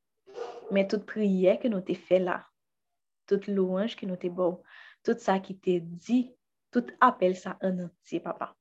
[0.70, 2.46] Mais toute prière que nous t'ai fait là,
[3.26, 4.62] toute louange que nous t'ai beau,
[5.02, 6.32] tout ça qui t'est dit,
[6.70, 8.54] tout appel ça en entier, papa.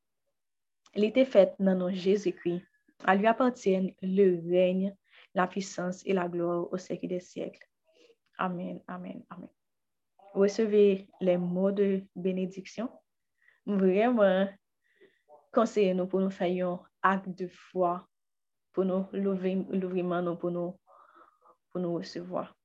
[0.95, 2.65] Il était fait dans nos Jésus-Christ.
[3.05, 4.95] À lui appartiennent le règne,
[5.35, 7.69] la puissance et la gloire au siècle des siècles.
[8.39, 9.49] Amen, amen, amen.
[10.33, 12.89] Recevez les mots de bénédiction.
[13.67, 14.49] Vraiment,
[15.53, 18.08] conseillez-nous pour nous faire un acte de foi,
[18.85, 20.80] nous l'ouvrir, l'ouvrement, nous, pour nous,
[21.72, 22.56] pour nous recevoir.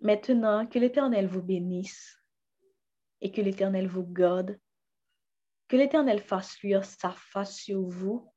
[0.00, 2.18] Maintenant, que l'Éternel vous bénisse
[3.20, 4.58] et que l'Éternel vous garde,
[5.68, 8.32] que l'Éternel fasse luire sa face sur vous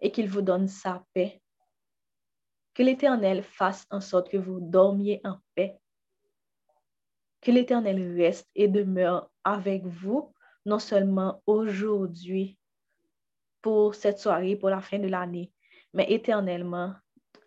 [0.00, 1.42] et qu'il vous donne sa paix.
[2.72, 5.76] Que l'Éternel fasse en sorte que vous dormiez en paix.
[7.40, 10.32] Que l'Éternel reste et demeure avec vous,
[10.64, 12.57] non seulement aujourd'hui,
[13.62, 15.52] pour cette soirée, pour la fin de l'année,
[15.92, 16.94] mais éternellement.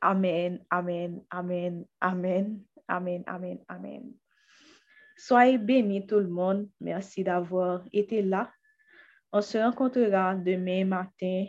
[0.02, 4.14] Amen, amen, amen, amen, amen, amen, amen.
[5.16, 6.68] Soyez bénis tout le monde.
[6.80, 8.52] Merci d'avoir été là.
[9.32, 11.46] On se rencontrera demain matin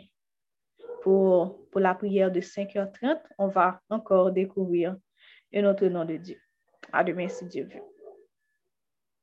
[1.01, 3.19] pour, la prière de 5h30.
[3.39, 4.95] On va encore découvrir
[5.53, 6.39] un autre nom de Dieu.
[6.91, 7.92] À demain si Dieu veut.